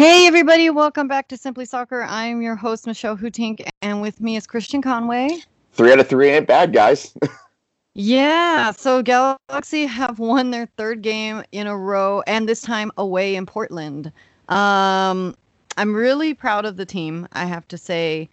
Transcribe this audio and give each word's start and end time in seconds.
Hey, 0.00 0.26
everybody, 0.26 0.70
welcome 0.70 1.08
back 1.08 1.28
to 1.28 1.36
Simply 1.36 1.66
Soccer. 1.66 2.04
I'm 2.04 2.40
your 2.40 2.56
host, 2.56 2.86
Michelle 2.86 3.18
Hootink, 3.18 3.68
and 3.82 4.00
with 4.00 4.18
me 4.18 4.34
is 4.34 4.46
Christian 4.46 4.80
Conway. 4.80 5.40
Three 5.74 5.92
out 5.92 6.00
of 6.00 6.08
three 6.08 6.30
ain't 6.30 6.46
bad, 6.46 6.72
guys. 6.72 7.12
yeah, 7.94 8.70
so 8.70 9.02
Galaxy 9.02 9.84
have 9.84 10.18
won 10.18 10.52
their 10.52 10.70
third 10.78 11.02
game 11.02 11.42
in 11.52 11.66
a 11.66 11.76
row, 11.76 12.22
and 12.26 12.48
this 12.48 12.62
time 12.62 12.90
away 12.96 13.36
in 13.36 13.44
Portland. 13.44 14.10
Um, 14.48 15.36
I'm 15.76 15.94
really 15.94 16.32
proud 16.32 16.64
of 16.64 16.78
the 16.78 16.86
team, 16.86 17.28
I 17.32 17.44
have 17.44 17.68
to 17.68 17.76
say. 17.76 18.30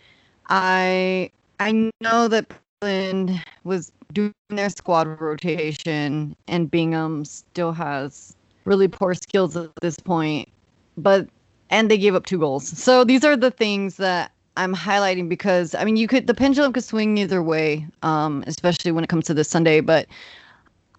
I 0.48 1.30
I 1.60 1.92
know 2.00 2.30
that 2.30 2.46
Portland 2.80 3.44
was 3.66 3.92
doing 4.14 4.32
their 4.48 4.70
squad 4.70 5.20
rotation, 5.20 6.34
and 6.48 6.72
Bingham 6.72 7.26
still 7.26 7.74
has 7.74 8.38
really 8.64 8.88
poor 8.88 9.14
skills 9.14 9.58
at 9.58 9.70
this 9.82 10.00
point. 10.00 10.48
But 10.96 11.28
and 11.70 11.92
they 11.92 11.98
gave 11.98 12.16
up 12.16 12.26
two 12.26 12.40
goals. 12.40 12.68
So 12.68 13.04
these 13.04 13.24
are 13.24 13.36
the 13.36 13.52
things 13.52 13.98
that 13.98 14.32
I'm 14.56 14.76
highlighting 14.76 15.30
because 15.30 15.76
I 15.76 15.86
mean 15.86 15.98
you 15.98 16.08
could 16.08 16.28
the 16.28 16.34
pendulum 16.34 16.74
could 16.74 16.84
swing 16.84 17.18
either 17.18 17.44
way, 17.44 17.88
um, 18.02 18.44
especially 18.48 18.92
when 18.92 19.04
it 19.04 19.08
comes 19.08 19.26
to 19.26 19.34
this 19.34 19.50
Sunday. 19.50 19.82
But 19.82 20.08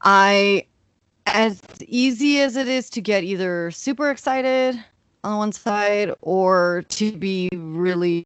I, 0.02 0.66
as 1.26 1.60
easy 1.86 2.40
as 2.40 2.56
it 2.56 2.68
is 2.68 2.88
to 2.90 3.00
get 3.00 3.24
either 3.24 3.70
super 3.70 4.10
excited 4.10 4.82
on 5.24 5.38
one 5.38 5.52
side 5.52 6.12
or 6.22 6.84
to 6.88 7.12
be 7.12 7.48
really 7.52 8.24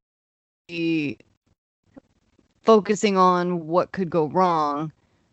focusing 2.63 3.17
on 3.17 3.67
what 3.67 3.93
could 3.93 4.11
go 4.11 4.27
wrong. 4.27 4.93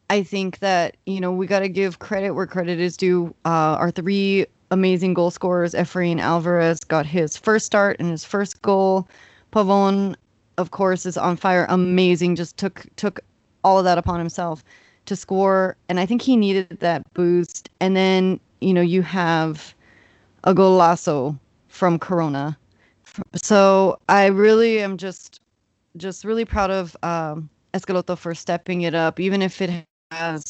I 0.10 0.24
think 0.24 0.60
that 0.60 0.98
you 1.06 1.20
know 1.20 1.32
we 1.32 1.46
got 1.46 1.60
to 1.60 1.70
give 1.70 2.00
credit 2.00 2.32
where 2.32 2.48
credit 2.48 2.80
is 2.80 2.98
due. 2.98 3.36
Uh, 3.46 3.76
our 3.78 3.92
three 3.92 4.48
amazing 4.72 5.14
goal 5.14 5.32
scorers. 5.32 5.74
Efrain 5.74 6.20
Alvarez 6.20 6.80
got 6.80 7.06
his 7.06 7.38
first 7.38 7.66
start 7.66 7.98
and 8.00 8.10
his 8.10 8.24
first 8.24 8.62
goal. 8.62 9.08
Pavon, 9.52 10.16
of 10.58 10.72
course, 10.72 11.06
is 11.06 11.18
on 11.18 11.38
fire. 11.38 11.66
Amazing. 11.70 12.36
Just 12.36 12.58
took 12.58 12.86
took 12.96 13.20
all 13.64 13.78
of 13.78 13.86
that 13.86 13.98
upon 13.98 14.20
himself 14.20 14.64
to 15.06 15.16
score, 15.16 15.76
and 15.90 16.00
I 16.00 16.06
think 16.06 16.22
he 16.22 16.36
needed 16.36 16.80
that 16.80 17.12
boost. 17.14 17.70
And 17.80 17.96
then 17.96 18.40
you 18.62 18.74
know 18.74 18.82
you 18.82 19.02
have 19.02 19.74
a 20.44 20.54
golazo 20.54 21.38
from 21.68 22.00
Corona. 22.00 22.58
So 23.36 24.00
I 24.08 24.28
really 24.28 24.80
am 24.82 24.98
just 24.98 25.42
just 25.98 26.24
really 26.24 26.46
proud 26.46 26.70
of 26.70 26.96
um, 27.04 27.50
Schelotto 27.74 28.18
for 28.18 28.36
stepping 28.36 28.82
it 28.82 28.94
up, 28.94 29.20
even 29.20 29.42
if 29.42 29.62
it 29.62 29.86
has 30.12 30.46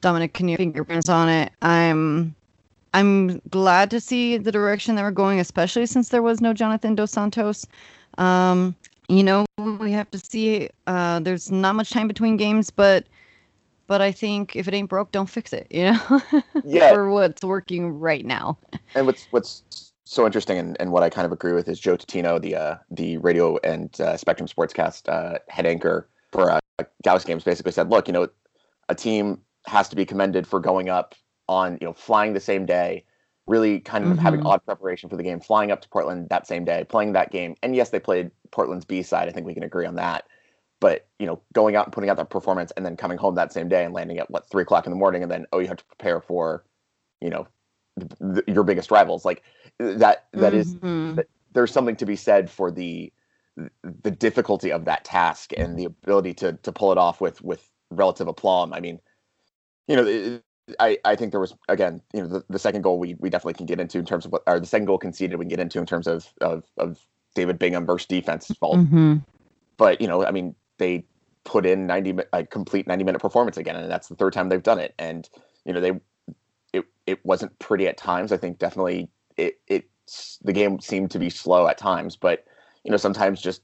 Dominic 0.00 0.32
Kinnear 0.32 0.56
fingerprints 0.56 1.08
on 1.08 1.28
it. 1.28 1.52
I'm 1.62 2.34
I'm 2.94 3.40
glad 3.50 3.90
to 3.92 4.00
see 4.00 4.36
the 4.36 4.52
direction 4.52 4.96
that 4.96 5.02
we're 5.02 5.10
going, 5.10 5.40
especially 5.40 5.86
since 5.86 6.08
there 6.08 6.22
was 6.22 6.40
no 6.40 6.52
Jonathan 6.52 6.94
Dos 6.94 7.12
Santos. 7.12 7.66
Um, 8.18 8.74
you 9.08 9.22
know, 9.22 9.44
we 9.58 9.92
have 9.92 10.10
to 10.10 10.18
see. 10.18 10.70
Uh, 10.86 11.20
there's 11.20 11.50
not 11.50 11.74
much 11.74 11.90
time 11.90 12.08
between 12.08 12.36
games, 12.36 12.70
but 12.70 13.06
but 13.86 14.00
I 14.00 14.12
think 14.12 14.54
if 14.54 14.68
it 14.68 14.74
ain't 14.74 14.88
broke, 14.88 15.10
don't 15.10 15.28
fix 15.28 15.52
it. 15.52 15.66
You 15.70 15.92
know, 15.92 16.22
yeah. 16.64 16.92
for 16.92 17.10
what's 17.10 17.42
working 17.42 17.98
right 17.98 18.24
now. 18.24 18.58
And 18.94 19.06
what's 19.06 19.26
what's 19.30 19.92
so 20.04 20.26
interesting, 20.26 20.58
and, 20.58 20.76
and 20.80 20.92
what 20.92 21.02
I 21.02 21.10
kind 21.10 21.26
of 21.26 21.32
agree 21.32 21.52
with 21.52 21.68
is 21.68 21.78
Joe 21.78 21.96
Tutino, 21.96 22.40
the 22.40 22.56
uh, 22.56 22.76
the 22.90 23.18
radio 23.18 23.58
and 23.64 24.00
uh, 24.00 24.16
Spectrum 24.16 24.48
SportsNet 24.48 25.08
uh, 25.08 25.38
head 25.48 25.66
anchor 25.66 26.08
for 26.32 26.50
uh, 26.50 26.60
Galaxy 27.02 27.26
Games, 27.26 27.44
basically 27.44 27.72
said, 27.72 27.90
look, 27.90 28.06
you 28.06 28.12
know, 28.12 28.28
a 28.88 28.94
team 28.94 29.40
has 29.66 29.88
to 29.88 29.96
be 29.96 30.04
commended 30.04 30.46
for 30.46 30.60
going 30.60 30.88
up 30.88 31.14
on 31.50 31.76
you 31.80 31.86
know 31.86 31.92
flying 31.92 32.32
the 32.32 32.40
same 32.40 32.64
day 32.64 33.04
really 33.48 33.80
kind 33.80 34.04
of 34.04 34.12
mm-hmm. 34.12 34.20
having 34.20 34.46
odd 34.46 34.64
preparation 34.64 35.10
for 35.10 35.16
the 35.16 35.22
game 35.24 35.40
flying 35.40 35.72
up 35.72 35.82
to 35.82 35.88
portland 35.88 36.28
that 36.30 36.46
same 36.46 36.64
day 36.64 36.84
playing 36.88 37.12
that 37.12 37.32
game. 37.32 37.56
And 37.62 37.74
yes 37.74 37.90
they 37.90 37.98
played 37.98 38.30
portland's 38.52 38.84
b 38.84 39.02
side. 39.02 39.28
I 39.28 39.32
think 39.32 39.46
we 39.46 39.54
can 39.54 39.64
agree 39.64 39.84
on 39.84 39.96
that. 39.96 40.26
But 40.78 41.08
you 41.18 41.26
know 41.26 41.42
going 41.52 41.74
out 41.74 41.86
and 41.86 41.92
putting 41.92 42.08
out 42.08 42.16
that 42.16 42.30
performance 42.30 42.72
and 42.76 42.86
then 42.86 42.96
coming 42.96 43.18
home 43.18 43.34
that 43.34 43.52
same 43.52 43.68
day 43.68 43.84
and 43.84 43.92
landing 43.92 44.18
at 44.18 44.30
what 44.30 44.48
three 44.48 44.62
o'clock 44.62 44.86
in 44.86 44.92
the 44.92 44.96
morning 44.96 45.22
and 45.22 45.30
then 45.30 45.44
oh 45.52 45.58
you 45.58 45.66
have 45.66 45.78
to 45.78 45.84
prepare 45.84 46.20
for 46.20 46.64
you 47.20 47.28
know 47.28 47.48
th- 47.98 48.44
your 48.46 48.62
biggest 48.62 48.92
rivals. 48.92 49.24
Like 49.24 49.42
that 49.78 50.26
that 50.32 50.52
mm-hmm. 50.52 51.10
is 51.10 51.16
that 51.16 51.26
there's 51.52 51.72
something 51.72 51.96
to 51.96 52.06
be 52.06 52.16
said 52.16 52.48
for 52.48 52.70
the 52.70 53.12
the 53.82 54.12
difficulty 54.12 54.70
of 54.70 54.84
that 54.84 55.04
task 55.04 55.52
and 55.56 55.76
the 55.76 55.86
ability 55.86 56.34
to 56.34 56.52
to 56.52 56.70
pull 56.70 56.92
it 56.92 56.98
off 56.98 57.20
with 57.20 57.42
with 57.42 57.68
relative 57.90 58.28
aplomb. 58.28 58.72
I 58.72 58.78
mean 58.78 59.00
you 59.88 59.96
know 59.96 60.40
I, 60.78 60.98
I 61.04 61.16
think 61.16 61.32
there 61.32 61.40
was 61.40 61.54
again, 61.68 62.02
you 62.12 62.22
know, 62.22 62.28
the, 62.28 62.44
the 62.48 62.58
second 62.58 62.82
goal 62.82 62.98
we, 62.98 63.14
we 63.18 63.30
definitely 63.30 63.54
can 63.54 63.66
get 63.66 63.80
into 63.80 63.98
in 63.98 64.04
terms 64.04 64.24
of 64.24 64.32
what 64.32 64.42
or 64.46 64.60
the 64.60 64.66
second 64.66 64.86
goal 64.86 64.98
conceded 64.98 65.38
we 65.38 65.44
can 65.44 65.50
get 65.50 65.60
into 65.60 65.78
in 65.78 65.86
terms 65.86 66.06
of 66.06 66.32
of, 66.40 66.64
of 66.78 66.98
David 67.34 67.58
Bingham 67.58 67.86
versus 67.86 68.06
defense 68.06 68.46
fault. 68.58 68.78
Mm-hmm. 68.78 69.16
But 69.76 70.00
you 70.00 70.08
know, 70.08 70.24
I 70.24 70.30
mean, 70.30 70.54
they 70.78 71.04
put 71.44 71.66
in 71.66 71.86
ninety 71.86 72.14
a 72.32 72.44
complete 72.44 72.86
ninety 72.86 73.04
minute 73.04 73.20
performance 73.20 73.56
again, 73.56 73.76
and 73.76 73.90
that's 73.90 74.08
the 74.08 74.16
third 74.16 74.32
time 74.32 74.48
they've 74.48 74.62
done 74.62 74.78
it. 74.78 74.94
And 74.98 75.28
you 75.64 75.72
know, 75.72 75.80
they 75.80 75.92
it 76.72 76.84
it 77.06 77.24
wasn't 77.24 77.58
pretty 77.58 77.86
at 77.86 77.96
times. 77.96 78.32
I 78.32 78.36
think 78.36 78.58
definitely 78.58 79.08
it 79.36 79.60
it 79.66 79.84
the 80.42 80.52
game 80.52 80.80
seemed 80.80 81.10
to 81.12 81.18
be 81.18 81.30
slow 81.30 81.66
at 81.66 81.78
times, 81.78 82.16
but 82.16 82.44
you 82.84 82.90
know, 82.90 82.96
sometimes 82.96 83.40
just 83.40 83.62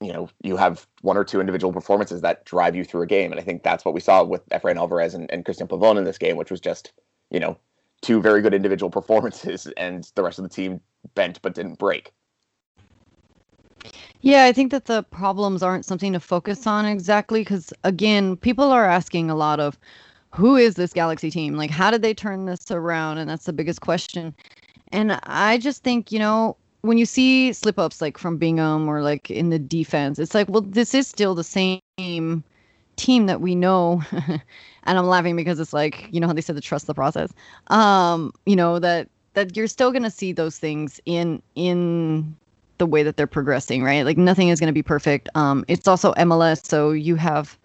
you 0.00 0.12
know 0.12 0.28
you 0.42 0.56
have 0.56 0.86
one 1.02 1.16
or 1.16 1.24
two 1.24 1.40
individual 1.40 1.72
performances 1.72 2.20
that 2.20 2.44
drive 2.44 2.76
you 2.76 2.84
through 2.84 3.02
a 3.02 3.06
game, 3.06 3.32
and 3.32 3.40
I 3.40 3.44
think 3.44 3.62
that's 3.62 3.84
what 3.84 3.94
we 3.94 4.00
saw 4.00 4.22
with 4.22 4.46
Efrain 4.50 4.76
Alvarez 4.76 5.14
and, 5.14 5.30
and 5.30 5.44
Cristian 5.44 5.68
Pavon 5.68 5.98
in 5.98 6.04
this 6.04 6.18
game, 6.18 6.36
which 6.36 6.50
was 6.50 6.60
just 6.60 6.92
you 7.30 7.40
know 7.40 7.58
two 8.02 8.20
very 8.20 8.42
good 8.42 8.54
individual 8.54 8.90
performances, 8.98 9.66
and 9.76 10.10
the 10.14 10.22
rest 10.22 10.38
of 10.38 10.42
the 10.42 10.48
team 10.48 10.80
bent 11.14 11.40
but 11.42 11.54
didn't 11.54 11.78
break. 11.78 12.12
Yeah, 14.20 14.44
I 14.44 14.52
think 14.52 14.72
that 14.72 14.86
the 14.86 15.02
problems 15.04 15.62
aren't 15.62 15.84
something 15.84 16.12
to 16.12 16.20
focus 16.20 16.66
on 16.66 16.86
exactly 16.86 17.40
because 17.40 17.72
again, 17.84 18.36
people 18.36 18.72
are 18.72 18.84
asking 18.84 19.30
a 19.30 19.36
lot 19.36 19.60
of 19.60 19.78
who 20.34 20.56
is 20.56 20.74
this 20.74 20.92
Galaxy 20.92 21.30
team? 21.30 21.54
Like, 21.54 21.70
how 21.70 21.90
did 21.90 22.02
they 22.02 22.12
turn 22.12 22.44
this 22.44 22.70
around? 22.70 23.18
And 23.18 23.30
that's 23.30 23.46
the 23.46 23.52
biggest 23.52 23.80
question. 23.80 24.34
And 24.92 25.18
I 25.22 25.58
just 25.58 25.82
think, 25.82 26.12
you 26.12 26.18
know, 26.18 26.56
when 26.86 26.98
you 26.98 27.06
see 27.06 27.52
slip 27.52 27.78
ups 27.78 28.00
like 28.00 28.16
from 28.16 28.38
Bingham 28.38 28.88
or 28.88 29.02
like 29.02 29.30
in 29.30 29.50
the 29.50 29.58
defense, 29.58 30.18
it's 30.18 30.34
like, 30.34 30.48
well, 30.48 30.62
this 30.62 30.94
is 30.94 31.06
still 31.06 31.34
the 31.34 31.44
same 31.44 31.80
team 32.96 33.26
that 33.26 33.40
we 33.40 33.54
know. 33.54 34.02
and 34.12 34.98
I'm 34.98 35.06
laughing 35.06 35.36
because 35.36 35.60
it's 35.60 35.72
like, 35.72 36.08
you 36.10 36.20
know 36.20 36.26
how 36.26 36.32
they 36.32 36.40
said 36.40 36.56
to 36.56 36.62
trust 36.62 36.86
the 36.86 36.94
process. 36.94 37.32
Um, 37.68 38.32
you 38.46 38.56
know, 38.56 38.78
that 38.78 39.08
that 39.34 39.56
you're 39.56 39.66
still 39.66 39.92
gonna 39.92 40.10
see 40.10 40.32
those 40.32 40.58
things 40.58 41.00
in 41.04 41.42
in 41.54 42.36
the 42.78 42.86
way 42.86 43.02
that 43.02 43.16
they're 43.16 43.26
progressing, 43.26 43.82
right? 43.82 44.04
Like 44.04 44.18
nothing 44.18 44.48
is 44.48 44.60
gonna 44.60 44.72
be 44.72 44.82
perfect. 44.82 45.28
Um, 45.34 45.64
it's 45.68 45.88
also 45.88 46.12
MLS, 46.14 46.64
so 46.64 46.92
you 46.92 47.16
have 47.16 47.58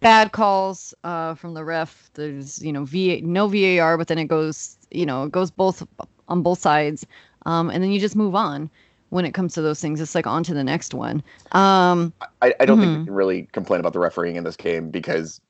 bad 0.00 0.32
calls 0.32 0.94
uh, 1.04 1.34
from 1.34 1.54
the 1.54 1.64
ref. 1.64 2.10
There's 2.14 2.62
you 2.62 2.72
know 2.72 2.84
VA 2.84 3.20
no 3.22 3.48
VAR, 3.48 3.96
but 3.96 4.08
then 4.08 4.18
it 4.18 4.26
goes 4.26 4.76
you 4.90 5.06
know 5.06 5.24
it 5.24 5.32
goes 5.32 5.50
both 5.50 5.86
on 6.28 6.42
both 6.42 6.60
sides 6.60 7.06
um, 7.46 7.70
and 7.70 7.82
then 7.82 7.90
you 7.90 8.00
just 8.00 8.16
move 8.16 8.34
on 8.34 8.70
when 9.10 9.24
it 9.24 9.34
comes 9.34 9.54
to 9.54 9.62
those 9.62 9.80
things. 9.80 10.00
It's 10.00 10.14
like 10.14 10.26
on 10.26 10.42
to 10.44 10.54
the 10.54 10.64
next 10.64 10.94
one. 10.94 11.22
Um, 11.52 12.12
I, 12.42 12.54
I 12.60 12.64
don't 12.64 12.78
mm-hmm. 12.78 12.86
think 12.86 12.98
we 13.00 13.04
can 13.06 13.14
really 13.14 13.48
complain 13.52 13.80
about 13.80 13.92
the 13.92 13.98
refereeing 13.98 14.36
in 14.36 14.44
this 14.44 14.56
game 14.56 14.90
because, 14.90 15.40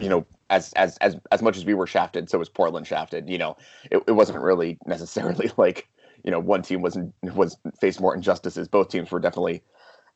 you 0.00 0.08
know, 0.08 0.26
as 0.50 0.72
as 0.74 0.96
as 0.98 1.16
as 1.30 1.42
much 1.42 1.56
as 1.56 1.64
we 1.64 1.74
were 1.74 1.86
shafted, 1.86 2.28
so 2.28 2.38
was 2.38 2.48
Portland 2.48 2.86
shafted. 2.86 3.28
You 3.28 3.38
know, 3.38 3.56
it, 3.90 4.02
it 4.06 4.12
wasn't 4.12 4.40
really 4.40 4.78
necessarily 4.86 5.50
like 5.56 5.88
you 6.24 6.30
know 6.30 6.40
one 6.40 6.62
team 6.62 6.82
wasn't 6.82 7.14
was 7.22 7.56
faced 7.80 8.00
more 8.00 8.14
injustices. 8.14 8.68
Both 8.68 8.88
teams 8.88 9.10
were 9.10 9.20
definitely 9.20 9.62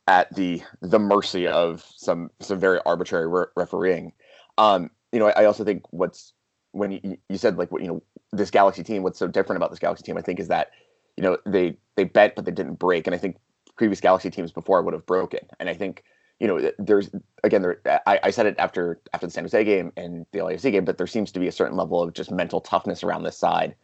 at 0.06 0.34
the 0.34 0.62
the 0.80 0.98
mercy 0.98 1.46
of 1.46 1.84
some 1.96 2.30
some 2.40 2.58
very 2.58 2.80
arbitrary 2.86 3.26
re- 3.26 3.46
refereeing. 3.56 4.12
Um, 4.58 4.90
you 5.12 5.18
know, 5.18 5.28
I, 5.28 5.42
I 5.42 5.44
also 5.46 5.64
think 5.64 5.82
what's 5.90 6.32
when 6.72 6.92
you, 6.92 7.16
you 7.28 7.38
said 7.38 7.56
like 7.56 7.72
what 7.72 7.82
you 7.82 7.88
know 7.88 8.02
this 8.32 8.50
Galaxy 8.50 8.82
team, 8.82 9.02
what's 9.02 9.18
so 9.18 9.26
different 9.26 9.56
about 9.56 9.70
this 9.70 9.78
Galaxy 9.78 10.04
team, 10.04 10.16
I 10.16 10.22
think, 10.22 10.38
is 10.38 10.48
that 10.48 10.70
you 11.16 11.22
know 11.22 11.38
they 11.46 11.76
they 11.96 12.04
bent 12.04 12.34
but 12.34 12.44
they 12.44 12.50
didn't 12.50 12.74
break 12.74 13.06
and 13.06 13.14
i 13.14 13.18
think 13.18 13.36
previous 13.76 14.00
galaxy 14.00 14.30
teams 14.30 14.52
before 14.52 14.82
would 14.82 14.94
have 14.94 15.06
broken 15.06 15.40
and 15.58 15.68
i 15.68 15.74
think 15.74 16.04
you 16.40 16.46
know 16.46 16.70
there's 16.78 17.10
again 17.44 17.62
there 17.62 17.80
I, 18.06 18.20
I 18.24 18.30
said 18.30 18.46
it 18.46 18.56
after 18.58 19.00
after 19.12 19.26
the 19.26 19.32
san 19.32 19.44
jose 19.44 19.64
game 19.64 19.92
and 19.96 20.26
the 20.32 20.40
lafc 20.40 20.70
game 20.70 20.84
but 20.84 20.98
there 20.98 21.06
seems 21.06 21.32
to 21.32 21.40
be 21.40 21.48
a 21.48 21.52
certain 21.52 21.76
level 21.76 22.02
of 22.02 22.14
just 22.14 22.30
mental 22.30 22.60
toughness 22.60 23.02
around 23.02 23.22
this 23.22 23.38
side 23.38 23.74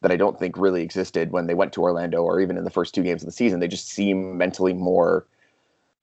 that 0.00 0.12
i 0.12 0.16
don't 0.16 0.38
think 0.38 0.56
really 0.56 0.82
existed 0.82 1.32
when 1.32 1.46
they 1.46 1.54
went 1.54 1.72
to 1.72 1.82
orlando 1.82 2.22
or 2.22 2.40
even 2.40 2.56
in 2.56 2.64
the 2.64 2.70
first 2.70 2.94
two 2.94 3.02
games 3.02 3.22
of 3.22 3.26
the 3.26 3.32
season 3.32 3.60
they 3.60 3.68
just 3.68 3.88
seem 3.88 4.36
mentally 4.36 4.72
more 4.72 5.26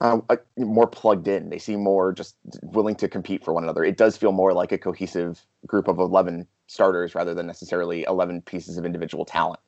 uh, 0.00 0.18
more 0.56 0.86
plugged 0.86 1.28
in. 1.28 1.50
They 1.50 1.58
seem 1.58 1.82
more 1.82 2.12
just 2.12 2.36
willing 2.62 2.94
to 2.96 3.08
compete 3.08 3.44
for 3.44 3.52
one 3.52 3.64
another. 3.64 3.84
It 3.84 3.96
does 3.98 4.16
feel 4.16 4.32
more 4.32 4.52
like 4.52 4.72
a 4.72 4.78
cohesive 4.78 5.44
group 5.66 5.88
of 5.88 5.98
11 5.98 6.46
starters 6.66 7.14
rather 7.14 7.34
than 7.34 7.46
necessarily 7.46 8.04
11 8.08 8.42
pieces 8.42 8.78
of 8.78 8.86
individual 8.86 9.24
talent. 9.24 9.60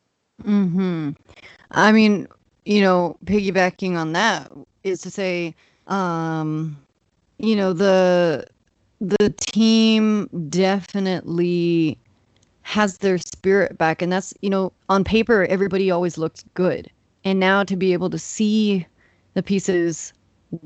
Hmm. 0.44 1.10
I 1.72 1.92
mean, 1.92 2.28
you 2.64 2.80
know, 2.82 3.16
piggybacking 3.26 3.96
on 3.96 4.12
that 4.12 4.50
is 4.84 5.00
to 5.02 5.10
say, 5.10 5.54
um, 5.88 6.76
you 7.38 7.56
know, 7.56 7.72
the 7.72 8.46
the 9.00 9.30
team 9.40 10.28
definitely 10.48 11.98
has 12.62 12.98
their 12.98 13.18
spirit 13.18 13.78
back, 13.78 14.02
and 14.02 14.12
that's 14.12 14.34
you 14.42 14.50
know, 14.50 14.72
on 14.88 15.04
paper, 15.04 15.44
everybody 15.46 15.90
always 15.90 16.18
looks 16.18 16.44
good. 16.54 16.90
and 17.24 17.38
now 17.40 17.64
to 17.64 17.76
be 17.76 17.92
able 17.92 18.10
to 18.10 18.18
see 18.18 18.86
the 19.34 19.42
pieces 19.42 20.12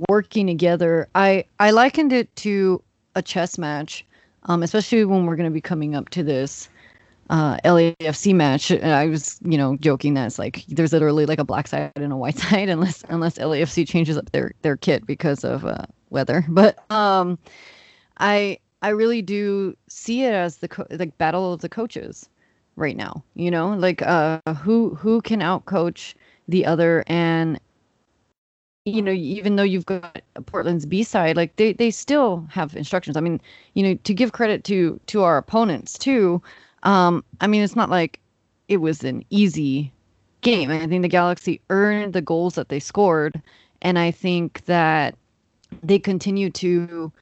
working 0.09 0.47
together, 0.47 1.09
I 1.15 1.45
I 1.61 1.71
likened 1.71 2.13
it 2.13 2.35
to 2.37 2.83
a 3.15 3.23
chess 3.23 3.59
match, 3.59 4.05
um, 4.45 4.63
especially 4.63 5.05
when 5.05 5.27
we're 5.27 5.37
going 5.37 5.51
to 5.51 5.55
be 5.55 5.61
coming 5.61 5.95
up 5.95 6.09
to 6.11 6.23
this 6.23 6.69
uh, 7.31 7.57
LAFC 7.65 8.35
match. 8.35 8.71
I 8.71 9.07
was, 9.07 9.39
you 9.45 9.59
know, 9.59 9.77
joking 9.77 10.15
that 10.15 10.27
it's 10.27 10.39
like 10.39 10.65
there's 10.69 10.93
literally 10.93 11.27
like 11.27 11.39
a 11.39 11.45
black 11.45 11.69
side 11.69 11.93
and 11.97 12.13
a 12.13 12.17
white 12.17 12.39
side, 12.39 12.69
unless 12.69 13.05
unless 13.09 13.39
LAFC 13.39 13.87
changes 13.87 14.17
up 14.17 14.31
their 14.33 14.53
their 14.63 14.77
kit 14.77 15.07
because 15.07 15.45
of 15.45 15.65
uh, 15.65 15.87
weather. 16.11 16.45
But 16.49 16.91
um, 16.91 17.39
I 18.19 18.59
I 18.83 18.91
really 18.91 19.23
do 19.23 19.77
see 19.89 20.23
it 20.23 20.33
as 20.33 20.59
the 20.59 20.69
co- 20.69 20.87
like 20.91 21.17
battle 21.19 21.53
of 21.53 21.61
the 21.61 21.69
coaches 21.69 22.29
right 22.77 22.97
now. 22.97 23.25
You 23.35 23.51
know, 23.51 23.71
like 23.71 24.03
uh, 24.03 24.41
who 24.63 24.95
who 24.95 25.21
can 25.21 25.41
outcoach 25.41 26.15
the 26.49 26.65
other 26.65 27.03
and 27.09 27.59
you 28.85 29.03
know 29.03 29.13
even 29.13 29.57
though 29.57 29.63
you've 29.65 29.87
got 29.87 30.23
portland's 30.47 30.87
b 30.87 31.03
side 31.03 31.37
like 31.37 31.55
they 31.57 31.73
they 31.73 31.91
still 31.91 32.47
have 32.51 32.75
instructions 32.77 33.17
i 33.17 33.21
mean 33.21 33.41
you 33.75 33.83
know 33.83 33.95
to 34.05 34.15
give 34.15 34.33
credit 34.33 34.63
to 34.65 34.99
to 35.07 35.23
our 35.23 35.37
opponents 35.37 35.99
too 35.99 36.41
um 36.87 37.23
i 37.41 37.47
mean 37.47 37.63
it's 37.63 37.77
not 37.77 37.91
like 37.91 38.19
it 38.69 38.79
was 38.79 39.05
an 39.05 39.25
easy 39.31 39.93
game 40.41 40.71
i 40.71 40.87
think 40.87 41.03
the 41.03 41.09
galaxy 41.09 41.61
earned 41.71 42.13
the 42.13 42.23
goals 42.23 42.55
that 42.55 42.69
they 42.69 42.81
scored 42.81 43.41
and 43.83 43.99
i 43.99 44.11
think 44.11 44.65
that 44.65 45.15
they 45.83 45.99
continue 45.99 46.49
to 46.51 47.13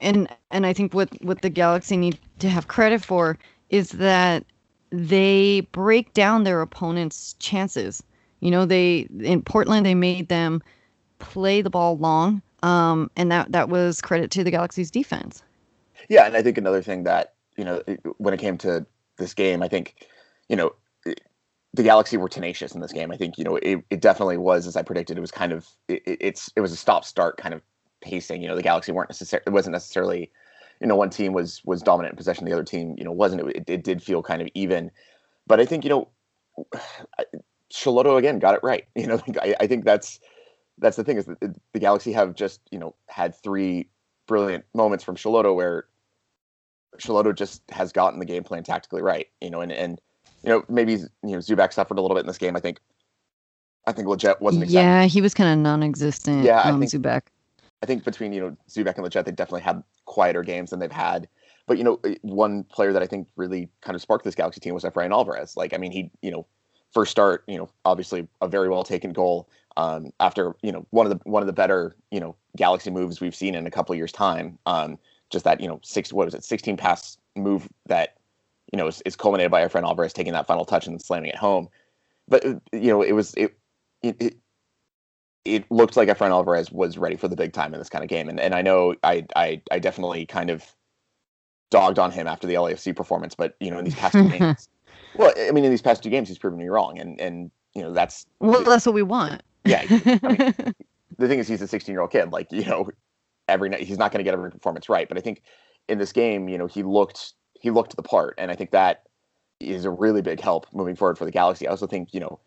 and 0.00 0.28
and 0.50 0.66
i 0.66 0.72
think 0.72 0.92
what 0.92 1.08
what 1.22 1.42
the 1.42 1.50
galaxy 1.50 1.96
need 1.96 2.18
to 2.38 2.48
have 2.48 2.66
credit 2.68 3.04
for 3.04 3.38
is 3.70 3.90
that 3.90 4.44
they 4.90 5.60
break 5.72 6.12
down 6.14 6.44
their 6.44 6.60
opponent's 6.60 7.34
chances 7.34 8.02
you 8.42 8.50
know, 8.50 8.66
they 8.66 9.06
in 9.20 9.40
Portland 9.40 9.86
they 9.86 9.94
made 9.94 10.28
them 10.28 10.62
play 11.20 11.62
the 11.62 11.70
ball 11.70 11.96
long, 11.96 12.42
um, 12.64 13.08
and 13.16 13.30
that 13.30 13.52
that 13.52 13.68
was 13.68 14.02
credit 14.02 14.32
to 14.32 14.42
the 14.42 14.50
Galaxy's 14.50 14.90
defense. 14.90 15.44
Yeah, 16.08 16.26
and 16.26 16.36
I 16.36 16.42
think 16.42 16.58
another 16.58 16.82
thing 16.82 17.04
that 17.04 17.34
you 17.62 17.66
know 17.66 18.14
when 18.18 18.34
it 18.34 18.40
came 18.40 18.58
to 18.58 18.84
this 19.18 19.34
game, 19.34 19.62
I 19.62 19.68
think 19.68 20.08
you 20.48 20.56
know 20.56 20.72
the 21.74 21.82
Galaxy 21.84 22.16
were 22.16 22.28
tenacious 22.28 22.74
in 22.74 22.80
this 22.80 22.92
game. 22.92 23.12
I 23.12 23.16
think 23.16 23.38
you 23.38 23.44
know 23.44 23.54
it, 23.56 23.84
it 23.88 24.00
definitely 24.00 24.36
was 24.36 24.66
as 24.66 24.74
I 24.74 24.82
predicted. 24.82 25.16
It 25.16 25.20
was 25.20 25.30
kind 25.30 25.52
of 25.52 25.68
it, 25.86 26.02
it's 26.04 26.50
it 26.56 26.60
was 26.60 26.72
a 26.72 26.76
stop 26.76 27.04
start 27.04 27.36
kind 27.36 27.54
of 27.54 27.62
pacing. 28.00 28.42
You 28.42 28.48
know, 28.48 28.56
the 28.56 28.62
Galaxy 28.62 28.90
weren't 28.90 29.10
necessarily 29.10 29.44
it 29.46 29.52
wasn't 29.52 29.74
necessarily 29.74 30.28
you 30.80 30.88
know 30.88 30.96
one 30.96 31.08
team 31.08 31.32
was 31.32 31.62
was 31.64 31.82
dominant 31.82 32.14
in 32.14 32.16
possession, 32.16 32.46
the 32.46 32.52
other 32.52 32.64
team 32.64 32.96
you 32.98 33.04
know 33.04 33.12
wasn't. 33.12 33.48
It, 33.50 33.64
it 33.68 33.84
did 33.84 34.02
feel 34.02 34.24
kind 34.24 34.42
of 34.42 34.48
even, 34.54 34.90
but 35.46 35.60
I 35.60 35.64
think 35.64 35.84
you 35.84 35.90
know 35.90 36.08
Schelotto 37.72 38.18
again 38.18 38.40
got 38.40 38.54
it 38.56 38.60
right. 38.64 38.86
You 38.96 39.06
know, 39.06 39.22
I, 39.40 39.54
I 39.60 39.66
think 39.68 39.84
that's 39.84 40.18
that's 40.78 40.96
the 40.96 41.04
thing 41.04 41.18
is 41.18 41.26
that 41.26 41.38
uh, 41.40 41.48
the 41.74 41.78
Galaxy 41.78 42.12
have 42.12 42.34
just 42.34 42.60
you 42.72 42.80
know 42.80 42.96
had 43.06 43.36
three 43.36 43.88
brilliant 44.26 44.64
moments 44.74 45.04
from 45.04 45.14
Schelotto 45.14 45.54
where 45.54 45.86
Schelotto 46.98 47.34
just 47.34 47.62
has 47.70 47.92
gotten 47.92 48.18
the 48.18 48.26
game 48.26 48.44
plan 48.44 48.62
tactically 48.62 49.02
right. 49.02 49.28
You 49.40 49.50
know, 49.50 49.60
and 49.60 49.72
and 49.72 50.00
you 50.42 50.50
know 50.50 50.64
maybe 50.68 50.94
you 50.94 51.08
know 51.22 51.38
Zubak 51.38 51.72
suffered 51.72 51.98
a 51.98 52.02
little 52.02 52.14
bit 52.14 52.20
in 52.22 52.26
this 52.26 52.38
game. 52.38 52.56
I 52.56 52.60
think 52.60 52.80
I 53.86 53.92
think 53.92 54.08
Lletget 54.08 54.40
wasn't. 54.40 54.64
Exactly, 54.64 54.82
yeah, 54.82 55.04
he 55.04 55.20
was 55.20 55.34
kind 55.34 55.52
of 55.52 55.58
non-existent. 55.58 56.44
Yeah, 56.44 56.60
um, 56.60 56.76
I 56.76 56.86
think 56.86 56.92
Zubak. 56.92 57.22
I 57.82 57.86
think 57.86 58.04
between 58.04 58.32
you 58.32 58.40
know 58.40 58.56
Zubak 58.68 58.96
and 58.96 59.06
Lletget, 59.06 59.24
they 59.24 59.32
definitely 59.32 59.62
had 59.62 59.82
quieter 60.04 60.42
games 60.42 60.70
than 60.70 60.78
they've 60.78 60.92
had. 60.92 61.28
But 61.66 61.78
you 61.78 61.84
know, 61.84 62.00
one 62.22 62.64
player 62.64 62.92
that 62.92 63.02
I 63.02 63.06
think 63.06 63.28
really 63.36 63.68
kind 63.80 63.94
of 63.94 64.02
sparked 64.02 64.24
this 64.24 64.34
Galaxy 64.34 64.60
team 64.60 64.74
was 64.74 64.84
Efrain 64.84 65.12
Alvarez. 65.12 65.56
Like, 65.56 65.74
I 65.74 65.78
mean, 65.78 65.92
he 65.92 66.10
you 66.20 66.30
know 66.30 66.46
first 66.92 67.10
start, 67.10 67.44
you 67.46 67.56
know, 67.56 67.70
obviously 67.84 68.28
a 68.40 68.48
very 68.48 68.68
well 68.68 68.84
taken 68.84 69.12
goal 69.12 69.48
um, 69.76 70.12
after 70.20 70.54
you 70.62 70.72
know 70.72 70.86
one 70.90 71.06
of 71.06 71.10
the 71.10 71.20
one 71.28 71.42
of 71.42 71.46
the 71.46 71.52
better 71.52 71.96
you 72.10 72.20
know 72.20 72.36
Galaxy 72.56 72.90
moves 72.90 73.20
we've 73.20 73.34
seen 73.34 73.54
in 73.54 73.66
a 73.66 73.70
couple 73.70 73.92
of 73.92 73.96
years' 73.96 74.12
time. 74.12 74.58
Um, 74.66 74.98
just 75.32 75.44
that 75.44 75.60
you 75.60 75.68
know 75.68 75.80
six 75.82 76.12
what 76.12 76.26
was 76.26 76.34
it, 76.34 76.44
sixteen 76.44 76.76
pass 76.76 77.18
move 77.34 77.68
that 77.86 78.16
you 78.72 78.76
know 78.76 78.86
is, 78.86 79.02
is 79.04 79.16
culminated 79.16 79.50
by 79.50 79.62
our 79.62 79.68
friend 79.68 79.86
Alvarez 79.86 80.12
taking 80.12 80.32
that 80.34 80.46
final 80.46 80.64
touch 80.64 80.86
and 80.86 81.00
slamming 81.00 81.30
it 81.30 81.36
home. 81.36 81.68
But 82.28 82.44
uh, 82.44 82.54
you 82.72 82.88
know 82.88 83.02
it 83.02 83.12
was 83.12 83.34
it 83.34 83.56
it. 84.02 84.16
it 84.20 84.36
it 85.44 85.68
looked 85.72 85.96
like 85.96 86.08
Efrain 86.08 86.30
Alvarez 86.30 86.70
was 86.70 86.96
ready 86.96 87.16
for 87.16 87.26
the 87.26 87.34
big 87.34 87.52
time 87.52 87.74
in 87.74 87.80
this 87.80 87.88
kind 87.88 88.04
of 88.04 88.08
game, 88.08 88.28
and 88.28 88.38
and 88.38 88.54
I 88.54 88.62
know 88.62 88.94
I 89.02 89.26
I 89.34 89.60
I 89.72 89.80
definitely 89.80 90.24
kind 90.24 90.50
of 90.50 90.64
dogged 91.70 91.98
on 91.98 92.12
him 92.12 92.28
after 92.28 92.46
the 92.46 92.54
LAFC 92.54 92.94
performance, 92.94 93.34
but 93.34 93.56
you 93.58 93.68
know 93.68 93.78
in 93.78 93.84
these 93.84 93.96
past 93.96 94.12
two 94.12 94.28
games, 94.38 94.68
well, 95.16 95.32
I 95.36 95.50
mean, 95.50 95.64
in 95.64 95.70
these 95.70 95.82
past 95.82 96.02
two 96.02 96.10
games, 96.10 96.28
he's 96.28 96.38
proven 96.38 96.58
me 96.58 96.68
wrong, 96.68 96.98
and 96.98 97.20
and 97.20 97.50
you 97.74 97.82
know 97.82 97.92
that's 97.92 98.26
well, 98.38 98.62
that's 98.64 98.86
what 98.86 98.94
we 98.94 99.02
want. 99.02 99.42
Yeah, 99.64 99.84
I 99.88 99.90
mean, 99.90 100.74
the 101.18 101.28
thing 101.28 101.38
is, 101.38 101.48
he's 101.48 101.62
a 101.62 101.68
16 101.68 101.92
year 101.92 102.00
old 102.00 102.10
kid. 102.10 102.32
Like 102.32 102.50
you 102.52 102.64
know, 102.64 102.88
every 103.48 103.68
night 103.68 103.80
he's 103.80 103.98
not 103.98 104.12
going 104.12 104.18
to 104.18 104.24
get 104.24 104.34
every 104.34 104.50
performance 104.50 104.88
right, 104.88 105.08
but 105.08 105.18
I 105.18 105.20
think 105.20 105.42
in 105.88 105.98
this 105.98 106.12
game, 106.12 106.48
you 106.48 106.58
know, 106.58 106.66
he 106.66 106.82
looked 106.82 107.34
he 107.60 107.70
looked 107.70 107.96
the 107.96 108.02
part, 108.02 108.34
and 108.38 108.50
I 108.50 108.54
think 108.54 108.70
that 108.72 109.04
is 109.60 109.84
a 109.84 109.90
really 109.90 110.22
big 110.22 110.40
help 110.40 110.66
moving 110.72 110.96
forward 110.96 111.18
for 111.18 111.24
the 111.24 111.30
Galaxy. 111.30 111.66
I 111.66 111.70
also 111.70 111.86
think 111.86 112.12
you 112.12 112.20
know. 112.20 112.40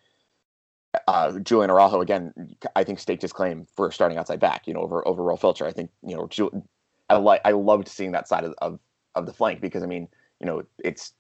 Uh, 1.10 1.40
Julian 1.40 1.70
Araujo 1.70 2.00
again. 2.00 2.34
I 2.74 2.86
think 2.86 3.00
staked 3.00 3.22
his 3.22 3.34
claim 3.34 3.68
for 3.76 3.92
starting 3.92 4.18
outside 4.18 4.40
back. 4.40 4.66
You 4.66 4.74
know, 4.74 4.80
over 4.80 5.06
over 5.06 5.24
Rolf 5.24 5.42
Feltscher. 5.42 5.68
I 5.68 5.72
think 5.72 5.90
you 6.02 6.16
know. 6.16 6.64
I 7.10 7.18
like. 7.18 7.42
I 7.44 7.52
loved 7.52 7.90
seeing 7.90 8.14
that 8.14 8.30
side 8.30 8.46
of, 8.46 8.54
of 8.62 8.80
of 9.14 9.26
the 9.26 9.34
flank 9.34 9.60
because 9.60 9.84
I 9.84 9.88
mean, 9.88 10.08
you 10.40 10.48
know, 10.48 10.64
it's 10.82 11.14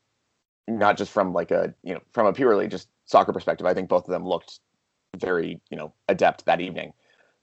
not 0.68 0.98
just 0.98 1.12
from 1.12 1.34
like 1.34 1.52
a 1.52 1.74
you 1.84 1.94
know 1.94 2.00
from 2.12 2.26
a 2.28 2.34
purely 2.34 2.68
just 2.68 2.88
soccer 3.06 3.34
perspective. 3.34 3.68
I 3.68 3.74
think 3.74 3.90
both 3.90 4.06
of 4.06 4.12
them 4.12 4.26
looked 4.26 4.60
very 5.18 5.60
you 5.70 5.78
know 5.78 5.94
adept 6.08 6.46
that 6.46 6.62
evening, 6.62 6.94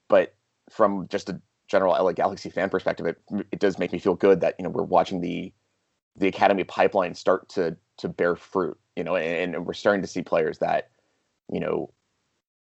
but 0.07 0.35
from 0.69 1.07
just 1.09 1.29
a 1.29 1.39
general 1.67 1.93
LA 1.93 2.11
Galaxy 2.11 2.49
fan 2.49 2.69
perspective, 2.69 3.05
it 3.05 3.17
it 3.51 3.59
does 3.59 3.79
make 3.79 3.91
me 3.91 3.99
feel 3.99 4.15
good 4.15 4.41
that 4.41 4.55
you 4.57 4.63
know 4.63 4.69
we're 4.69 4.83
watching 4.83 5.21
the 5.21 5.53
the 6.15 6.27
academy 6.27 6.63
pipeline 6.63 7.15
start 7.15 7.49
to 7.49 7.75
to 7.97 8.09
bear 8.09 8.35
fruit. 8.35 8.77
You 8.95 9.03
know, 9.03 9.15
and, 9.15 9.55
and 9.55 9.65
we're 9.65 9.73
starting 9.73 10.01
to 10.01 10.07
see 10.07 10.21
players 10.21 10.59
that 10.59 10.91
you 11.51 11.59
know 11.59 11.91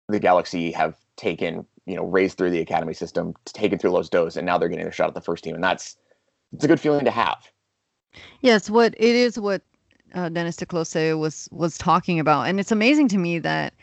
the 0.08 0.18
Galaxy 0.18 0.72
have 0.72 0.96
taken 1.16 1.66
you 1.86 1.96
know 1.96 2.04
raised 2.04 2.38
through 2.38 2.50
the 2.50 2.60
academy 2.60 2.94
system, 2.94 3.34
taken 3.44 3.78
through 3.78 3.90
Los 3.90 4.08
Dos, 4.08 4.36
and 4.36 4.46
now 4.46 4.58
they're 4.58 4.68
getting 4.68 4.86
a 4.86 4.92
shot 4.92 5.08
at 5.08 5.14
the 5.14 5.20
first 5.20 5.44
team, 5.44 5.54
and 5.54 5.64
that's 5.64 5.96
it's 6.52 6.64
a 6.64 6.68
good 6.68 6.80
feeling 6.80 7.04
to 7.04 7.10
have. 7.10 7.50
Yes, 8.40 8.70
what 8.70 8.94
it 8.96 9.14
is 9.14 9.38
what 9.38 9.62
uh, 10.14 10.28
Dennis 10.28 10.56
te 10.56 10.66
Kloese 10.66 11.18
was 11.18 11.48
was 11.52 11.76
talking 11.76 12.20
about, 12.20 12.46
and 12.46 12.60
it's 12.60 12.72
amazing 12.72 13.08
to 13.08 13.18
me 13.18 13.38
that 13.40 13.74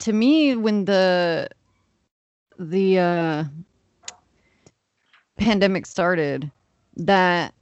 to 0.00 0.12
me 0.12 0.56
when 0.56 0.84
the 0.84 1.48
the 2.58 2.98
uh, 2.98 3.44
pandemic 5.38 5.86
started, 5.86 6.50
that 6.96 7.54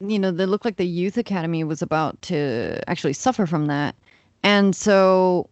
you 0.00 0.18
know, 0.18 0.30
they 0.30 0.46
looked 0.46 0.64
like 0.64 0.76
the 0.76 0.86
youth 0.86 1.16
academy 1.16 1.64
was 1.64 1.82
about 1.82 2.20
to 2.22 2.78
actually 2.88 3.14
suffer 3.14 3.46
from 3.46 3.66
that, 3.66 3.94
and 4.42 4.74
so 4.74 5.48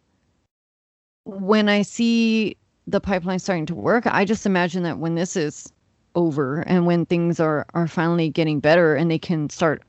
when 1.24 1.68
I 1.68 1.82
see 1.82 2.56
the 2.86 3.00
pipeline 3.00 3.38
starting 3.38 3.66
to 3.66 3.74
work, 3.74 4.06
I 4.06 4.24
just 4.24 4.46
imagine 4.46 4.82
that 4.82 4.98
when 4.98 5.14
this 5.14 5.36
is 5.36 5.72
over 6.14 6.60
and 6.60 6.86
when 6.86 7.06
things 7.06 7.40
are 7.40 7.66
are 7.74 7.88
finally 7.88 8.28
getting 8.28 8.60
better 8.60 8.94
and 8.94 9.10
they 9.10 9.18
can 9.18 9.50
start 9.50 9.82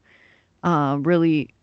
uh, 0.63 0.98
really 1.01 1.54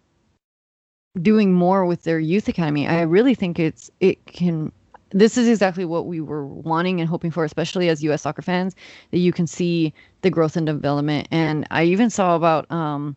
doing 1.20 1.52
more 1.52 1.84
with 1.84 2.04
their 2.04 2.18
youth 2.18 2.48
academy. 2.48 2.86
I 2.86 3.02
really 3.02 3.34
think 3.34 3.58
it's 3.58 3.90
it 4.00 4.24
can 4.26 4.72
this 5.12 5.36
is 5.36 5.48
exactly 5.48 5.84
what 5.84 6.06
we 6.06 6.20
were 6.20 6.46
wanting 6.46 7.00
and 7.00 7.08
hoping 7.08 7.30
for, 7.30 7.44
especially 7.44 7.88
as 7.88 8.02
US 8.04 8.22
soccer 8.22 8.42
fans, 8.42 8.74
that 9.10 9.18
you 9.18 9.32
can 9.32 9.46
see 9.46 9.92
the 10.22 10.30
growth 10.30 10.56
and 10.56 10.66
development. 10.66 11.28
And 11.30 11.66
I 11.70 11.84
even 11.84 12.10
saw 12.10 12.36
about 12.36 12.70
um 12.70 13.16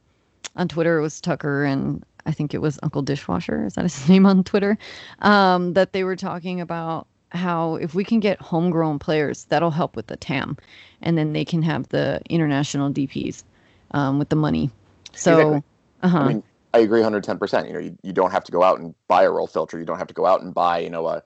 on 0.56 0.68
Twitter 0.68 0.98
it 1.00 1.02
was 1.02 1.20
Tucker 1.20 1.66
and 1.66 2.04
I 2.26 2.32
think 2.32 2.54
it 2.54 2.62
was 2.62 2.80
Uncle 2.82 3.02
Dishwasher, 3.02 3.66
is 3.66 3.76
that 3.76 3.84
his 3.84 4.10
name 4.10 4.26
on 4.26 4.44
Twitter? 4.44 4.78
Um, 5.20 5.74
that 5.74 5.94
they 5.94 6.04
were 6.04 6.16
talking 6.16 6.60
about 6.60 7.08
how 7.32 7.76
if 7.76 7.94
we 7.94 8.04
can 8.04 8.20
get 8.20 8.42
homegrown 8.42 9.00
players, 9.00 9.46
that'll 9.46 9.72
help 9.72 9.96
with 9.96 10.08
the 10.08 10.18
TAM. 10.18 10.58
And 11.02 11.18
then 11.18 11.34
they 11.34 11.46
can 11.46 11.62
have 11.62 11.88
the 11.90 12.22
international 12.30 12.92
DPs 12.92 13.44
um, 13.92 14.20
with 14.20 14.30
the 14.30 14.36
money. 14.36 14.70
So 15.14 15.34
exactly. 15.34 15.64
uh-huh. 16.04 16.18
I 16.18 16.28
mean, 16.28 16.44
I 16.74 16.80
agree 16.80 17.02
110%. 17.02 17.68
You 17.68 17.74
know, 17.74 17.80
you, 17.80 17.98
you 18.04 18.14
don't 18.14 18.32
have 18.32 18.44
to 18.46 18.52
go 18.52 18.64
out 18.64 18.80
and 18.80 18.96
buy 19.08 19.24
a 19.24 19.32
Rolf 19.32 19.54
Feltscher. 19.54 19.80
You 19.80 19.86
don't 19.86 19.98
have 19.98 20.08
to 20.08 20.14
go 20.14 20.26
out 20.26 20.42
and 20.42 20.54
buy, 20.54 20.80
you 20.80 20.90
know, 20.90 21.08
a, 21.08 21.24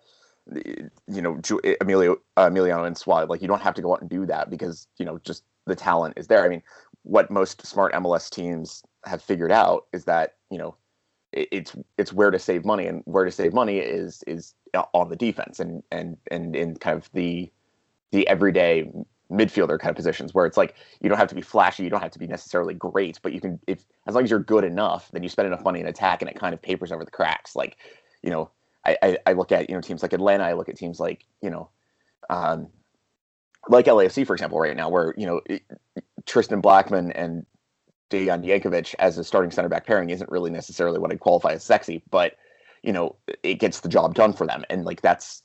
you 1.08 1.22
know, 1.22 1.40
Emilio, 1.82 2.18
uh, 2.38 2.50
Emiliano 2.50 2.90
Insua. 2.90 3.28
Like, 3.28 3.42
you 3.42 3.48
don't 3.48 3.62
have 3.62 3.76
to 3.76 3.82
go 3.82 3.94
out 3.94 4.02
and 4.02 4.10
do 4.10 4.26
that 4.26 4.50
because, 4.50 4.88
you 4.98 5.06
know, 5.06 5.20
just 5.20 5.44
the 5.66 5.76
talent 5.76 6.16
is 6.18 6.28
there. 6.28 6.44
I 6.44 6.50
mean, 6.50 6.64
what 7.04 7.32
most 7.32 7.66
smart 7.66 7.94
MLS 7.94 8.30
teams 8.30 8.84
have 9.06 9.22
figured 9.22 9.52
out 9.52 9.86
is 9.94 10.06
that, 10.06 10.36
you 10.50 10.58
know, 10.58 10.76
it, 11.32 11.48
it's 11.52 11.76
it's 11.98 12.14
where 12.14 12.32
to 12.32 12.40
save 12.40 12.66
money 12.66 12.88
and 12.88 13.02
where 13.06 13.26
to 13.26 13.32
save 13.32 13.54
money 13.54 13.78
is 13.78 14.24
is 14.28 14.54
on 14.94 15.10
the 15.10 15.16
defense 15.16 15.60
and 15.60 15.84
and 15.92 16.18
and 16.32 16.56
in 16.56 16.76
kind 16.76 16.98
of 16.98 17.10
the 17.14 17.52
the 18.12 18.28
everyday 18.28 18.90
midfielder 19.32 19.80
kind 19.80 19.92
of 19.92 19.96
positions 19.96 20.34
where 20.34 20.48
it's 20.48 20.58
like 20.58 20.76
you 21.02 21.10
don't 21.10 21.20
have 21.20 21.28
to 21.30 21.36
be 21.36 21.42
flashy, 21.42 21.84
you 21.84 21.90
don't 21.90 22.02
have 22.02 22.12
to 22.12 22.20
be 22.20 22.28
necessarily 22.28 22.74
great, 22.74 23.20
but 23.22 23.32
you 23.34 23.40
can 23.40 23.60
if 23.68 23.86
as 24.08 24.16
long 24.16 24.24
as 24.24 24.30
you're 24.30 24.40
good 24.40 24.64
enough, 24.64 25.10
then 25.12 25.24
you 25.24 25.30
spend 25.30 25.48
enough 25.48 25.64
money 25.64 25.80
in 25.80 25.88
attack 25.88 26.22
and 26.22 26.30
it 26.30 26.40
kind 26.40 26.54
of 26.54 26.62
papers 26.62 26.92
over 26.92 27.06
the 27.06 27.12
cracks. 27.12 27.56
Like, 27.56 27.78
you 28.24 28.32
know, 28.32 28.50
I, 28.86 28.98
I, 29.02 29.18
I 29.28 29.34
look 29.34 29.52
at 29.52 29.70
you 29.70 29.76
know 29.76 29.82
teams 29.82 30.02
like 30.02 30.14
Atlanta. 30.14 30.44
I 30.44 30.54
look 30.54 30.70
at 30.70 30.78
teams 30.78 31.00
like 31.00 31.26
you 31.42 31.50
know, 31.50 31.70
um, 32.30 32.68
like 33.68 33.86
LAFC 33.86 34.26
for 34.26 34.34
example, 34.34 34.60
right 34.60 34.76
now, 34.76 34.90
where 34.90 35.14
you 35.18 35.26
know 35.26 35.42
Tristan 36.26 36.62
Blackmon 36.62 37.12
and 37.16 37.46
Dejan 38.10 38.46
Jakovic 38.46 38.96
as 39.00 39.18
a 39.18 39.24
starting 39.24 39.52
center 39.52 39.70
back 39.70 39.86
pairing 39.86 40.10
isn't 40.10 40.32
really 40.32 40.50
necessarily 40.50 41.00
what 41.00 41.12
I'd 41.12 41.20
qualify 41.20 41.54
as 41.54 41.64
sexy, 41.64 42.04
but 42.10 42.36
you 42.84 42.94
know 42.94 43.16
it 43.44 43.56
gets 43.56 43.82
the 43.82 43.90
job 43.90 44.16
done 44.16 44.34
for 44.34 44.48
them, 44.48 44.64
and 44.70 44.86
like 44.86 45.02
that's 45.02 45.44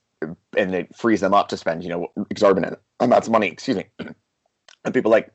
and 0.56 0.74
it 0.74 0.94
frees 0.96 1.20
them 1.20 1.34
up 1.34 1.48
to 1.48 1.56
spend 1.56 1.82
you 1.82 1.90
know 1.90 2.08
exorbitant 2.30 2.78
amounts 3.00 3.26
of 3.26 3.32
money. 3.32 3.48
Excuse 3.48 3.76
me, 3.76 3.86
and 4.84 4.94
people 4.94 5.10
like 5.10 5.32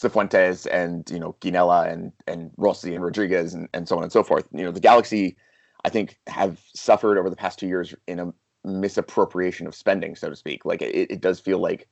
Cifuentes 0.00 0.66
and 0.70 1.08
you 1.10 1.18
know 1.18 1.36
Ginella 1.40 1.90
and 1.90 2.12
and 2.26 2.50
Rossi 2.56 2.94
and 2.94 3.04
Rodriguez 3.04 3.54
and, 3.54 3.68
and 3.72 3.88
so 3.88 3.96
on 3.96 4.02
and 4.02 4.12
so 4.12 4.22
forth. 4.22 4.48
You 4.52 4.64
know 4.64 4.72
the 4.72 4.80
Galaxy, 4.80 5.36
I 5.86 5.88
think, 5.88 6.18
have 6.26 6.60
suffered 6.74 7.16
over 7.16 7.30
the 7.30 7.36
past 7.36 7.60
two 7.60 7.68
years 7.68 7.94
in 8.08 8.18
a 8.18 8.34
misappropriation 8.64 9.68
of 9.68 9.74
spending, 9.74 10.16
so 10.16 10.28
to 10.28 10.34
speak. 10.34 10.64
Like 10.64 10.82
it, 10.82 11.12
it 11.12 11.20
does 11.20 11.38
feel 11.38 11.60
like 11.60 11.88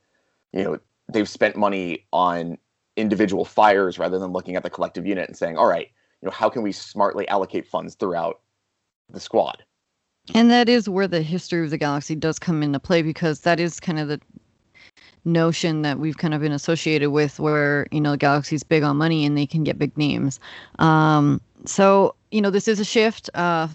you 0.53 0.65
know 0.65 0.79
they've 1.13 1.29
spent 1.29 1.57
money 1.57 2.05
on 2.13 2.59
individual 2.97 3.45
fires 3.45 3.97
rather 3.97 4.19
than 4.19 4.33
looking 4.33 4.57
at 4.57 4.65
the 4.65 4.71
collective 4.71 5.07
unit 5.07 5.29
and 5.29 5.37
saying, 5.37 5.57
all 5.57 5.69
right, 5.69 5.89
you 6.21 6.27
know, 6.27 6.33
how 6.33 6.49
can 6.49 6.63
we 6.63 6.73
smartly 6.73 7.27
allocate 7.29 7.69
funds 7.69 7.95
throughout 7.95 8.41
the 9.11 9.21
squad? 9.21 9.63
And 10.35 10.51
that 10.51 10.69
is 10.69 10.89
where 10.89 11.07
the 11.07 11.23
history 11.23 11.63
of 11.63 11.71
the 11.71 11.79
galaxy 11.79 12.17
does 12.17 12.41
come 12.41 12.65
into 12.65 12.81
play 12.81 13.03
because 13.03 13.41
that 13.41 13.61
is 13.61 13.79
kind 13.79 14.01
of 14.01 14.09
the 14.09 14.21
notion 15.25 15.83
that 15.83 15.99
we've 15.99 16.19
kind 16.19 16.35
of 16.35 16.41
been 16.41 16.53
associated 16.53 17.11
with 17.11 17.41
where 17.41 17.87
you 17.91 18.01
know 18.01 18.13
the 18.13 18.17
galaxy's 18.17 18.63
big 18.63 18.83
on 18.83 18.97
money 18.97 19.25
and 19.25 19.39
they 19.39 19.47
can 19.47 19.65
get 19.65 19.79
big 19.79 19.97
names 19.97 20.39
um, 20.79 21.41
so 21.65 22.15
you 22.31 22.41
know 22.41 22.51
this 22.51 22.69
is 22.69 22.79
a 22.79 22.85
shift 22.85 23.31
uh 23.35 23.67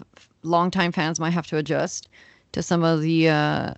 longtime 0.42 0.92
fans 0.92 1.18
might 1.18 1.32
have 1.32 1.46
to 1.46 1.56
adjust 1.56 2.08
to 2.52 2.62
some 2.62 2.84
of 2.84 3.02
the 3.02 3.28
uh 3.28 3.74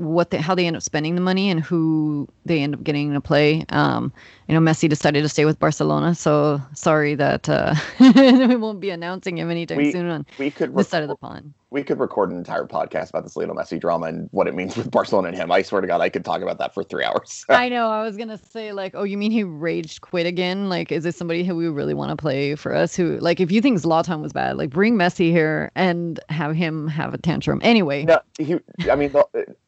what 0.00 0.30
they, 0.30 0.38
how 0.38 0.54
they 0.54 0.66
end 0.66 0.76
up 0.76 0.82
spending 0.82 1.14
the 1.14 1.20
money 1.20 1.50
and 1.50 1.60
who 1.60 2.26
they 2.46 2.62
end 2.62 2.74
up 2.74 2.82
getting 2.82 3.12
to 3.12 3.20
play. 3.20 3.64
Um, 3.68 4.12
you 4.48 4.54
know, 4.54 4.60
Messi 4.60 4.88
decided 4.88 5.20
to 5.22 5.28
stay 5.28 5.44
with 5.44 5.58
Barcelona, 5.58 6.14
so 6.14 6.60
sorry 6.74 7.14
that 7.16 7.48
uh, 7.48 7.74
we 8.00 8.56
won't 8.56 8.80
be 8.80 8.90
announcing 8.90 9.36
him 9.36 9.50
anytime 9.50 9.76
we, 9.76 9.92
soon 9.92 10.08
on 10.08 10.26
we 10.38 10.50
could 10.50 10.74
this 10.74 10.88
side 10.88 11.02
of 11.02 11.08
the 11.08 11.16
pond. 11.16 11.52
We 11.70 11.82
could 11.82 12.00
record 12.00 12.30
an 12.30 12.38
entire 12.38 12.64
podcast 12.64 13.10
about 13.10 13.22
this 13.22 13.36
Lionel 13.36 13.54
Messi 13.54 13.80
drama 13.80 14.06
and 14.06 14.28
what 14.32 14.46
it 14.46 14.54
means 14.54 14.76
with 14.78 14.90
Barcelona 14.90 15.28
and 15.28 15.36
him. 15.36 15.50
I 15.50 15.62
swear 15.62 15.80
to 15.80 15.86
God, 15.86 16.00
I 16.00 16.08
could 16.08 16.24
talk 16.24 16.42
about 16.42 16.58
that 16.58 16.74
for 16.74 16.82
three 16.84 17.04
hours. 17.04 17.44
I 17.48 17.68
know. 17.68 17.90
I 17.90 18.02
was 18.02 18.16
gonna 18.16 18.38
say 18.38 18.72
like, 18.72 18.94
oh, 18.94 19.04
you 19.04 19.16
mean 19.16 19.30
he 19.30 19.44
raged 19.44 20.00
quit 20.00 20.26
again? 20.26 20.68
Like, 20.68 20.92
is 20.92 21.04
this 21.04 21.16
somebody 21.16 21.44
who 21.44 21.54
we 21.56 21.68
really 21.68 21.94
want 21.94 22.10
to 22.10 22.16
play 22.16 22.54
for 22.54 22.74
us? 22.74 22.94
Who 22.96 23.18
like, 23.18 23.40
if 23.40 23.50
you 23.50 23.60
think 23.60 23.78
Zlatan 23.78 24.20
was 24.20 24.32
bad, 24.32 24.56
like, 24.56 24.70
bring 24.70 24.96
Messi 24.96 25.30
here 25.30 25.70
and 25.74 26.20
have 26.28 26.54
him 26.54 26.88
have 26.88 27.14
a 27.14 27.18
tantrum. 27.18 27.60
Anyway. 27.62 28.04
No, 28.04 28.20
he. 28.38 28.58
I 28.90 28.96
mean, 28.96 29.14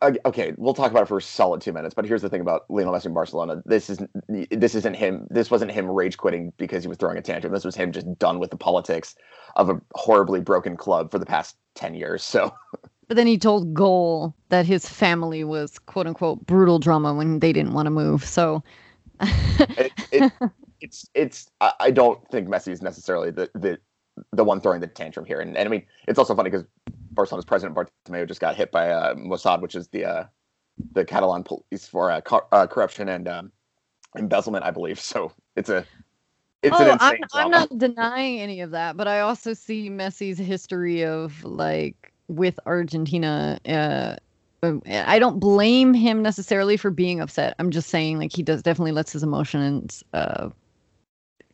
uh, 0.03 0.13
okay, 0.27 0.55
we'll 0.57 0.75
talk 0.75 0.91
about 0.91 1.05
it 1.05 1.09
for 1.09 1.19
a 1.19 1.23
solid 1.23 1.61
two 1.61 1.73
minutes. 1.73 1.95
But 1.95 2.05
here's 2.05 2.23
the 2.23 2.29
thing 2.29 2.41
about 2.41 2.65
Lionel 2.69 2.93
Messi 2.93 3.07
in 3.07 3.15
Barcelona. 3.15 3.63
This 3.65 3.91
is 3.91 3.99
this 4.51 4.75
isn't 4.75 4.95
him. 4.95 5.27
This 5.31 5.51
wasn't 5.51 5.71
him 5.71 5.89
rage 5.91 6.17
quitting 6.17 6.53
because 6.57 6.83
he 6.83 6.89
was 6.89 6.99
throwing 6.99 7.17
a 7.17 7.23
tantrum. 7.23 7.53
This 7.53 7.65
was 7.65 7.77
him 7.77 7.93
just 7.93 8.19
done 8.19 8.39
with 8.39 8.51
the 8.51 8.57
politics 8.57 9.15
of 9.57 9.69
a 9.69 9.81
horribly 9.95 10.41
broken 10.41 10.77
club 10.77 11.11
for 11.11 11.19
the 11.19 11.27
past 11.27 11.57
10 11.75 11.95
years. 11.95 12.23
So 12.23 12.55
but 13.09 13.17
then 13.17 13.27
he 13.27 13.37
told 13.37 13.75
Goal 13.75 14.35
that 14.49 14.65
his 14.65 14.89
family 14.89 15.45
was 15.45 15.79
quote 15.79 16.07
unquote 16.07 16.47
brutal 16.47 16.79
drama 16.79 17.15
when 17.15 17.41
they 17.41 17.53
didn't 17.53 17.75
want 17.75 17.87
to 17.87 17.91
move. 17.91 18.25
So 18.25 18.63
it, 19.21 19.93
it, 20.11 20.33
it's 20.81 21.09
it's 21.15 21.51
I 21.61 21.91
don't 21.91 22.27
think 22.31 22.49
Messi 22.49 22.73
is 22.73 22.83
necessarily 22.83 23.31
the 23.31 23.51
the 23.55 23.79
the 24.33 24.45
one 24.45 24.61
throwing 24.61 24.81
the 24.81 24.87
tantrum 24.87 25.27
here. 25.27 25.41
And, 25.41 25.57
and 25.57 25.67
I 25.67 25.71
mean, 25.71 25.85
it's 26.09 26.19
also 26.19 26.35
funny 26.35 26.51
because 26.51 26.67
Barcelona's 27.13 27.45
president 27.45 27.77
Bartomeu 27.77 28.27
just 28.27 28.41
got 28.41 28.57
hit 28.57 28.73
by 28.73 28.91
uh, 28.91 29.15
Mossos, 29.15 29.61
which 29.61 29.75
is 29.75 29.89
the 29.89 30.05
uh, 30.05 30.25
the 30.93 31.05
Catalan 31.05 31.45
police 31.45 31.87
for 31.87 32.11
uh, 32.11 32.21
co- 32.21 32.47
uh, 32.53 32.67
corruption 32.67 33.09
and 33.09 33.29
um, 33.29 33.53
embezzlement, 34.17 34.65
I 34.65 34.71
believe. 34.71 35.01
So 35.01 35.33
it's 35.57 35.69
a 35.69 35.85
it's 36.63 36.77
oh, 36.79 36.97
I'm, 37.01 37.19
I'm, 37.35 37.51
not 37.51 37.77
denying 37.77 38.41
any 38.41 38.61
of 38.61 38.71
that, 38.71 38.97
but 38.97 39.09
I 39.09 39.21
also 39.21 39.53
see 39.53 39.91
Messi's 39.91 40.39
history 40.39 41.05
of 41.05 41.43
like 41.45 42.13
with 42.29 42.59
Argentina. 42.67 43.59
Uh, 43.67 44.17
um, 44.63 44.81
I 44.87 45.19
don't 45.19 45.41
blame 45.41 45.93
him 45.93 46.23
necessarily 46.23 46.77
for 46.77 46.91
being 46.91 47.21
upset. 47.21 47.55
I'm 47.59 47.71
just 47.73 47.89
saying 47.89 48.19
like 48.19 48.33
he 48.33 48.45
does 48.45 48.63
definitely 48.63 48.93
lets 48.93 49.13
his 49.13 49.25
emotions 49.25 50.05
uh, 50.13 50.51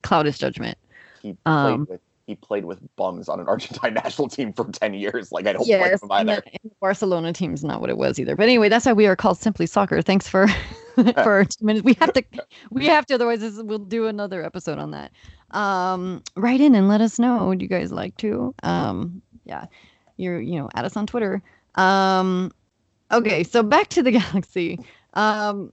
cloud 0.03 0.27
his 0.27 0.37
judgment. 0.37 0.77
He 1.23 1.33
played 1.33 1.47
um, 1.47 1.87
with 1.89 2.01
he 2.27 2.35
played 2.35 2.67
with 2.67 2.79
bums 2.97 3.31
on 3.31 3.41
an 3.41 3.49
Argentine 3.49 3.95
national 4.05 4.29
team 4.29 4.53
for 4.53 4.71
10 4.71 4.93
years. 4.93 5.33
Like 5.33 5.47
I 5.47 5.55
don't 5.55 5.67
yes, 5.67 6.01
blame 6.01 6.21
him 6.21 6.29
either. 6.31 6.43
And 6.45 6.71
the 6.71 6.77
Barcelona 6.81 7.33
team's 7.33 7.65
not 7.65 7.81
what 7.81 7.89
it 7.89 7.97
was 7.97 8.19
either. 8.19 8.37
But 8.37 8.43
anyway, 8.43 8.69
that's 8.69 8.85
why 8.85 8.93
we 8.93 9.07
are 9.07 9.17
called 9.17 9.39
Simply 9.39 9.67
Soccer. 9.67 10.03
Thanks 10.03 10.29
for 10.29 10.47
for 11.23 11.45
two 11.45 11.65
minutes. 11.65 11.85
We 11.85 11.95
have 11.95 12.13
to 12.15 12.23
we 12.71 12.87
have 12.87 13.07
to 13.07 13.15
otherwise 13.15 13.41
this, 13.41 13.63
we'll 13.63 13.79
do 13.79 14.07
another 14.07 14.45
episode 14.45 14.79
on 14.79 14.93
that. 14.93 15.13
Um 15.51 16.23
write 16.37 16.61
in 16.61 16.75
and 16.75 16.89
let 16.89 17.01
us 17.01 17.19
know. 17.19 17.47
Would 17.49 17.63
you 17.63 17.69
guys 17.69 17.93
like 17.93 18.17
to? 18.19 18.55
Um 18.63 19.23
yeah. 19.45 19.67
You're 20.17 20.41
you 20.41 20.59
know, 20.59 20.69
add 20.75 20.85
us 20.85 20.97
on 20.97 21.07
Twitter. 21.07 21.43
Um 21.75 22.51
okay, 23.13 23.45
so 23.45 23.63
back 23.63 23.89
to 23.89 24.03
the 24.03 24.11
galaxy. 24.21 24.79
Um 25.15 25.73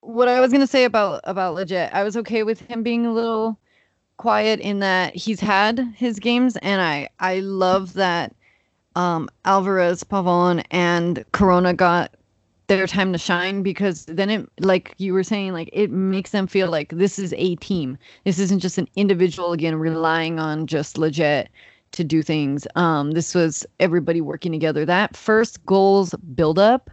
what 0.00 0.28
I 0.28 0.40
was 0.40 0.52
gonna 0.52 0.66
say 0.66 0.84
about 0.84 1.20
about 1.24 1.56
Lletget, 1.56 1.92
I 1.92 2.02
was 2.04 2.16
okay 2.18 2.42
with 2.42 2.60
him 2.60 2.82
being 2.82 3.06
a 3.06 3.12
little 3.12 3.58
quiet 4.16 4.60
in 4.60 4.78
that 4.80 5.14
he's 5.14 5.40
had 5.40 5.78
his 5.96 6.18
games, 6.18 6.56
and 6.58 6.80
I 6.80 7.08
I 7.20 7.40
love 7.40 7.94
that 7.94 8.34
um, 8.94 9.28
Alvarez, 9.44 10.02
Pavon, 10.02 10.64
and 10.70 11.24
Corona 11.32 11.74
got 11.74 12.14
their 12.68 12.86
time 12.86 13.12
to 13.12 13.18
shine 13.18 13.62
because 13.62 14.04
then 14.06 14.30
it 14.30 14.48
like 14.60 14.94
you 14.98 15.12
were 15.12 15.22
saying 15.22 15.52
like 15.52 15.70
it 15.72 15.90
makes 15.90 16.30
them 16.30 16.46
feel 16.46 16.68
like 16.68 16.90
this 16.90 17.18
is 17.18 17.32
a 17.36 17.54
team 17.56 17.96
this 18.24 18.38
isn't 18.38 18.60
just 18.60 18.78
an 18.78 18.88
individual 18.96 19.52
again 19.52 19.76
relying 19.76 20.40
on 20.40 20.66
just 20.66 20.96
Lletget 20.96 21.46
to 21.92 22.02
do 22.02 22.22
things 22.22 22.66
um 22.74 23.12
this 23.12 23.34
was 23.34 23.64
everybody 23.78 24.20
working 24.20 24.52
together 24.52 24.84
that 24.84 25.16
first 25.16 25.64
goals 25.64 26.14
build 26.34 26.58
up 26.58 26.90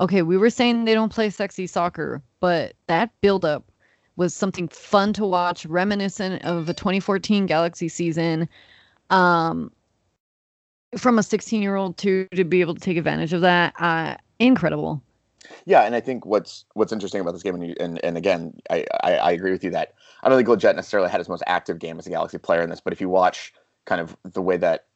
okay 0.00 0.22
we 0.22 0.36
were 0.36 0.50
saying 0.50 0.84
they 0.84 0.94
don't 0.94 1.12
play 1.12 1.30
sexy 1.30 1.66
soccer 1.66 2.20
but 2.40 2.74
that 2.88 3.10
build 3.20 3.44
up 3.44 3.64
was 4.16 4.34
something 4.34 4.68
fun 4.68 5.12
to 5.14 5.24
watch, 5.24 5.64
reminiscent 5.66 6.44
of 6.44 6.68
a 6.68 6.74
2014 6.74 7.46
Galaxy 7.46 7.88
season. 7.88 8.48
Um, 9.10 9.72
from 10.96 11.18
a 11.18 11.22
16 11.22 11.62
year 11.62 11.76
old 11.76 11.96
to 11.98 12.26
to 12.34 12.44
be 12.44 12.60
able 12.60 12.74
to 12.74 12.80
take 12.80 12.96
advantage 12.96 13.32
of 13.32 13.40
that, 13.40 13.74
uh, 13.78 14.16
incredible. 14.38 15.02
Yeah, 15.64 15.82
and 15.82 15.94
I 15.94 16.00
think 16.00 16.24
what's 16.26 16.64
what's 16.74 16.92
interesting 16.92 17.20
about 17.20 17.32
this 17.32 17.42
game, 17.42 17.54
and, 17.54 17.66
you, 17.66 17.74
and, 17.80 18.02
and 18.04 18.16
again, 18.16 18.54
I, 18.70 18.84
I, 19.02 19.14
I 19.16 19.30
agree 19.32 19.50
with 19.50 19.64
you 19.64 19.70
that 19.70 19.94
I 20.22 20.28
don't 20.28 20.38
think 20.38 20.48
Lletget 20.48 20.76
necessarily 20.76 21.10
had 21.10 21.20
his 21.20 21.28
most 21.28 21.42
active 21.46 21.78
game 21.78 21.98
as 21.98 22.06
a 22.06 22.10
Galaxy 22.10 22.38
player 22.38 22.62
in 22.62 22.70
this, 22.70 22.80
but 22.80 22.92
if 22.92 23.00
you 23.00 23.08
watch 23.08 23.52
kind 23.84 24.00
of 24.00 24.16
the 24.24 24.42
way 24.42 24.56
that 24.58 24.86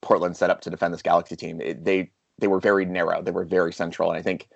Portland 0.00 0.36
set 0.36 0.50
up 0.50 0.60
to 0.62 0.70
defend 0.70 0.94
this 0.94 1.02
Galaxy 1.02 1.36
team, 1.36 1.60
it, 1.60 1.84
they 1.84 2.10
they 2.38 2.48
were 2.48 2.60
very 2.60 2.84
narrow, 2.84 3.22
they 3.22 3.30
were 3.30 3.44
very 3.44 3.72
central, 3.72 4.10
and 4.10 4.18
I 4.18 4.22
think 4.22 4.48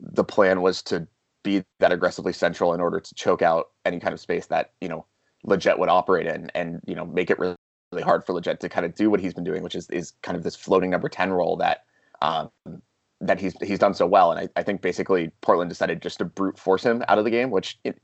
the 0.00 0.24
plan 0.24 0.62
was 0.62 0.82
to 0.82 1.06
be 1.42 1.64
that 1.80 1.92
aggressively 1.92 2.32
central 2.32 2.74
in 2.74 2.80
order 2.80 3.00
to 3.00 3.14
choke 3.14 3.42
out 3.42 3.70
any 3.84 4.00
kind 4.00 4.14
of 4.14 4.20
space 4.20 4.46
that 4.46 4.72
you 4.80 4.88
know 4.88 5.06
Lletget 5.46 5.78
would 5.78 5.88
operate 5.88 6.26
in, 6.26 6.50
and 6.54 6.80
you 6.86 6.94
know 6.94 7.06
make 7.06 7.30
it 7.30 7.38
really, 7.38 7.56
really 7.92 8.02
hard 8.02 8.24
for 8.24 8.32
Lletget 8.32 8.58
to 8.60 8.68
kind 8.68 8.86
of 8.86 8.94
do 8.94 9.10
what 9.10 9.20
he's 9.20 9.34
been 9.34 9.44
doing, 9.44 9.62
which 9.62 9.74
is 9.74 9.88
is 9.90 10.12
kind 10.22 10.36
of 10.36 10.42
this 10.42 10.56
floating 10.56 10.90
number 10.90 11.08
ten 11.08 11.32
role 11.32 11.56
that 11.56 11.84
um, 12.20 12.50
that 13.22 13.40
he's 13.40 13.54
he's 13.62 13.78
done 13.78 13.94
so 13.94 14.06
well. 14.06 14.32
And 14.32 14.40
I, 14.40 14.60
I 14.60 14.62
think 14.62 14.82
basically 14.82 15.30
Portland 15.40 15.70
decided 15.70 16.02
just 16.02 16.18
to 16.18 16.24
brute 16.24 16.58
force 16.58 16.82
him 16.82 17.02
out 17.08 17.18
of 17.18 17.24
the 17.24 17.30
game, 17.30 17.50
which 17.50 17.78
it, 17.84 17.98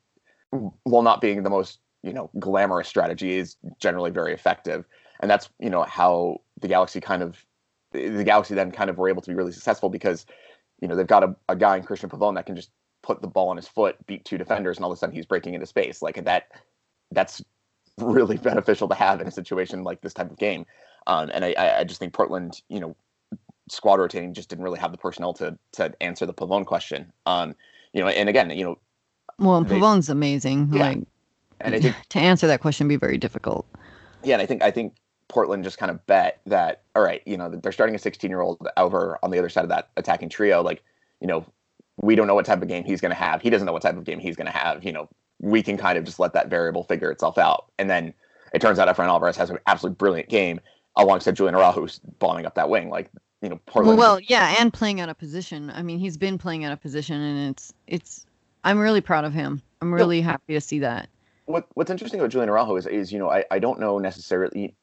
while 0.85 1.03
not 1.03 1.21
being 1.21 1.43
the 1.43 1.51
most 1.51 1.81
you 2.03 2.13
know 2.13 2.31
glamorous 2.39 2.89
strategy, 2.89 3.35
is 3.35 3.57
generally 3.81 4.11
very 4.11 4.33
effective. 4.33 4.85
And 5.21 5.31
that's 5.31 5.51
you 5.59 5.71
know 5.71 5.83
how 5.83 6.41
the 6.61 6.69
Galaxy 6.69 7.01
kind 7.01 7.23
of 7.23 7.45
the 7.93 8.25
Galaxy 8.25 8.55
then 8.55 8.71
kind 8.71 8.89
of 8.89 8.97
were 8.97 9.09
able 9.09 9.23
to 9.23 9.31
be 9.31 9.35
really 9.35 9.53
successful 9.53 9.89
because 9.89 10.25
you 10.81 10.89
know 10.89 10.95
they've 10.95 11.07
got 11.07 11.25
a, 11.25 11.35
a 11.49 11.57
guy 11.57 11.77
in 11.77 11.83
Cristian 11.83 12.09
Pavon 12.09 12.37
that 12.37 12.47
can 12.47 12.57
just 12.57 12.71
put 13.03 13.21
the 13.21 13.29
ball 13.29 13.49
on 13.49 13.57
his 13.57 13.67
foot, 13.67 13.97
beat 14.07 14.25
two 14.25 14.39
defenders, 14.39 14.77
and 14.77 14.85
all 14.85 14.93
of 14.93 14.97
a 14.97 14.99
sudden 14.99 15.15
he's 15.15 15.27
breaking 15.27 15.55
into 15.55 15.67
space. 15.67 16.01
Like 16.01 16.25
that, 16.25 16.49
that's 17.11 17.43
really 17.99 18.37
beneficial 18.51 18.89
to 18.89 18.95
have 18.95 19.21
in 19.21 19.27
a 19.27 19.33
situation 19.33 19.83
like 19.83 20.01
this 20.01 20.15
type 20.15 20.31
of 20.31 20.39
game. 20.39 20.65
Um, 21.07 21.31
and 21.33 21.45
I, 21.45 21.55
I 21.79 21.85
just 21.85 22.01
think 22.01 22.13
Portland, 22.13 22.61
you 22.69 22.81
know, 22.81 22.95
squad 23.71 24.01
rotating 24.01 24.35
just 24.35 24.49
didn't 24.49 24.65
really 24.65 24.79
have 24.79 24.93
the 24.93 24.99
personnel 24.99 25.33
to 25.35 25.59
to 25.73 25.95
answer 26.03 26.27
the 26.27 26.35
Pavon 26.35 26.67
question. 26.67 27.13
Um, 27.27 27.55
you 27.93 28.01
know, 28.01 28.09
and 28.09 28.29
again, 28.29 28.51
you 28.51 28.65
know, 28.65 28.79
well, 29.39 29.63
they, 29.63 29.77
Pavon's 29.77 30.09
amazing. 30.09 30.69
Yeah. 30.73 30.89
Like, 30.89 30.99
and 31.61 31.75
I 31.75 31.81
think 31.81 31.97
to 32.11 32.19
answer 32.19 32.47
that 32.47 32.61
question 32.61 32.87
would 32.87 32.93
be 32.93 32.97
very 32.97 33.19
difficult. 33.19 33.67
Yeah, 34.25 34.35
and 34.35 34.43
I 34.43 34.47
think 34.47 34.63
I 34.63 34.71
think 34.71 34.95
Portland 35.29 35.65
just 35.65 35.79
kind 35.79 35.91
of 35.91 36.05
bet 36.07 36.41
that 36.47 36.83
all 36.97 37.03
right, 37.03 37.23
you 37.27 37.37
know, 37.37 37.49
they're 37.49 37.73
starting 37.73 37.95
a 37.95 37.99
16 37.99 38.31
year 38.31 38.41
old 38.41 38.67
over 38.77 39.19
on 39.23 39.31
the 39.31 39.39
other 39.39 39.49
side 39.49 39.65
of 39.65 39.71
that 39.71 39.91
attacking 39.97 40.29
trio. 40.29 40.63
Like, 40.63 40.83
you 41.21 41.27
know, 41.27 41.45
we 42.01 42.15
don't 42.15 42.27
know 42.27 42.35
what 42.35 42.47
type 42.47 42.63
of 42.63 42.69
game 42.69 42.85
he's 42.85 43.01
going 43.01 43.11
to 43.11 43.17
have. 43.17 43.43
He 43.43 43.51
doesn't 43.51 43.67
know 43.67 43.73
what 43.73 43.83
type 43.83 43.97
of 43.97 44.05
game 44.05 44.19
he's 44.19 44.37
going 44.37 44.47
to 44.47 44.57
have. 44.57 44.85
You 44.85 44.93
know, 44.93 45.09
we 45.41 45.63
can 45.63 45.77
kind 45.77 45.99
of 45.99 46.05
just 46.05 46.19
let 46.19 46.33
that 46.33 46.49
variable 46.49 46.85
figure 46.85 47.11
itself 47.11 47.39
out. 47.39 47.67
And 47.79 47.89
then 47.89 48.15
it 48.53 48.61
turns 48.61 48.79
out 48.79 48.89
Efrain 48.89 49.09
Alvarez 49.09 49.37
has 49.37 49.51
an 49.51 49.59
absolutely 49.67 49.97
brilliant 49.97 50.29
game 50.29 50.61
alongside 50.97 51.37
Julian 51.37 51.55
Araujo, 51.55 51.81
who's 51.81 52.01
bombing 52.19 52.47
up 52.47 52.55
that 52.55 52.71
wing. 52.71 52.89
Like 52.89 53.11
you 53.43 53.49
know, 53.49 53.61
Portland. 53.67 53.99
Well, 53.99 54.15
well, 54.15 54.21
yeah, 54.21 54.57
and 54.59 54.73
playing 54.73 55.01
out 55.01 55.09
of 55.09 55.19
position. 55.19 55.71
I 55.71 55.83
mean, 55.83 55.99
he's 55.99 56.17
been 56.17 56.39
playing 56.39 56.65
out 56.65 56.73
of 56.73 56.81
position, 56.81 57.21
and 57.21 57.51
it's 57.51 57.73
it's. 57.87 58.27
I'm 58.65 58.79
really 58.79 59.01
proud 59.01 59.25
of 59.25 59.33
him. 59.33 59.63
I'm 59.81 59.95
really 59.95 60.21
happy 60.21 60.55
to 60.55 60.61
see 60.61 60.81
that. 60.81 61.09
What 61.47 61.67
What's 61.75 61.91
interesting 61.91 62.21
about 62.21 62.31
Julian 62.31 62.51
Araujo 62.51 62.77
is, 62.77 62.87
is 62.87 63.13
you 63.13 63.19
know, 63.19 63.31
I, 63.31 63.45
I 63.51 63.59
don't 63.59 63.79
know 63.79 63.99
necessarily, 63.99 64.75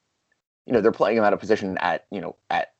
you 0.65 0.74
know, 0.74 0.81
they're 0.81 0.91
playing 0.91 1.17
him 1.17 1.24
out 1.24 1.33
of 1.33 1.39
position 1.39 1.77
at 1.79 2.05
you 2.12 2.21
know 2.21 2.35
at 2.50 2.74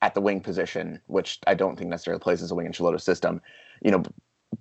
at 0.00 0.14
the 0.14 0.20
wing 0.20 0.40
position, 0.40 1.00
which 1.06 1.40
I 1.46 1.54
don't 1.54 1.76
think 1.76 1.90
necessarily 1.90 2.20
plays 2.20 2.42
as 2.42 2.50
a 2.50 2.54
wing 2.54 2.66
in 2.66 2.72
Schelotto's 2.72 3.02
system, 3.02 3.40
you 3.82 3.90
know, 3.90 4.04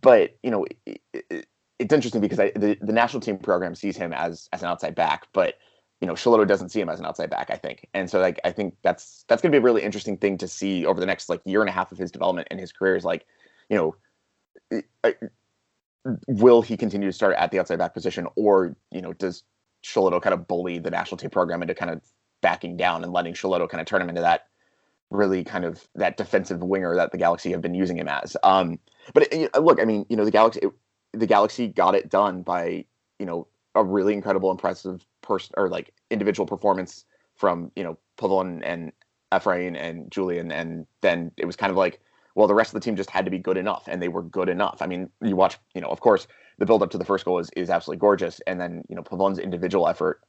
but 0.01 0.37
you 0.41 0.49
know, 0.49 0.65
it, 0.85 1.01
it, 1.13 1.47
it's 1.79 1.93
interesting 1.93 2.21
because 2.21 2.39
I, 2.39 2.51
the 2.55 2.77
the 2.81 2.93
national 2.93 3.21
team 3.21 3.37
program 3.37 3.75
sees 3.75 3.97
him 3.97 4.13
as 4.13 4.49
as 4.51 4.63
an 4.63 4.69
outside 4.69 4.95
back, 4.95 5.27
but 5.33 5.55
you 6.03 6.07
know, 6.07 6.15
Schelotto 6.15 6.45
doesn't 6.45 6.67
see 6.67 6.81
him 6.81 6.89
as 6.89 6.99
an 6.99 7.05
outside 7.05 7.29
back, 7.29 7.49
I 7.49 7.55
think. 7.55 7.87
And 7.93 8.09
so 8.09 8.19
like 8.19 8.37
I 8.43 8.51
think 8.51 8.75
that's 8.81 9.23
that's 9.29 9.41
gonna 9.41 9.53
be 9.53 9.59
a 9.59 9.61
really 9.61 9.83
interesting 9.83 10.17
thing 10.17 10.37
to 10.39 10.49
see 10.49 10.85
over 10.85 10.99
the 10.99 11.05
next 11.05 11.29
like 11.29 11.39
year 11.45 11.61
and 11.61 11.69
a 11.69 11.71
half 11.71 11.93
of 11.93 11.97
his 11.97 12.11
development 12.11 12.49
and 12.51 12.59
his 12.59 12.73
career 12.73 12.97
is 12.97 13.05
like, 13.05 13.25
you 13.69 13.77
know, 13.77 14.81
I, 15.05 15.15
will 16.27 16.61
he 16.61 16.75
continue 16.75 17.07
to 17.07 17.13
start 17.13 17.37
at 17.37 17.51
the 17.51 17.59
outside 17.59 17.79
back 17.79 17.93
position 17.93 18.27
or, 18.35 18.75
you 18.91 19.01
know, 19.01 19.13
does 19.13 19.43
Schelotto 19.81 20.21
kind 20.21 20.33
of 20.33 20.45
bully 20.45 20.77
the 20.77 20.91
national 20.91 21.19
team 21.19 21.29
program 21.29 21.61
into 21.61 21.73
kind 21.73 21.89
of 21.89 22.01
backing 22.41 22.75
down 22.75 23.05
and 23.05 23.13
letting 23.13 23.33
Schelotto 23.33 23.69
kind 23.69 23.79
of 23.79 23.87
turn 23.87 24.01
him 24.01 24.09
into 24.09 24.19
that 24.19 24.47
really 25.09 25.45
kind 25.45 25.63
of 25.63 25.87
that 25.95 26.17
defensive 26.17 26.61
winger 26.61 26.95
that 26.95 27.13
the 27.13 27.17
Galaxy 27.17 27.51
have 27.51 27.61
been 27.61 27.75
using 27.75 27.97
him 27.97 28.09
as. 28.09 28.35
Um, 28.43 28.77
but 29.13 29.31
it, 29.31 29.55
look, 29.57 29.79
I 29.79 29.85
mean, 29.85 30.05
you 30.09 30.17
know, 30.17 30.25
the 30.25 30.31
Galaxy, 30.31 30.59
it, 30.63 30.71
the 31.13 31.27
Galaxy 31.27 31.69
got 31.69 31.95
it 31.95 32.09
done 32.09 32.41
by, 32.41 32.83
you 33.19 33.25
know, 33.25 33.47
a 33.75 33.83
really 33.83 34.13
incredible, 34.13 34.51
impressive 34.51 35.05
person 35.21 35.53
or 35.57 35.69
like 35.69 35.93
individual 36.09 36.45
performance 36.45 37.05
from 37.35 37.71
you 37.75 37.83
know 37.83 37.97
Pavon 38.17 38.61
and 38.63 38.91
Efrain 39.31 39.77
and 39.77 40.09
Julian, 40.11 40.51
and 40.51 40.85
then 41.01 41.31
it 41.37 41.45
was 41.45 41.55
kind 41.55 41.71
of 41.71 41.77
like, 41.77 41.99
well, 42.35 42.47
the 42.47 42.53
rest 42.53 42.69
of 42.69 42.79
the 42.79 42.85
team 42.85 42.95
just 42.95 43.09
had 43.09 43.25
to 43.25 43.31
be 43.31 43.39
good 43.39 43.57
enough, 43.57 43.83
and 43.87 44.01
they 44.01 44.07
were 44.07 44.23
good 44.23 44.49
enough. 44.49 44.81
I 44.81 44.87
mean, 44.87 45.09
you 45.21 45.35
watch, 45.35 45.57
you 45.73 45.81
know, 45.81 45.89
of 45.89 46.01
course, 46.01 46.27
the 46.59 46.65
build 46.65 46.83
up 46.83 46.91
to 46.91 46.97
the 46.97 47.05
first 47.05 47.25
goal 47.25 47.39
is 47.39 47.49
is 47.55 47.69
absolutely 47.69 47.99
gorgeous, 47.99 48.39
and 48.47 48.59
then 48.59 48.83
you 48.89 48.95
know 48.95 49.03
Pavon's 49.03 49.39
individual 49.39 49.87
effort 49.87 50.21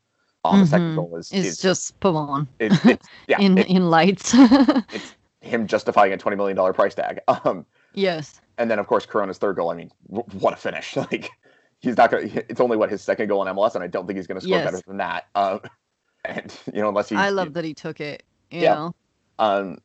on 0.44 0.58
the 0.58 0.64
mm-hmm. 0.64 0.70
second 0.70 0.94
goal 0.96 1.16
is 1.16 1.30
it's 1.32 1.46
is, 1.46 1.58
just 1.58 1.98
Pavon. 2.00 2.46
It, 2.58 3.00
yeah, 3.28 3.40
in 3.40 3.58
it, 3.58 3.68
in 3.68 3.90
lights. 3.90 4.32
it's 4.34 5.14
him 5.40 5.66
justifying 5.66 6.12
a 6.12 6.16
twenty 6.16 6.36
million 6.36 6.56
dollar 6.56 6.72
price 6.72 6.94
tag. 6.94 7.20
Um, 7.28 7.66
yes. 7.94 8.40
And 8.58 8.70
then 8.70 8.78
of 8.78 8.86
course 8.86 9.06
Corona's 9.06 9.38
third 9.38 9.56
goal. 9.56 9.70
I 9.70 9.74
mean, 9.74 9.90
what 10.08 10.52
a 10.52 10.56
finish! 10.56 10.96
Like 10.96 11.30
he's 11.84 11.96
not 11.96 12.10
going 12.10 12.28
to, 12.28 12.50
it's 12.50 12.60
only 12.60 12.76
what 12.76 12.90
his 12.90 13.02
second 13.02 13.28
goal 13.28 13.46
in 13.46 13.54
MLS, 13.54 13.74
and 13.74 13.84
I 13.84 13.86
don't 13.86 14.06
think 14.06 14.16
he's 14.16 14.26
going 14.26 14.40
to 14.40 14.46
score 14.46 14.58
yes. 14.58 14.64
better 14.64 14.82
than 14.86 14.96
that. 14.96 15.26
Um, 15.34 15.60
and, 16.24 16.58
you 16.72 16.80
know, 16.80 16.88
unless 16.88 17.08
he, 17.08 17.16
I 17.16 17.30
love 17.30 17.48
he, 17.48 17.52
that 17.54 17.64
he 17.64 17.74
took 17.74 18.00
it, 18.00 18.22
yeah. 18.50 18.74
Know? 18.74 18.94
Um, 19.38 19.78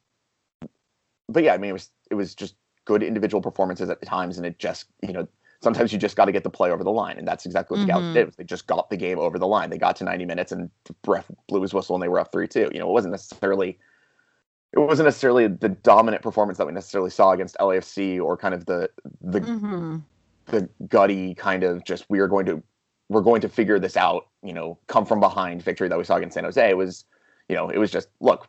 but 1.28 1.44
yeah, 1.44 1.54
I 1.54 1.58
mean, 1.58 1.70
it 1.70 1.74
was, 1.74 1.92
it 2.10 2.16
was 2.16 2.34
just 2.34 2.56
good 2.86 3.04
individual 3.04 3.42
performances 3.42 3.90
at 3.90 4.02
times, 4.02 4.38
and 4.38 4.48
it 4.48 4.58
just, 4.58 4.86
you 5.02 5.14
know, 5.14 5.28
sometimes 5.62 5.92
you 5.92 6.00
just 6.00 6.16
got 6.16 6.26
to 6.26 6.32
get 6.32 6.44
the 6.44 6.50
play 6.50 6.72
over 6.72 6.84
the 6.84 6.92
line, 6.92 7.18
and 7.18 7.28
that's 7.28 7.46
exactly 7.46 7.76
what 7.78 7.86
the 7.86 7.92
mm-hmm. 7.92 8.14
Galaxy 8.14 8.26
did. 8.26 8.38
They 8.38 8.44
just 8.46 8.66
got 8.66 8.90
the 8.90 8.98
game 8.98 9.20
over 9.20 9.38
the 9.38 9.48
line. 9.48 9.70
They 9.70 9.78
got 9.78 9.96
to 9.98 10.06
90 10.06 10.26
minutes, 10.26 10.52
and 10.52 10.70
the 10.86 11.24
blew 11.48 11.62
his 11.62 11.74
whistle, 11.74 11.96
and 11.96 12.02
they 12.02 12.08
were 12.08 12.20
up 12.20 12.32
three 12.32 12.48
two. 12.48 12.70
You 12.74 12.80
know, 12.80 12.90
it 12.90 12.94
wasn't 12.94 13.12
necessarily 13.12 13.78
it 14.72 14.80
wasn't 14.80 15.08
necessarily 15.08 15.48
the 15.48 15.70
dominant 15.70 16.22
performance 16.22 16.60
that 16.60 16.68
we 16.68 16.74
necessarily 16.74 17.10
saw 17.10 17.32
against 17.32 17.58
LAFC 17.60 18.22
or 18.22 18.38
kind 18.38 18.54
of 18.54 18.66
the 18.66 18.90
the 19.22 19.42
mm-hmm 19.42 19.98
the 20.50 20.70
gutty 20.88 21.34
kind 21.36 21.64
of 21.64 21.84
just 21.86 22.06
we 22.10 22.20
are 22.20 22.28
going 22.28 22.46
to 22.46 22.64
we're 23.10 23.22
going 23.22 23.42
to 23.42 23.50
figure 23.50 23.80
this 23.80 23.98
out, 23.98 24.28
you 24.44 24.54
know, 24.54 24.78
come 24.88 25.06
from 25.06 25.20
behind 25.20 25.64
victory 25.64 25.88
that 25.88 25.98
we 25.98 26.04
saw 26.04 26.16
against 26.16 26.36
San 26.36 26.44
Jose. 26.44 26.70
It 26.70 26.78
was, 26.78 27.06
you 27.48 27.56
know, 27.56 27.70
it 27.70 27.78
was 27.78 27.92
just 27.92 28.08
look, 28.20 28.46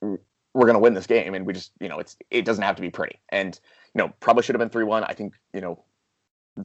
we're 0.00 0.18
going 0.54 0.74
to 0.74 0.78
win 0.78 0.94
this 0.94 1.06
game, 1.06 1.34
and 1.34 1.46
we 1.46 1.52
just, 1.52 1.72
you 1.80 1.88
know, 1.88 1.98
it's 1.98 2.16
it 2.30 2.44
doesn't 2.44 2.62
have 2.62 2.76
to 2.76 2.82
be 2.82 2.90
pretty, 2.90 3.18
and 3.30 3.58
you 3.94 3.98
know, 3.98 4.12
probably 4.20 4.42
should 4.42 4.54
have 4.54 4.60
been 4.60 4.68
three 4.68 4.84
one. 4.84 5.04
I 5.04 5.14
think, 5.14 5.34
you 5.54 5.60
know, 5.60 5.82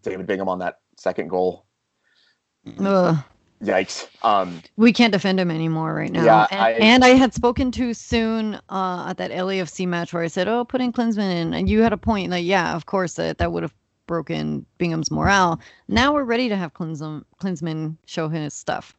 David 0.01 0.27
Bingham 0.27 0.49
on 0.49 0.60
that 0.60 0.79
second 0.97 1.29
goal. 1.29 1.65
Ugh. 2.79 3.17
Yikes. 3.63 4.08
Um, 4.23 4.62
we 4.75 4.91
can't 4.91 5.13
defend 5.13 5.39
him 5.39 5.51
anymore 5.51 5.93
right 5.93 6.12
now. 6.12 6.25
Yeah, 6.25 6.47
and 6.49 6.62
I, 6.62 6.71
and 6.71 7.05
I 7.05 7.10
had 7.10 7.34
spoken 7.34 7.71
too 7.71 7.93
soon 7.93 8.55
uh, 8.69 9.05
at 9.10 9.17
that 9.17 9.29
LAFC 9.29 9.88
match 9.88 10.13
where 10.13 10.23
I 10.23 10.27
said, 10.27 10.47
"Oh, 10.47 10.65
putting 10.65 10.91
Klinsmann 10.91 11.32
in," 11.32 11.53
and 11.53 11.69
you 11.69 11.82
had 11.84 11.93
a 11.93 11.97
point. 11.97 12.32
Like, 12.32 12.43
yeah, 12.43 12.75
of 12.75 12.88
course 12.88 13.13
that 13.15 13.38
that 13.38 13.51
would 13.51 13.62
have 13.62 13.73
broken 14.12 14.65
Bingham's 14.78 15.10
morale. 15.10 15.58
Now 15.88 16.13
we're 16.13 16.26
ready 16.26 16.50
to 16.50 16.58
have 16.58 16.74
Klinsmann, 16.74 17.24
Klinsmann 17.41 17.95
show 18.06 18.28
his 18.28 18.54
stuff. 18.54 18.93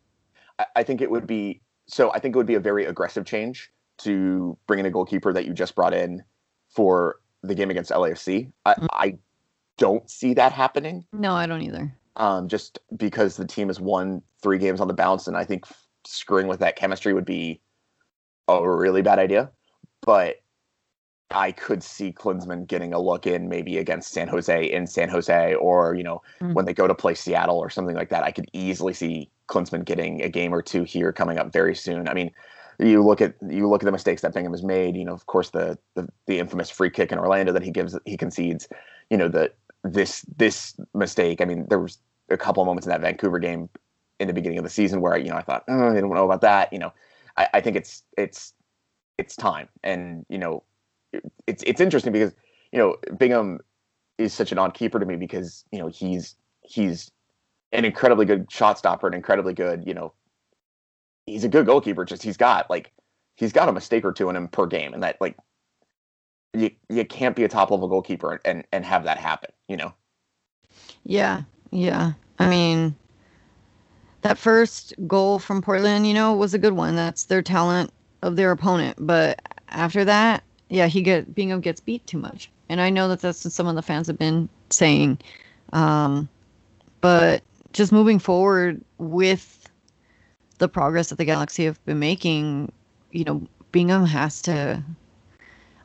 I 0.74 0.82
think 0.82 1.02
it 1.02 1.10
would 1.10 1.26
be 1.26 1.60
so. 1.86 2.10
I 2.14 2.18
think 2.18 2.34
it 2.34 2.38
would 2.38 2.46
be 2.46 2.54
a 2.54 2.60
very 2.60 2.86
aggressive 2.86 3.26
change 3.26 3.70
to 3.98 4.56
bring 4.66 4.80
in 4.80 4.86
a 4.86 4.90
goalkeeper 4.90 5.30
that 5.34 5.44
you 5.44 5.52
just 5.52 5.74
brought 5.74 5.92
in 5.92 6.24
for 6.70 7.16
the 7.42 7.54
game 7.54 7.70
against 7.70 7.90
LAFC. 7.90 8.50
I, 8.64 8.72
mm-hmm. 8.72 8.86
I 8.92 9.18
don't 9.76 10.08
see 10.08 10.32
that 10.32 10.52
happening. 10.52 11.04
No, 11.12 11.34
I 11.34 11.44
don't 11.44 11.60
either. 11.60 11.94
Um, 12.16 12.48
just 12.48 12.78
because 12.96 13.36
the 13.36 13.46
team 13.46 13.68
has 13.68 13.78
won 13.78 14.22
three 14.42 14.56
games 14.56 14.80
on 14.80 14.88
the 14.88 14.94
bounce, 14.94 15.26
and 15.26 15.36
I 15.36 15.44
think 15.44 15.66
screwing 16.06 16.46
with 16.46 16.60
that 16.60 16.76
chemistry 16.76 17.12
would 17.12 17.26
be 17.26 17.60
a 18.48 18.66
really 18.66 19.02
bad 19.02 19.18
idea. 19.18 19.50
But 20.00 20.41
I 21.34 21.52
could 21.52 21.82
see 21.82 22.12
Klinsmann 22.12 22.66
getting 22.66 22.92
a 22.92 23.00
look 23.00 23.26
in 23.26 23.48
maybe 23.48 23.78
against 23.78 24.12
San 24.12 24.28
Jose 24.28 24.64
in 24.64 24.86
San 24.86 25.08
Jose, 25.08 25.54
or 25.54 25.94
you 25.94 26.02
know 26.02 26.22
mm-hmm. 26.40 26.54
when 26.54 26.64
they 26.64 26.74
go 26.74 26.86
to 26.86 26.94
play 26.94 27.14
Seattle 27.14 27.58
or 27.58 27.70
something 27.70 27.96
like 27.96 28.08
that. 28.10 28.22
I 28.22 28.30
could 28.30 28.48
easily 28.52 28.92
see 28.92 29.30
Klinsmann 29.48 29.84
getting 29.84 30.22
a 30.22 30.28
game 30.28 30.54
or 30.54 30.62
two 30.62 30.84
here 30.84 31.12
coming 31.12 31.38
up 31.38 31.52
very 31.52 31.74
soon. 31.74 32.08
I 32.08 32.14
mean, 32.14 32.30
you 32.78 33.02
look 33.02 33.20
at 33.20 33.34
you 33.48 33.68
look 33.68 33.82
at 33.82 33.86
the 33.86 33.92
mistakes 33.92 34.22
that 34.22 34.34
Bingham 34.34 34.52
has 34.52 34.62
made. 34.62 34.96
You 34.96 35.04
know, 35.04 35.12
of 35.12 35.26
course, 35.26 35.50
the 35.50 35.78
the, 35.94 36.08
the 36.26 36.38
infamous 36.38 36.70
free 36.70 36.90
kick 36.90 37.12
in 37.12 37.18
Orlando 37.18 37.52
that 37.52 37.62
he 37.62 37.70
gives 37.70 37.98
he 38.04 38.16
concedes. 38.16 38.68
You 39.10 39.16
know, 39.16 39.28
the 39.28 39.52
this 39.84 40.24
this 40.36 40.74
mistake. 40.94 41.40
I 41.40 41.44
mean, 41.44 41.66
there 41.68 41.80
was 41.80 41.98
a 42.30 42.36
couple 42.36 42.62
of 42.62 42.66
moments 42.66 42.86
in 42.86 42.90
that 42.90 43.00
Vancouver 43.00 43.38
game 43.38 43.68
in 44.20 44.28
the 44.28 44.34
beginning 44.34 44.58
of 44.58 44.64
the 44.64 44.70
season 44.70 45.00
where 45.00 45.16
you 45.16 45.30
know 45.30 45.36
I 45.36 45.42
thought, 45.42 45.64
oh, 45.68 45.90
I 45.90 46.00
don't 46.00 46.14
know 46.14 46.24
about 46.24 46.40
that. 46.42 46.72
You 46.72 46.78
know, 46.78 46.92
I, 47.36 47.48
I 47.54 47.60
think 47.60 47.76
it's 47.76 48.02
it's 48.16 48.54
it's 49.18 49.36
time, 49.36 49.68
and 49.82 50.24
you 50.28 50.38
know 50.38 50.62
it's 51.46 51.62
it's 51.66 51.80
interesting 51.80 52.12
because 52.12 52.32
you 52.72 52.78
know 52.78 52.96
Bingham 53.16 53.60
is 54.18 54.32
such 54.32 54.52
an 54.52 54.58
odd 54.58 54.74
keeper 54.74 54.98
to 54.98 55.06
me 55.06 55.16
because 55.16 55.64
you 55.72 55.78
know 55.78 55.88
he's 55.88 56.36
he's 56.62 57.10
an 57.72 57.84
incredibly 57.84 58.26
good 58.26 58.50
shot 58.50 58.78
stopper, 58.78 59.06
an 59.06 59.14
incredibly 59.14 59.54
good 59.54 59.84
you 59.86 59.94
know 59.94 60.12
he's 61.26 61.44
a 61.44 61.48
good 61.48 61.66
goalkeeper. 61.66 62.04
Just 62.04 62.22
he's 62.22 62.36
got 62.36 62.68
like 62.70 62.92
he's 63.36 63.52
got 63.52 63.68
a 63.68 63.72
mistake 63.72 64.04
or 64.04 64.12
two 64.12 64.30
in 64.30 64.36
him 64.36 64.48
per 64.48 64.66
game, 64.66 64.94
and 64.94 65.02
that 65.02 65.20
like 65.20 65.36
you 66.54 66.70
you 66.88 67.04
can't 67.04 67.36
be 67.36 67.44
a 67.44 67.48
top 67.48 67.70
level 67.70 67.88
goalkeeper 67.88 68.40
and 68.44 68.64
and 68.72 68.84
have 68.84 69.04
that 69.04 69.18
happen. 69.18 69.50
You 69.68 69.76
know. 69.76 69.94
Yeah, 71.04 71.42
yeah. 71.70 72.12
I 72.38 72.48
mean, 72.48 72.96
that 74.22 74.38
first 74.38 74.94
goal 75.06 75.38
from 75.38 75.62
Portland, 75.62 76.06
you 76.06 76.14
know, 76.14 76.34
was 76.34 76.54
a 76.54 76.58
good 76.58 76.72
one. 76.72 76.96
That's 76.96 77.24
their 77.24 77.42
talent 77.42 77.92
of 78.22 78.36
their 78.36 78.50
opponent, 78.50 78.96
but 78.98 79.40
after 79.68 80.04
that, 80.04 80.44
yeah, 80.72 80.86
he 80.86 81.02
get 81.02 81.34
Bingham 81.34 81.60
gets 81.60 81.80
beat 81.80 82.06
too 82.06 82.18
much, 82.18 82.50
and 82.70 82.80
I 82.80 82.88
know 82.88 83.06
that 83.08 83.20
that's 83.20 83.44
what 83.44 83.52
some 83.52 83.66
of 83.66 83.74
the 83.74 83.82
fans 83.82 84.06
have 84.06 84.18
been 84.18 84.48
saying. 84.70 85.18
Um, 85.74 86.28
but 87.02 87.42
just 87.74 87.92
moving 87.92 88.18
forward 88.18 88.82
with 88.96 89.68
the 90.58 90.68
progress 90.68 91.10
that 91.10 91.18
the 91.18 91.26
Galaxy 91.26 91.66
have 91.66 91.84
been 91.84 91.98
making, 91.98 92.72
you 93.10 93.24
know, 93.24 93.46
Bingham 93.70 94.06
has 94.06 94.40
to. 94.42 94.82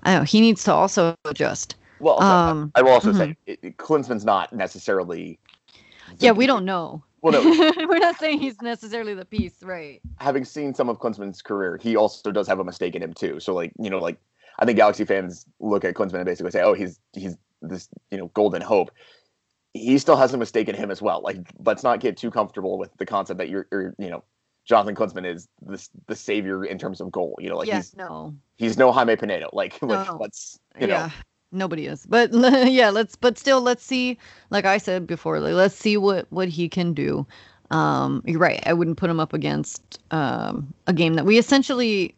I 0.04 0.16
know. 0.16 0.24
He 0.24 0.40
needs 0.40 0.64
to 0.64 0.74
also 0.74 1.16
adjust. 1.26 1.76
Well, 2.00 2.22
um, 2.24 2.72
I 2.76 2.82
will 2.82 2.92
also 2.92 3.12
mm-hmm. 3.12 3.34
say 3.46 3.58
it, 3.62 3.78
Klinsmann's 3.78 4.24
not 4.24 4.54
necessarily. 4.54 5.38
Yeah, 6.20 6.32
we 6.32 6.48
don't 6.48 6.64
know. 6.64 7.04
Well, 7.22 7.34
no, 7.34 7.74
we're 7.90 7.98
not 7.98 8.20
saying 8.20 8.40
he's 8.40 8.62
necessarily 8.62 9.16
the 9.16 9.26
piece, 9.26 9.62
right? 9.64 10.00
Having 10.20 10.46
seen 10.46 10.74
some 10.74 10.88
of 10.88 11.00
Klinsmann's 11.00 11.42
career, 11.42 11.78
he 11.82 11.98
also 11.98 12.32
does 12.32 12.48
have 12.48 12.60
a 12.60 12.64
mistake 12.64 12.96
in 12.96 13.04
him 13.04 13.14
too. 13.14 13.42
So, 13.42 13.54
like, 13.54 13.74
you 13.78 13.90
know, 13.90 14.00
like 14.00 14.18
I 14.60 14.66
think 14.66 14.78
Galaxy 14.78 15.06
fans 15.06 15.46
look 15.60 15.86
at 15.86 15.94
Klinsmann 15.94 16.16
and 16.16 16.26
basically 16.26 16.52
say, 16.52 16.62
"Oh, 16.62 16.74
he's 16.74 17.00
he's 17.14 17.38
this 17.62 17.90
you 18.12 18.18
know 18.18 18.28
golden 18.34 18.62
hope." 18.62 18.92
He 19.74 19.98
still 20.00 20.16
has 20.16 20.34
a 20.34 20.38
mistake 20.38 20.70
in 20.70 20.76
him 20.76 20.90
as 20.90 21.02
well. 21.02 21.22
Like, 21.22 21.38
let's 21.64 21.84
not 21.84 22.00
get 22.00 22.18
too 22.18 22.32
comfortable 22.32 22.80
with 22.80 22.90
the 22.98 23.06
concept 23.06 23.38
that 23.38 23.50
you're, 23.50 23.68
you're 23.72 23.94
you 24.00 24.10
know, 24.10 24.24
Jonathan 24.66 24.96
Klinsmann 24.96 25.26
is 25.26 25.48
the 25.62 25.88
the 26.08 26.16
savior 26.16 26.66
in 26.66 26.78
terms 26.78 27.00
of 27.00 27.12
goal. 27.12 27.36
You 27.40 27.50
know, 27.50 27.58
like 27.58 27.68
yes, 27.68 27.90
he's 27.90 27.96
no, 27.96 28.36
he's 28.58 28.78
no 28.78 28.92
Jaime 28.92 29.16
Penedo. 29.16 29.50
Like, 29.54 29.82
no. 29.82 30.18
let's 30.20 30.60
you 30.80 30.88
yeah. 30.88 31.12
Nobody 31.52 31.86
is, 31.86 32.06
but 32.06 32.34
yeah, 32.34 32.90
let's. 32.90 33.16
But 33.16 33.38
still, 33.38 33.62
let's 33.62 33.84
see. 33.84 34.18
Like 34.50 34.66
I 34.66 34.78
said 34.78 35.08
before, 35.08 35.40
like, 35.40 35.54
let's 35.54 35.76
see 35.76 35.96
what 35.96 36.28
what 36.30 36.50
he 36.50 36.68
can 36.68 36.94
do. 36.94 37.26
Um, 37.72 38.22
you're 38.26 38.40
right. 38.40 38.62
I 38.66 38.74
wouldn't 38.74 38.98
put 38.98 39.10
him 39.10 39.20
up 39.20 39.34
against 39.34 40.00
um, 40.12 40.74
a 40.88 40.94
game 40.94 41.14
that 41.16 41.26
we 41.26 41.38
essentially 41.38 42.16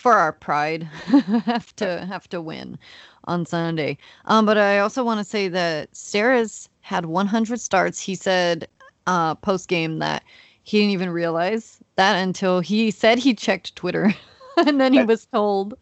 for 0.00 0.14
our 0.14 0.32
pride 0.32 0.82
have 1.44 1.76
to 1.76 2.06
have 2.06 2.26
to 2.30 2.40
win 2.40 2.78
on 3.24 3.44
Sunday. 3.44 3.98
Um, 4.24 4.46
but 4.46 4.56
I 4.56 4.78
also 4.78 5.04
want 5.04 5.18
to 5.18 5.24
say 5.24 5.46
that 5.48 5.92
Steres 5.92 6.68
had 6.80 7.04
100 7.04 7.60
starts. 7.60 8.00
He 8.00 8.14
said 8.14 8.66
uh, 9.06 9.34
post 9.34 9.68
game 9.68 9.98
that 9.98 10.24
he 10.62 10.78
didn't 10.78 10.92
even 10.92 11.10
realize 11.10 11.80
that 11.96 12.16
until 12.16 12.60
he 12.60 12.90
said 12.90 13.18
he 13.18 13.34
checked 13.34 13.76
Twitter, 13.76 14.14
and 14.56 14.80
then 14.80 14.94
he 14.94 15.02
was 15.02 15.26
told. 15.26 15.74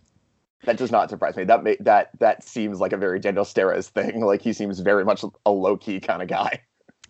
that 0.65 0.77
does 0.77 0.91
not 0.91 1.11
surprise 1.11 1.37
me. 1.37 1.45
That 1.45 1.63
may, 1.63 1.77
that 1.79 2.11
that 2.19 2.43
seems 2.43 2.81
like 2.81 2.93
a 2.93 2.97
very 2.97 3.21
Daniel 3.21 3.45
Steres 3.45 3.87
thing. 3.87 4.21
Like 4.25 4.43
he 4.43 4.53
seems 4.53 4.81
very 4.81 5.05
much 5.05 5.25
a 5.47 5.51
low 5.53 5.77
key 5.77 6.01
kind 6.01 6.23
of 6.23 6.29
guy. 6.29 6.61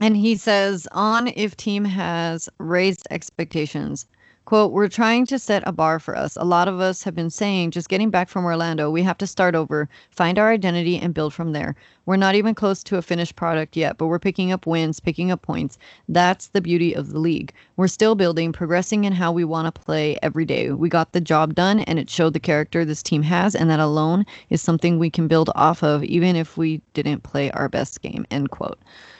And 0.00 0.14
he 0.14 0.36
says, 0.36 0.86
on 0.92 1.28
if 1.28 1.56
team 1.56 1.86
has 1.86 2.50
raised 2.58 3.08
expectations. 3.10 4.06
Quote, 4.48 4.72
we're 4.72 4.88
trying 4.88 5.26
to 5.26 5.38
set 5.38 5.62
a 5.66 5.72
bar 5.72 5.98
for 5.98 6.16
us. 6.16 6.34
A 6.36 6.44
lot 6.46 6.68
of 6.68 6.80
us 6.80 7.02
have 7.02 7.14
been 7.14 7.28
saying, 7.28 7.70
just 7.70 7.90
getting 7.90 8.08
back 8.08 8.30
from 8.30 8.46
Orlando, 8.46 8.90
we 8.90 9.02
have 9.02 9.18
to 9.18 9.26
start 9.26 9.54
over, 9.54 9.90
find 10.10 10.38
our 10.38 10.50
identity, 10.50 10.98
and 10.98 11.12
build 11.12 11.34
from 11.34 11.52
there. 11.52 11.76
We're 12.06 12.16
not 12.16 12.34
even 12.34 12.54
close 12.54 12.82
to 12.84 12.96
a 12.96 13.02
finished 13.02 13.36
product 13.36 13.76
yet, 13.76 13.98
but 13.98 14.06
we're 14.06 14.18
picking 14.18 14.50
up 14.50 14.66
wins, 14.66 15.00
picking 15.00 15.30
up 15.30 15.42
points. 15.42 15.76
That's 16.08 16.46
the 16.46 16.62
beauty 16.62 16.94
of 16.94 17.12
the 17.12 17.18
league. 17.18 17.52
We're 17.76 17.88
still 17.88 18.14
building, 18.14 18.54
progressing 18.54 19.04
in 19.04 19.12
how 19.12 19.32
we 19.32 19.44
want 19.44 19.66
to 19.66 19.80
play 19.82 20.18
every 20.22 20.46
day. 20.46 20.70
We 20.70 20.88
got 20.88 21.12
the 21.12 21.20
job 21.20 21.54
done, 21.54 21.80
and 21.80 21.98
it 21.98 22.08
showed 22.08 22.32
the 22.32 22.40
character 22.40 22.86
this 22.86 23.02
team 23.02 23.22
has, 23.24 23.54
and 23.54 23.68
that 23.68 23.80
alone 23.80 24.24
is 24.48 24.62
something 24.62 24.98
we 24.98 25.10
can 25.10 25.28
build 25.28 25.50
off 25.56 25.82
of, 25.82 26.02
even 26.04 26.36
if 26.36 26.56
we 26.56 26.80
didn't 26.94 27.22
play 27.22 27.50
our 27.50 27.68
best 27.68 28.00
game. 28.00 28.26
End 28.30 28.50
quote. 28.50 28.78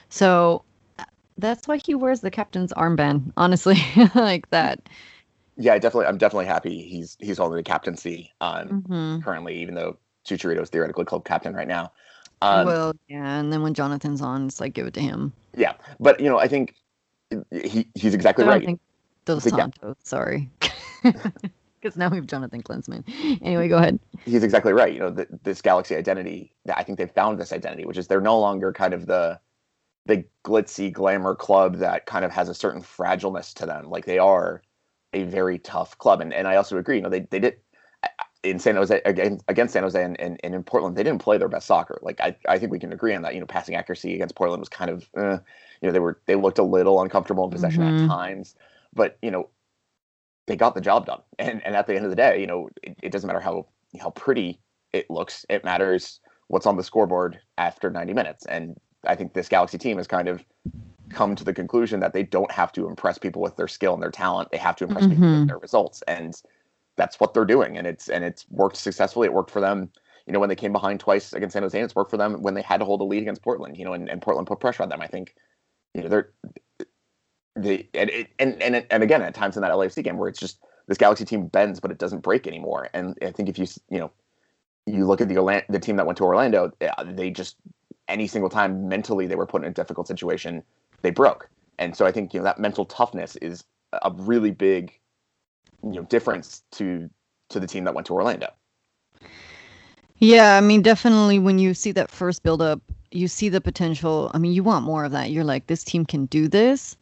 So 0.08 0.64
uh, 0.98 1.04
that's 1.36 1.68
why 1.68 1.80
he 1.84 1.94
wears 1.94 2.22
the 2.22 2.30
captain's 2.30 2.72
armband, 2.78 3.30
honestly, 3.36 3.76
like 4.14 4.48
that 4.48 4.88
yeah, 5.58 5.76
definitely. 5.78 6.06
I'm 6.06 6.18
definitely 6.18 6.46
happy 6.46 6.82
he's 6.82 7.16
he's 7.18 7.38
holding 7.38 7.56
the 7.56 7.62
captaincy 7.62 8.32
um, 8.40 8.84
mm-hmm. 8.88 9.20
currently, 9.22 9.60
even 9.60 9.74
though 9.74 9.98
Chicharito 10.24 10.62
is 10.62 10.70
theoretically 10.70 11.04
club 11.04 11.24
captain 11.24 11.54
right 11.54 11.68
now. 11.68 11.92
Um, 12.40 12.66
well, 12.66 12.92
yeah, 13.08 13.38
and 13.40 13.52
then 13.52 13.62
when 13.62 13.74
Jonathan's 13.74 14.22
on, 14.22 14.46
it's 14.46 14.60
like 14.60 14.72
give 14.72 14.86
it 14.86 14.94
to 14.94 15.00
him. 15.00 15.32
Yeah, 15.56 15.74
but 15.98 16.20
you 16.20 16.28
know, 16.28 16.38
I 16.38 16.46
think 16.46 16.76
he 17.50 17.88
he's 17.94 18.14
exactly 18.14 18.44
I 18.44 18.48
right. 18.48 18.64
Think 18.64 18.80
Dos 19.24 19.42
Santos, 19.42 19.72
yeah. 19.82 19.94
sorry, 20.04 20.48
because 21.02 21.96
now 21.96 22.08
we 22.08 22.16
have 22.16 22.28
Jonathan 22.28 22.62
Klinsmann. 22.62 23.02
Anyway, 23.42 23.66
go 23.66 23.78
ahead. 23.78 23.98
He's 24.24 24.44
exactly 24.44 24.72
right. 24.72 24.92
You 24.92 25.00
know, 25.00 25.10
the, 25.10 25.26
this 25.42 25.60
Galaxy 25.60 25.96
identity. 25.96 26.52
I 26.72 26.84
think 26.84 26.98
they've 26.98 27.10
found 27.10 27.40
this 27.40 27.52
identity, 27.52 27.84
which 27.84 27.98
is 27.98 28.06
they're 28.06 28.20
no 28.20 28.38
longer 28.38 28.72
kind 28.72 28.94
of 28.94 29.06
the 29.06 29.40
the 30.06 30.24
glitzy 30.44 30.92
glamour 30.92 31.34
club 31.34 31.76
that 31.76 32.06
kind 32.06 32.24
of 32.24 32.30
has 32.30 32.48
a 32.48 32.54
certain 32.54 32.80
fragileness 32.80 33.52
to 33.54 33.66
them. 33.66 33.90
Like 33.90 34.06
they 34.06 34.18
are 34.18 34.62
a 35.12 35.24
very 35.24 35.58
tough 35.58 35.96
club. 35.98 36.20
And 36.20 36.32
and 36.32 36.46
I 36.46 36.56
also 36.56 36.78
agree. 36.78 36.96
You 36.96 37.02
know, 37.02 37.10
they 37.10 37.20
they 37.20 37.40
did 37.40 37.56
in 38.44 38.58
San 38.58 38.76
Jose 38.76 39.00
against, 39.04 39.44
against 39.48 39.72
San 39.72 39.82
Jose 39.82 40.02
and, 40.02 40.18
and, 40.20 40.38
and 40.44 40.54
in 40.54 40.62
Portland, 40.62 40.96
they 40.96 41.02
didn't 41.02 41.20
play 41.20 41.38
their 41.38 41.48
best 41.48 41.66
soccer. 41.66 41.98
Like 42.02 42.20
I, 42.20 42.36
I 42.48 42.58
think 42.58 42.70
we 42.70 42.78
can 42.78 42.92
agree 42.92 43.14
on 43.14 43.22
that. 43.22 43.34
You 43.34 43.40
know, 43.40 43.46
passing 43.46 43.74
accuracy 43.74 44.14
against 44.14 44.36
Portland 44.36 44.60
was 44.60 44.68
kind 44.68 44.90
of, 44.90 45.08
uh, 45.16 45.38
you 45.80 45.88
know, 45.88 45.92
they 45.92 45.98
were 45.98 46.20
they 46.26 46.34
looked 46.34 46.58
a 46.58 46.64
little 46.64 47.02
uncomfortable 47.02 47.44
in 47.44 47.50
possession 47.50 47.82
mm-hmm. 47.82 48.04
at 48.04 48.08
times, 48.08 48.54
but 48.94 49.18
you 49.22 49.30
know, 49.30 49.48
they 50.46 50.56
got 50.56 50.74
the 50.74 50.80
job 50.80 51.06
done. 51.06 51.20
And 51.38 51.64
and 51.64 51.74
at 51.74 51.86
the 51.86 51.96
end 51.96 52.04
of 52.04 52.10
the 52.10 52.16
day, 52.16 52.40
you 52.40 52.46
know, 52.46 52.68
it, 52.82 52.96
it 53.02 53.12
doesn't 53.12 53.26
matter 53.26 53.40
how 53.40 53.66
how 54.00 54.10
pretty 54.10 54.60
it 54.92 55.10
looks. 55.10 55.44
It 55.48 55.64
matters 55.64 56.20
what's 56.46 56.66
on 56.66 56.76
the 56.76 56.84
scoreboard 56.84 57.38
after 57.58 57.90
90 57.90 58.14
minutes. 58.14 58.46
And 58.46 58.76
I 59.06 59.14
think 59.14 59.34
this 59.34 59.48
Galaxy 59.48 59.78
team 59.78 59.98
is 59.98 60.06
kind 60.06 60.28
of 60.28 60.44
come 61.10 61.34
to 61.34 61.44
the 61.44 61.52
conclusion 61.52 62.00
that 62.00 62.12
they 62.12 62.22
don't 62.22 62.50
have 62.50 62.72
to 62.72 62.86
impress 62.86 63.18
people 63.18 63.42
with 63.42 63.56
their 63.56 63.68
skill 63.68 63.94
and 63.94 64.02
their 64.02 64.10
talent. 64.10 64.50
They 64.50 64.58
have 64.58 64.76
to 64.76 64.84
impress 64.84 65.04
mm-hmm. 65.04 65.12
people 65.14 65.28
with 65.28 65.36
mm-hmm. 65.38 65.46
their 65.46 65.58
results, 65.58 66.02
and 66.08 66.40
that's 66.96 67.20
what 67.20 67.34
they're 67.34 67.44
doing. 67.44 67.78
And 67.78 67.86
it's 67.86 68.08
and 68.08 68.24
it's 68.24 68.46
worked 68.50 68.76
successfully. 68.76 69.26
It 69.26 69.32
worked 69.32 69.50
for 69.50 69.60
them. 69.60 69.90
You 70.26 70.32
know, 70.32 70.40
when 70.40 70.50
they 70.50 70.56
came 70.56 70.72
behind 70.72 71.00
twice 71.00 71.32
against 71.32 71.54
San 71.54 71.62
Jose, 71.62 71.80
it's 71.80 71.94
worked 71.94 72.10
for 72.10 72.18
them 72.18 72.42
when 72.42 72.54
they 72.54 72.62
had 72.62 72.80
to 72.80 72.84
hold 72.84 73.00
a 73.00 73.04
lead 73.04 73.22
against 73.22 73.42
Portland. 73.42 73.76
You 73.76 73.84
know, 73.84 73.94
and, 73.94 74.08
and 74.08 74.20
Portland 74.20 74.46
put 74.46 74.60
pressure 74.60 74.82
on 74.82 74.90
them. 74.90 75.00
I 75.00 75.06
think, 75.06 75.34
you 75.94 76.02
know, 76.02 76.08
they're 76.08 76.32
they 77.56 77.88
and, 77.94 78.10
and 78.38 78.62
and 78.62 78.86
and 78.90 79.02
again 79.02 79.22
at 79.22 79.34
times 79.34 79.56
in 79.56 79.62
that 79.62 79.72
LAFC 79.72 80.02
game 80.04 80.18
where 80.18 80.28
it's 80.28 80.40
just 80.40 80.58
this 80.86 80.98
Galaxy 80.98 81.24
team 81.24 81.46
bends, 81.46 81.80
but 81.80 81.90
it 81.90 81.98
doesn't 81.98 82.20
break 82.20 82.46
anymore. 82.46 82.88
And 82.94 83.16
I 83.22 83.30
think 83.30 83.48
if 83.48 83.58
you 83.58 83.66
you 83.90 83.98
know 83.98 84.10
you 84.86 85.06
look 85.06 85.20
at 85.20 85.28
the 85.28 85.64
the 85.68 85.78
team 85.78 85.96
that 85.96 86.06
went 86.06 86.18
to 86.18 86.24
Orlando, 86.24 86.72
they 87.06 87.30
just 87.30 87.56
any 88.08 88.26
single 88.26 88.50
time 88.50 88.88
mentally 88.88 89.26
they 89.26 89.36
were 89.36 89.46
put 89.46 89.62
in 89.62 89.68
a 89.68 89.74
difficult 89.74 90.08
situation 90.08 90.62
they 91.02 91.11
broke. 91.11 91.48
And 91.78 91.96
so 91.96 92.06
I 92.06 92.12
think 92.12 92.34
you 92.34 92.40
know 92.40 92.44
that 92.44 92.58
mental 92.58 92.84
toughness 92.84 93.37
is 93.37 93.64
a 94.02 94.12
really 94.14 94.50
big 94.50 94.92
you 95.82 95.92
know 95.92 96.02
difference 96.02 96.62
to 96.72 97.08
to 97.50 97.61
the 97.61 97.66
team 97.66 97.84
that 97.84 97.94
went 97.94 98.06
to 98.08 98.14
Orlando. 98.14 98.48
Yeah, 100.18 100.56
I 100.56 100.61
mean 100.61 100.82
definitely 100.82 101.38
when 101.38 101.58
you 101.58 101.74
see 101.74 101.92
that 101.92 102.11
first 102.11 102.42
build 102.42 102.61
up, 102.61 102.80
you 103.12 103.28
see 103.28 103.48
the 103.48 103.61
potential. 103.61 104.30
I 104.34 104.38
mean, 104.38 104.52
you 104.52 104.62
want 104.62 104.84
more 104.84 105.04
of 105.04 105.12
that. 105.12 105.30
You're 105.30 105.44
like 105.44 105.66
this 105.66 105.84
team 105.84 106.04
can 106.04 106.26
do 106.26 106.48
this. 106.48 106.96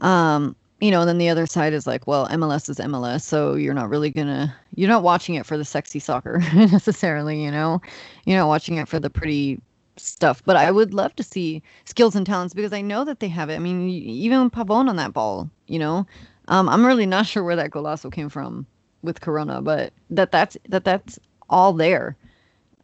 Um, 0.00 0.56
you 0.80 0.90
know, 0.90 1.00
and 1.00 1.08
then 1.08 1.18
the 1.18 1.28
other 1.28 1.46
side 1.46 1.72
is 1.72 1.86
like, 1.86 2.06
well, 2.06 2.26
MLS 2.28 2.68
is 2.68 2.78
MLS, 2.78 3.22
so 3.22 3.54
you're 3.54 3.74
not 3.74 3.88
really 3.88 4.10
gonna 4.10 4.54
you're 4.74 4.88
not 4.88 5.02
watching 5.02 5.34
it 5.34 5.46
for 5.46 5.56
the 5.56 5.64
sexy 5.64 5.98
soccer 5.98 6.38
necessarily, 6.54 7.42
you 7.42 7.50
know. 7.50 7.80
You're 8.24 8.38
not 8.38 8.48
watching 8.48 8.78
it 8.78 8.88
for 8.88 8.98
the 8.98 9.10
pretty 9.10 9.60
stuff. 9.96 10.42
But 10.44 10.56
I 10.56 10.70
would 10.70 10.94
love 10.94 11.14
to 11.16 11.22
see 11.22 11.62
skills 11.84 12.14
and 12.16 12.26
talents 12.26 12.54
because 12.54 12.72
I 12.72 12.80
know 12.80 13.04
that 13.04 13.20
they 13.20 13.28
have 13.28 13.50
it. 13.50 13.56
I 13.56 13.58
mean, 13.58 13.88
even 13.88 14.50
Pavon 14.50 14.88
on 14.88 14.96
that 14.96 15.12
ball, 15.12 15.50
you 15.66 15.78
know, 15.78 16.06
um, 16.48 16.68
I'm 16.68 16.84
really 16.84 17.06
not 17.06 17.26
sure 17.26 17.44
where 17.44 17.56
that 17.56 17.70
golazo 17.70 18.12
came 18.12 18.28
from 18.28 18.66
with 19.02 19.20
Corona, 19.20 19.62
but 19.62 19.92
that 20.10 20.32
that's 20.32 20.56
that 20.68 20.84
that's 20.84 21.18
all 21.50 21.72
there, 21.72 22.16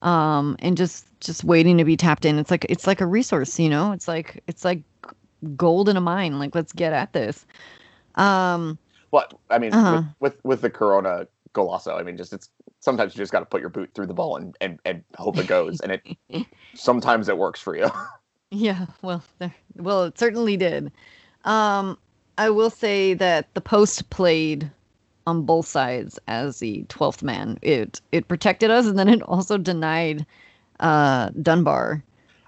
um, 0.02 0.56
and 0.58 0.76
just 0.76 1.06
just 1.20 1.44
waiting 1.44 1.78
to 1.78 1.84
be 1.84 1.96
tapped 1.96 2.24
in. 2.24 2.38
It's 2.38 2.50
like 2.50 2.66
it's 2.68 2.86
like 2.86 3.00
a 3.00 3.06
resource, 3.06 3.58
you 3.58 3.70
know. 3.70 3.92
It's 3.92 4.06
like 4.06 4.42
it's 4.46 4.64
like 4.64 4.82
gold 5.56 5.88
in 5.88 5.96
a 5.96 6.00
mine. 6.00 6.38
Like 6.38 6.54
let's 6.54 6.72
get 6.72 6.92
at 6.92 7.12
this. 7.12 7.46
Um, 8.16 8.78
well, 9.10 9.40
I 9.48 9.58
mean, 9.58 9.72
uh-huh. 9.72 10.02
with, 10.20 10.34
with 10.34 10.44
with 10.44 10.60
the 10.60 10.70
Corona 10.70 11.26
golazo, 11.54 11.98
I 11.98 12.02
mean, 12.02 12.16
just 12.16 12.32
it's 12.32 12.50
sometimes 12.80 13.14
you 13.14 13.18
just 13.18 13.32
got 13.32 13.40
to 13.40 13.46
put 13.46 13.60
your 13.60 13.70
boot 13.70 13.90
through 13.94 14.06
the 14.06 14.14
ball 14.14 14.36
and, 14.36 14.56
and, 14.60 14.78
and 14.84 15.04
hope 15.16 15.38
it 15.38 15.46
goes. 15.46 15.80
and 15.80 15.92
it 15.92 16.46
sometimes 16.74 17.28
it 17.28 17.38
works 17.38 17.60
for 17.60 17.76
you. 17.76 17.90
yeah, 18.50 18.86
well, 19.02 19.22
there, 19.38 19.54
well, 19.76 20.04
it 20.04 20.18
certainly 20.18 20.56
did. 20.56 20.90
Um, 21.44 21.98
I 22.38 22.50
will 22.50 22.70
say 22.70 23.14
that 23.14 23.52
the 23.54 23.60
post 23.60 24.08
played 24.10 24.70
on 25.26 25.42
both 25.42 25.66
sides 25.66 26.18
as 26.26 26.58
the 26.58 26.84
twelfth 26.88 27.22
man. 27.22 27.58
It 27.62 28.00
it 28.12 28.28
protected 28.28 28.70
us, 28.70 28.86
and 28.86 28.98
then 28.98 29.08
it 29.08 29.22
also 29.22 29.58
denied 29.58 30.26
uh, 30.80 31.30
Dunbar. 31.42 32.02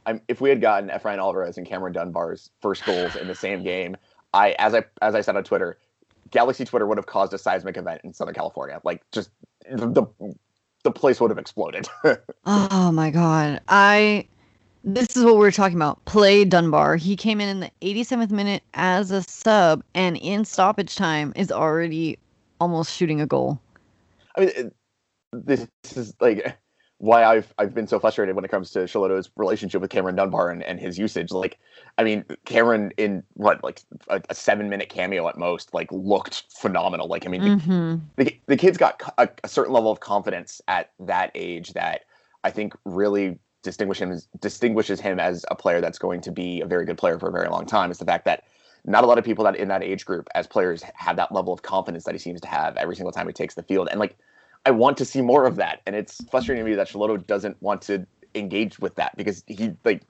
I'm, 0.07 0.21
if 0.29 0.41
we 0.41 0.49
had 0.49 0.61
gotten 0.61 0.89
Efrain 0.89 1.19
Alvarez 1.19 1.59
and 1.59 1.67
Cameron 1.67 1.93
Dunbar's 1.93 2.51
first 2.61 2.85
goals 2.85 3.15
in 3.15 3.29
the 3.29 3.35
same 3.35 3.63
game, 3.63 3.97
I 4.35 4.53
as 4.59 4.75
I 4.75 4.85
as 5.01 5.15
I 5.15 5.21
said 5.21 5.37
on 5.37 5.45
Twitter, 5.45 5.79
Galaxy 6.33 6.65
Twitter 6.65 6.87
would 6.87 6.99
have 6.99 7.07
caused 7.07 7.33
a 7.33 7.39
seismic 7.39 7.77
event 7.77 8.01
in 8.03 8.13
Southern 8.13 8.35
California. 8.35 8.81
Like 8.83 9.03
just 9.13 9.31
the 9.71 10.07
the 10.83 10.91
place 10.91 11.21
would 11.21 11.31
have 11.31 11.39
exploded. 11.39 11.89
oh 12.47 12.91
my 12.91 13.11
god. 13.11 13.61
I 13.69 14.27
this 14.83 15.17
is 15.17 15.25
what 15.25 15.37
we 15.37 15.47
are 15.47 15.53
talking 15.53 15.77
about. 15.77 16.05
Play 16.07 16.45
Dunbar. 16.45 16.97
He 16.97 17.15
came 17.15 17.41
in 17.41 17.49
in 17.49 17.61
the 17.61 17.71
87th 17.83 18.33
minute 18.33 18.65
as 18.75 19.13
a 19.13 19.23
sub 19.23 19.85
and 19.95 20.17
in 20.17 20.45
stoppage 20.45 20.97
time 20.97 21.33
is 21.37 21.53
already 21.53 22.19
almost 22.61 22.93
shooting 22.93 23.21
a 23.21 23.27
goal. 23.27 23.61
I 24.37 24.41
mean 24.41 24.73
this 25.33 25.69
is 25.95 26.15
like 26.21 26.57
why 27.03 27.25
I've 27.25 27.53
I've 27.59 27.75
been 27.75 27.89
so 27.89 27.99
frustrated 27.99 28.37
when 28.37 28.45
it 28.45 28.49
comes 28.53 28.71
to 28.71 28.87
Schelotto's 28.87 29.29
relationship 29.35 29.81
with 29.81 29.91
Cameron 29.91 30.15
Dunbar 30.15 30.51
and, 30.51 30.63
and 30.63 30.79
his 30.79 30.97
usage. 30.97 31.33
Like, 31.33 31.59
I 31.99 32.05
mean, 32.05 32.25
Cameron 32.45 32.93
in 32.97 33.25
what 33.33 33.63
like 33.65 33.83
a, 34.07 34.23
a 34.29 34.35
seven 34.37 34.71
minute 34.71 34.89
cameo 34.89 35.27
at 35.29 35.37
most, 35.37 35.75
like 35.75 35.91
looked 35.91 36.45
phenomenal. 36.57 37.09
Like, 37.09 37.27
I 37.27 37.29
mean, 37.29 37.43
mm-hmm. 37.43 37.97
the, 38.15 38.25
the, 38.25 38.41
the 38.47 38.57
kid's 38.57 38.79
got 38.79 39.03
a, 39.19 39.29
a, 39.43 39.49
certain 39.49 39.73
level 39.73 39.91
of 39.91 39.99
confidence 39.99 40.63
at 40.69 40.93
that 41.01 41.33
age 41.35 41.73
that 41.73 42.03
I 42.45 42.53
think 42.53 42.73
really 42.85 43.37
distinguishes 43.65 44.03
him 44.03 44.21
distinguishes 44.41 45.01
him 45.01 45.19
as 45.19 45.45
a 45.51 45.57
player 45.57 45.81
that's 45.81 45.99
going 45.99 46.21
to 46.21 46.31
be 46.31 46.61
a 46.61 46.67
very 46.67 46.85
good 46.85 46.99
player 46.99 47.19
for 47.19 47.31
a 47.31 47.33
very 47.33 47.49
long 47.49 47.67
time. 47.67 47.91
Is 47.91 47.99
the 47.99 48.05
fact 48.05 48.27
that 48.27 48.45
not 48.85 49.03
a 49.03 49.09
lot 49.09 49.19
of 49.19 49.25
people 49.25 49.43
that 49.43 49.57
in 49.57 49.67
that 49.67 49.83
age 49.83 50.07
group 50.07 50.29
as 50.37 50.47
players 50.47 50.85
have 50.95 51.17
that 51.17 51.33
level 51.33 51.53
of 51.53 51.63
confidence 51.63 52.05
that 52.05 52.15
he 52.15 52.21
seems 52.21 52.41
to 52.43 52.49
have 52.49 52.77
every 52.77 52.95
single 52.95 53.11
time 53.11 53.27
he 53.27 53.33
takes 53.33 53.55
the 53.57 53.63
field. 53.65 53.89
And 53.91 53.99
like 53.99 54.17
I 54.65 54.71
want 54.71 54.97
to 54.99 55.05
see 55.05 55.21
more 55.21 55.47
of 55.47 55.57
that, 55.57 55.83
and 55.87 55.97
it's 55.97 56.25
frustrating 56.31 56.65
to 56.65 56.71
me 56.71 56.77
that 56.77 56.89
Schelotto 56.89 57.27
doesn't 57.27 57.61
want 57.63 57.83
to 57.83 58.07
engage 58.35 58.79
with 58.79 58.95
that 58.95 59.17
because 59.17 59.43
he 59.47 59.73
like 59.85 60.03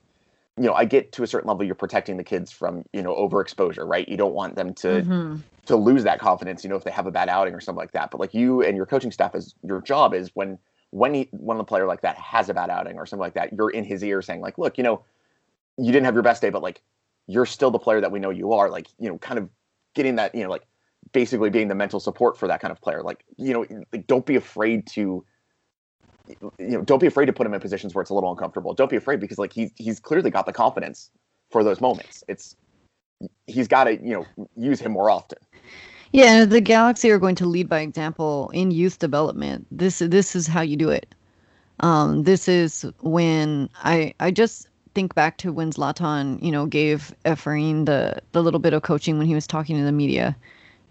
you 0.58 0.64
know, 0.64 0.74
I 0.74 0.84
get 0.84 1.12
to 1.12 1.22
a 1.22 1.26
certain 1.26 1.48
level, 1.48 1.64
you're 1.64 1.74
protecting 1.74 2.18
the 2.18 2.24
kids 2.24 2.52
from, 2.52 2.84
you 2.92 3.02
know, 3.02 3.14
overexposure, 3.14 3.88
right? 3.88 4.06
You 4.06 4.18
don't 4.18 4.34
want 4.34 4.54
them 4.54 4.74
to 4.74 4.88
mm-hmm. 4.88 5.36
to 5.66 5.76
lose 5.76 6.04
that 6.04 6.18
confidence, 6.20 6.62
you 6.62 6.68
know, 6.68 6.76
if 6.76 6.84
they 6.84 6.90
have 6.90 7.06
a 7.06 7.10
bad 7.10 7.28
outing 7.28 7.54
or 7.54 7.60
something 7.60 7.78
like 7.78 7.92
that. 7.92 8.10
But 8.10 8.20
like 8.20 8.34
you 8.34 8.62
and 8.62 8.76
your 8.76 8.84
coaching 8.84 9.10
staff 9.10 9.34
is 9.34 9.54
your 9.62 9.80
job 9.80 10.12
is 10.14 10.30
when 10.34 10.58
when 10.90 11.14
he, 11.14 11.28
when 11.32 11.58
a 11.58 11.64
player 11.64 11.86
like 11.86 12.02
that 12.02 12.16
has 12.18 12.50
a 12.50 12.54
bad 12.54 12.68
outing 12.68 12.98
or 12.98 13.06
something 13.06 13.22
like 13.22 13.32
that, 13.32 13.54
you're 13.54 13.70
in 13.70 13.82
his 13.82 14.04
ear 14.04 14.20
saying 14.20 14.42
like, 14.42 14.58
look, 14.58 14.76
you 14.76 14.84
know, 14.84 15.02
you 15.78 15.90
didn't 15.90 16.04
have 16.04 16.12
your 16.12 16.22
best 16.22 16.42
day, 16.42 16.50
but 16.50 16.62
like 16.62 16.82
you're 17.26 17.46
still 17.46 17.70
the 17.70 17.78
player 17.78 18.02
that 18.02 18.12
we 18.12 18.20
know 18.20 18.28
you 18.28 18.52
are. 18.52 18.68
Like, 18.68 18.88
you 18.98 19.08
know, 19.08 19.16
kind 19.16 19.38
of 19.38 19.48
getting 19.94 20.16
that, 20.16 20.34
you 20.34 20.42
know, 20.42 20.50
like 20.50 20.66
basically 21.12 21.50
being 21.50 21.68
the 21.68 21.74
mental 21.74 22.00
support 22.00 22.36
for 22.38 22.46
that 22.48 22.60
kind 22.60 22.70
of 22.72 22.80
player. 22.80 23.02
Like, 23.02 23.24
you 23.36 23.52
know, 23.52 23.66
like, 23.92 24.06
don't 24.06 24.24
be 24.24 24.36
afraid 24.36 24.86
to 24.88 25.24
you 26.28 26.38
know, 26.58 26.82
don't 26.82 27.00
be 27.00 27.06
afraid 27.06 27.26
to 27.26 27.32
put 27.32 27.46
him 27.46 27.54
in 27.54 27.60
positions 27.60 27.94
where 27.94 28.02
it's 28.02 28.10
a 28.10 28.14
little 28.14 28.30
uncomfortable. 28.30 28.74
Don't 28.74 28.90
be 28.90 28.96
afraid 28.96 29.20
because 29.20 29.38
like 29.38 29.52
he's 29.52 29.70
he's 29.76 30.00
clearly 30.00 30.30
got 30.30 30.46
the 30.46 30.52
confidence 30.52 31.10
for 31.50 31.64
those 31.64 31.80
moments. 31.80 32.22
It's 32.28 32.56
he's 33.46 33.68
got 33.68 33.84
to 33.84 33.94
you 33.94 34.12
know 34.12 34.26
use 34.56 34.80
him 34.80 34.92
more 34.92 35.10
often. 35.10 35.38
Yeah, 36.12 36.44
the 36.44 36.60
Galaxy 36.60 37.10
are 37.10 37.18
going 37.18 37.34
to 37.36 37.46
lead 37.46 37.68
by 37.68 37.80
example 37.80 38.50
in 38.52 38.70
youth 38.70 38.98
development. 38.98 39.66
This 39.70 39.98
this 39.98 40.36
is 40.36 40.46
how 40.46 40.60
you 40.60 40.76
do 40.76 40.90
it. 40.90 41.14
Um, 41.80 42.24
this 42.24 42.48
is 42.48 42.86
when 43.00 43.68
I 43.82 44.14
I 44.20 44.30
just 44.30 44.68
think 44.94 45.14
back 45.14 45.38
to 45.38 45.52
when 45.52 45.72
Zlatan, 45.72 46.42
you 46.42 46.52
know, 46.52 46.66
gave 46.66 47.14
Efrain 47.24 47.86
the 47.86 48.20
the 48.32 48.42
little 48.42 48.60
bit 48.60 48.74
of 48.74 48.82
coaching 48.82 49.18
when 49.18 49.26
he 49.26 49.34
was 49.34 49.46
talking 49.46 49.76
to 49.76 49.84
the 49.84 49.92
media. 49.92 50.36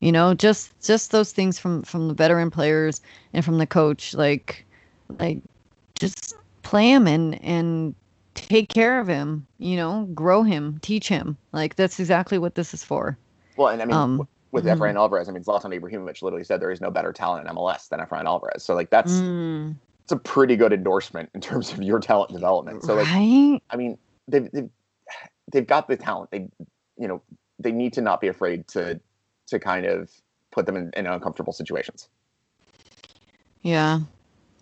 You 0.02 0.12
know, 0.12 0.34
just 0.34 0.74
just 0.82 1.12
those 1.12 1.32
things 1.32 1.60
from 1.60 1.84
from 1.84 2.08
the 2.08 2.14
veteran 2.14 2.50
players 2.50 3.02
and 3.34 3.46
from 3.46 3.60
the 3.60 3.68
coach, 3.68 4.14
like 4.16 4.66
like 5.20 5.40
just 6.00 6.36
play 6.64 6.92
him 6.92 7.08
and 7.08 7.42
and 7.44 7.96
take 8.34 8.70
care 8.70 9.00
of 9.00 9.08
him. 9.08 9.46
You 9.60 9.76
know, 9.76 10.10
grow 10.16 10.42
him, 10.42 10.80
teach 10.82 11.08
him. 11.08 11.38
Like 11.52 11.76
that's 11.76 12.00
exactly 12.00 12.40
what 12.40 12.56
this 12.56 12.74
is 12.74 12.84
for. 12.84 13.16
Well, 13.58 13.68
and 13.68 13.80
I 13.80 13.86
mean, 13.86 13.96
um, 13.96 14.28
with 14.52 14.66
mm-hmm. 14.66 14.82
Efrain 14.82 14.96
Alvarez, 14.96 15.30
I 15.30 15.34
mean, 15.34 15.44
Zlatan 15.44 15.80
Ibrahimovic 15.80 16.24
literally 16.24 16.44
said 16.44 16.60
there 16.60 16.72
is 16.72 16.82
no 16.82 16.90
better 16.90 17.14
talent 17.14 17.48
in 17.48 17.56
MLS 17.56 17.88
than 17.90 18.00
Efrain 18.00 18.26
Alvarez. 18.26 18.64
So 18.64 18.74
like 18.74 18.90
that's 18.90 19.14
mm. 19.14 19.76
it's 20.02 20.12
a 20.12 20.18
pretty 20.18 20.56
good 20.56 20.74
endorsement 20.74 21.30
in 21.36 21.42
terms 21.42 21.72
of 21.72 21.84
your 21.84 22.00
talent 22.00 22.32
development. 22.32 22.84
So 22.84 22.96
like, 22.96 23.06
right? 23.06 23.60
I 23.70 23.76
mean, 23.76 24.00
they've, 24.28 24.52
they've 24.52 24.70
they've 25.52 25.68
got 25.68 25.88
the 25.88 25.96
talent. 25.96 26.32
They 26.32 26.50
you 26.98 27.08
know 27.08 27.22
they 27.60 27.72
need 27.72 27.94
to 27.94 28.02
not 28.02 28.20
be 28.20 28.30
afraid 28.30 28.68
to 28.70 29.00
to 29.52 29.60
kind 29.60 29.86
of 29.86 30.12
put 30.52 30.66
them 30.66 30.76
in, 30.76 30.92
in 30.96 31.08
uncomfortable 31.08 31.54
situations. 31.54 32.10
Yeah, 33.62 34.00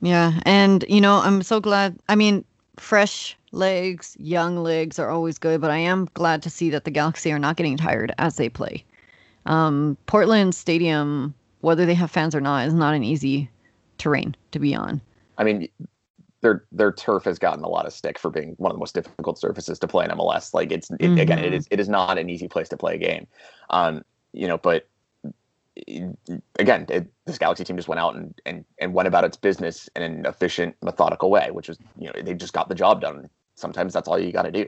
yeah, 0.01 0.39
and 0.43 0.85
you 0.89 1.01
know 1.01 1.19
I'm 1.19 1.41
so 1.41 1.59
glad. 1.59 1.97
I 2.09 2.15
mean, 2.15 2.43
fresh 2.77 3.37
legs, 3.51 4.15
young 4.19 4.57
legs 4.57 4.99
are 4.99 5.09
always 5.09 5.37
good, 5.37 5.61
but 5.61 5.71
I 5.71 5.77
am 5.77 6.07
glad 6.13 6.43
to 6.43 6.49
see 6.49 6.69
that 6.69 6.83
the 6.83 6.91
Galaxy 6.91 7.31
are 7.31 7.39
not 7.39 7.55
getting 7.55 7.77
tired 7.77 8.13
as 8.17 8.35
they 8.35 8.49
play. 8.49 8.83
Um, 9.45 9.97
Portland 10.05 10.53
Stadium, 10.53 11.33
whether 11.61 11.85
they 11.85 11.95
have 11.95 12.11
fans 12.11 12.35
or 12.35 12.41
not, 12.41 12.67
is 12.67 12.73
not 12.73 12.93
an 12.93 13.03
easy 13.03 13.49
terrain 13.97 14.35
to 14.51 14.59
be 14.59 14.75
on. 14.75 15.01
I 15.37 15.43
mean, 15.43 15.69
their 16.41 16.65
their 16.71 16.91
turf 16.91 17.25
has 17.25 17.39
gotten 17.39 17.63
a 17.63 17.69
lot 17.69 17.85
of 17.85 17.93
stick 17.93 18.19
for 18.19 18.29
being 18.29 18.55
one 18.57 18.71
of 18.71 18.75
the 18.75 18.79
most 18.79 18.95
difficult 18.95 19.37
surfaces 19.39 19.79
to 19.79 19.87
play 19.87 20.05
in 20.05 20.11
MLS. 20.11 20.53
Like 20.53 20.71
it's 20.71 20.89
it, 20.91 20.99
mm-hmm. 20.99 21.17
again, 21.17 21.39
it 21.39 21.45
mm-hmm. 21.45 21.53
is 21.55 21.67
it 21.71 21.79
is 21.79 21.89
not 21.89 22.17
an 22.17 22.29
easy 22.29 22.47
place 22.47 22.69
to 22.69 22.77
play 22.77 22.95
a 22.95 22.97
game. 22.97 23.27
Um, 23.69 24.03
you 24.33 24.47
know, 24.47 24.57
but 24.57 24.87
eh, 25.87 26.07
again, 26.57 26.85
it, 26.89 27.07
this 27.25 27.37
Galaxy 27.37 27.63
team 27.63 27.75
just 27.75 27.87
went 27.87 27.99
out 27.99 28.15
and, 28.15 28.39
and 28.45 28.65
and 28.79 28.93
went 28.93 29.07
about 29.07 29.23
its 29.23 29.37
business 29.37 29.89
in 29.95 30.01
an 30.01 30.25
efficient, 30.25 30.75
methodical 30.81 31.29
way, 31.29 31.49
which 31.51 31.69
is 31.69 31.77
you 31.97 32.07
know 32.07 32.21
they 32.21 32.33
just 32.33 32.53
got 32.53 32.69
the 32.69 32.75
job 32.75 33.01
done. 33.01 33.29
Sometimes 33.55 33.93
that's 33.93 34.07
all 34.07 34.19
you 34.19 34.31
got 34.31 34.43
to 34.43 34.51
do. 34.51 34.65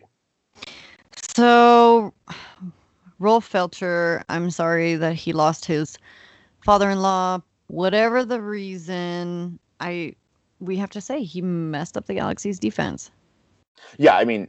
So, 1.36 2.13
Rolf 3.19 3.50
Feltscher, 3.50 4.24
I'm 4.30 4.50
sorry 4.50 4.95
that 4.95 5.15
he 5.15 5.34
lost 5.34 5.65
his 5.65 5.97
father-in-law. 6.65 7.41
Whatever 7.67 8.26
the 8.26 8.41
reason, 8.41 9.60
I 9.80 10.15
we 10.60 10.76
have 10.78 10.89
to 10.91 11.02
say 11.02 11.24
he 11.24 11.41
messed 11.41 11.97
up 11.97 12.06
the 12.06 12.13
Galaxy's 12.13 12.60
defense. 12.60 13.12
Yeah, 13.97 14.15
I 14.15 14.26
mean, 14.26 14.47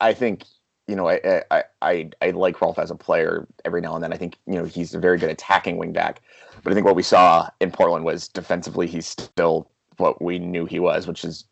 I 0.00 0.12
think 0.12 0.44
you 0.86 0.96
know 0.96 1.08
I 1.08 1.42
I 1.50 1.64
I, 1.80 2.10
I 2.20 2.30
like 2.30 2.60
Rolf 2.60 2.78
as 2.78 2.90
a 2.90 2.94
player 2.94 3.46
every 3.64 3.80
now 3.80 3.94
and 3.94 4.02
then. 4.02 4.12
I 4.12 4.16
think 4.16 4.36
you 4.46 4.54
know 4.54 4.64
he's 4.64 4.94
a 4.94 4.98
very 4.98 5.18
good 5.18 5.30
attacking 5.30 5.76
wingback, 5.76 6.16
but 6.62 6.72
I 6.72 6.74
think 6.74 6.86
what 6.86 6.96
we 6.96 7.02
saw 7.02 7.48
in 7.60 7.70
Portland 7.70 8.04
was 8.04 8.28
defensively 8.28 8.86
he's 8.86 9.06
still 9.06 9.70
what 9.98 10.20
we 10.20 10.38
knew 10.38 10.64
he 10.66 10.80
was, 10.80 11.06
which 11.06 11.24
is 11.24 11.44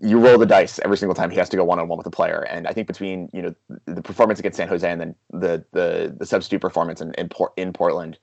you 0.00 0.18
roll 0.18 0.38
the 0.38 0.46
dice 0.46 0.78
every 0.80 0.96
single 0.96 1.14
time 1.14 1.30
he 1.30 1.36
has 1.36 1.48
to 1.48 1.56
go 1.56 1.64
one 1.64 1.78
on 1.78 1.88
one 1.88 1.98
with 1.98 2.06
a 2.06 2.10
player. 2.10 2.44
And 2.50 2.66
I 2.66 2.72
think 2.72 2.86
between 2.86 3.30
you 3.32 3.42
know 3.42 3.54
the 3.86 4.02
performance 4.02 4.38
against 4.38 4.56
San 4.56 4.68
Jose 4.68 4.90
and 4.90 5.00
then 5.00 5.14
the 5.30 5.64
the 5.72 6.14
the 6.18 6.26
substitute 6.26 6.60
performance 6.60 7.00
in 7.00 7.14
in, 7.14 7.28
Port, 7.28 7.52
in 7.56 7.72
Portland, 7.72 8.18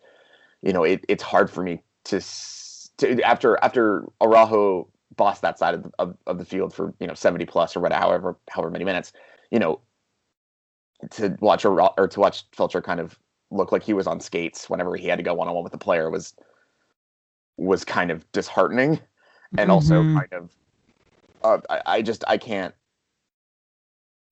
you 0.62 0.74
know 0.74 0.84
it, 0.84 1.04
it's 1.08 1.24
hard 1.24 1.50
for 1.50 1.64
me 1.64 1.82
to 2.06 2.22
to 2.98 3.22
after 3.24 3.58
after 3.64 4.06
Araujo 4.22 4.90
bossed 5.16 5.42
that 5.42 5.58
side 5.60 5.76
of 5.76 5.94
of, 6.00 6.18
of 6.28 6.38
the 6.38 6.46
field 6.46 6.74
for 6.74 6.94
you 7.00 7.08
know 7.08 7.14
70 7.14 7.46
plus 7.46 7.76
or 7.76 7.80
whatever 7.80 8.02
however 8.02 8.38
however 8.50 8.72
many 8.72 8.86
minutes 8.86 9.14
you 9.52 9.60
know 9.60 9.80
to 11.12 11.36
watch 11.40 11.66
or, 11.66 11.92
or 12.00 12.08
to 12.08 12.20
watch 12.20 12.50
Feltscher 12.52 12.84
kind 12.84 13.00
of 13.00 13.18
look 13.52 13.72
like 13.72 13.84
he 13.84 13.94
was 13.94 14.08
on 14.08 14.20
skates 14.20 14.70
whenever 14.70 14.96
he 14.96 15.08
had 15.08 15.18
to 15.18 15.24
go 15.24 15.34
one 15.34 15.48
on 15.48 15.54
one 15.54 15.64
with 15.64 15.72
the 15.72 15.78
player 15.78 16.10
was 16.10 16.34
was 17.58 17.86
kind 17.86 18.10
of 18.10 18.30
disheartening 18.32 19.00
and 19.58 19.70
mm-hmm. 19.70 19.72
also 19.72 20.02
kind 20.02 20.34
of 20.34 20.52
uh, 21.44 21.60
I, 21.70 21.82
I 21.86 22.02
just 22.02 22.24
I 22.28 22.38
can't 22.38 22.74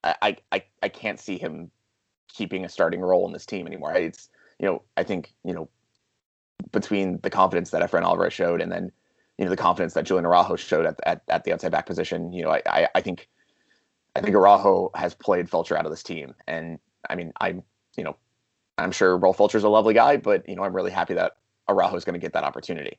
I, 0.04 0.38
I 0.52 0.64
I 0.82 0.90
can't 0.90 1.20
see 1.20 1.38
him 1.38 1.70
keeping 2.34 2.66
a 2.66 2.70
starting 2.70 3.02
role 3.02 3.28
in 3.28 3.34
this 3.34 3.46
team 3.46 3.68
anymore. 3.68 3.94
It's 3.94 4.30
you 4.60 4.66
know 4.66 4.82
I 4.98 5.04
think 5.04 5.34
you 5.44 5.54
know 5.54 5.70
between 6.72 7.20
the 7.22 7.30
confidence 7.30 7.72
that 7.72 7.82
Efrain 7.82 8.04
Alvarez 8.04 8.34
showed 8.34 8.62
and 8.62 8.72
then 8.72 8.92
you 9.38 9.46
know 9.46 9.50
the 9.50 9.58
confidence 9.58 9.94
that 9.94 10.06
Julian 10.06 10.26
Araujo 10.26 10.56
showed 10.56 10.86
at, 10.86 11.00
at, 11.06 11.22
at 11.28 11.44
the 11.44 11.54
outside 11.54 11.72
back 11.72 11.86
position. 11.86 12.32
You 12.34 12.44
know, 12.44 12.52
I, 12.52 12.62
I, 12.66 12.88
I 12.96 13.02
think 13.02 13.30
I 14.16 14.22
think 14.22 14.36
Araujo 14.36 14.92
has 14.96 15.14
played 15.14 15.50
Feltscher 15.50 15.78
out 15.78 15.86
of 15.86 15.92
this 15.92 16.04
team, 16.04 16.34
and 16.48 16.80
I 17.10 17.16
mean, 17.16 17.32
I'm 17.40 17.64
you 17.96 18.04
know, 18.04 18.16
I'm 18.78 18.92
sure 18.92 19.18
Rolf 19.18 19.38
Feltscher's 19.38 19.64
a 19.64 19.70
lovely 19.70 19.94
guy, 19.94 20.18
but 20.18 20.48
you 20.48 20.56
know, 20.56 20.64
I'm 20.64 20.76
really 20.76 20.92
happy 20.92 21.14
that 21.14 21.38
Araujo 21.70 21.96
is 21.96 22.06
going 22.06 22.14
to 22.14 22.20
get 22.20 22.34
that 22.34 22.44
opportunity. 22.44 22.98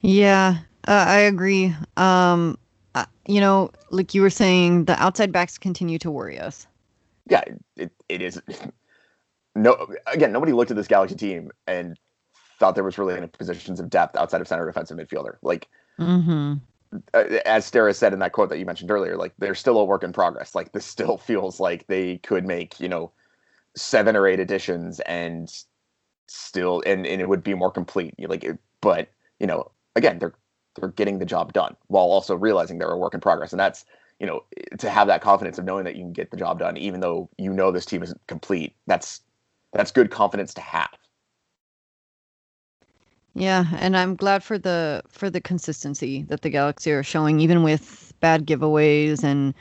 Yeah, 0.00 0.58
uh, 0.88 1.04
I 1.06 1.18
agree. 1.18 1.74
Um, 1.96 2.58
uh, 2.94 3.04
you 3.26 3.40
know, 3.40 3.70
like 3.90 4.14
you 4.14 4.22
were 4.22 4.30
saying, 4.30 4.86
the 4.86 5.00
outside 5.02 5.32
backs 5.32 5.58
continue 5.58 5.98
to 5.98 6.10
worry 6.10 6.38
us. 6.38 6.66
Yeah, 7.28 7.44
it, 7.76 7.92
it 8.08 8.22
is. 8.22 8.40
No, 9.56 9.88
again, 10.06 10.30
nobody 10.30 10.52
looked 10.52 10.70
at 10.70 10.76
this 10.76 10.86
Galaxy 10.86 11.16
team 11.16 11.50
and 11.66 11.98
thought 12.58 12.76
there 12.76 12.84
was 12.84 12.98
really 12.98 13.16
any 13.16 13.26
positions 13.26 13.80
of 13.80 13.90
depth 13.90 14.16
outside 14.16 14.40
of 14.40 14.46
center 14.46 14.64
defensive 14.64 14.96
midfielder. 14.96 15.34
Like, 15.42 15.68
mm-hmm. 15.98 16.54
Uh, 17.14 17.24
as 17.46 17.70
Steres 17.70 17.96
said 17.96 18.12
in 18.12 18.18
that 18.18 18.32
quote 18.32 18.48
that 18.48 18.58
you 18.58 18.66
mentioned 18.66 18.90
earlier, 18.90 19.16
like 19.16 19.32
they're 19.38 19.54
still 19.54 19.78
a 19.78 19.84
work 19.84 20.02
in 20.02 20.12
progress. 20.12 20.54
Like 20.54 20.72
this 20.72 20.84
still 20.84 21.18
feels 21.30 21.60
like 21.60 21.86
they 21.86 22.18
could 22.18 22.44
make 22.46 22.78
you 22.80 22.88
know 22.88 23.12
seven 23.76 24.16
or 24.16 24.26
eight 24.26 24.40
additions 24.40 25.00
and 25.00 25.52
still 26.28 26.82
and, 26.86 27.06
and 27.06 27.20
it 27.20 27.28
would 27.28 27.42
be 27.42 27.54
more 27.54 27.70
complete. 27.70 28.14
Like, 28.18 28.44
it, 28.44 28.58
but 28.80 29.08
you 29.38 29.46
know, 29.46 29.70
again, 29.96 30.18
they're 30.18 30.34
they're 30.76 30.90
getting 30.90 31.18
the 31.18 31.26
job 31.26 31.52
done 31.52 31.76
while 31.88 32.04
also 32.04 32.34
realizing 32.34 32.78
they're 32.78 32.88
a 32.90 32.98
work 32.98 33.14
in 33.14 33.20
progress, 33.20 33.52
and 33.52 33.60
that's 33.60 33.84
you 34.18 34.26
know 34.26 34.44
to 34.78 34.90
have 34.90 35.06
that 35.08 35.22
confidence 35.22 35.58
of 35.58 35.64
knowing 35.64 35.84
that 35.84 35.96
you 35.96 36.02
can 36.02 36.12
get 36.12 36.30
the 36.30 36.36
job 36.36 36.58
done 36.58 36.76
even 36.76 37.00
though 37.00 37.28
you 37.38 37.52
know 37.52 37.70
this 37.70 37.86
team 37.86 38.02
isn't 38.02 38.20
complete. 38.26 38.74
That's 38.86 39.20
that's 39.72 39.92
good 39.92 40.10
confidence 40.10 40.54
to 40.54 40.60
have. 40.60 40.90
Yeah, 43.34 43.66
and 43.78 43.96
I'm 43.96 44.16
glad 44.16 44.42
for 44.42 44.58
the 44.58 45.02
for 45.08 45.30
the 45.30 45.40
consistency 45.40 46.24
that 46.24 46.42
the 46.42 46.50
Galaxy 46.50 46.90
are 46.92 47.02
showing, 47.02 47.40
even 47.40 47.62
with 47.62 48.12
bad 48.20 48.46
giveaways 48.46 49.22
and 49.22 49.54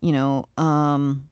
you 0.00 0.12
know, 0.12 0.46
um, 0.58 1.28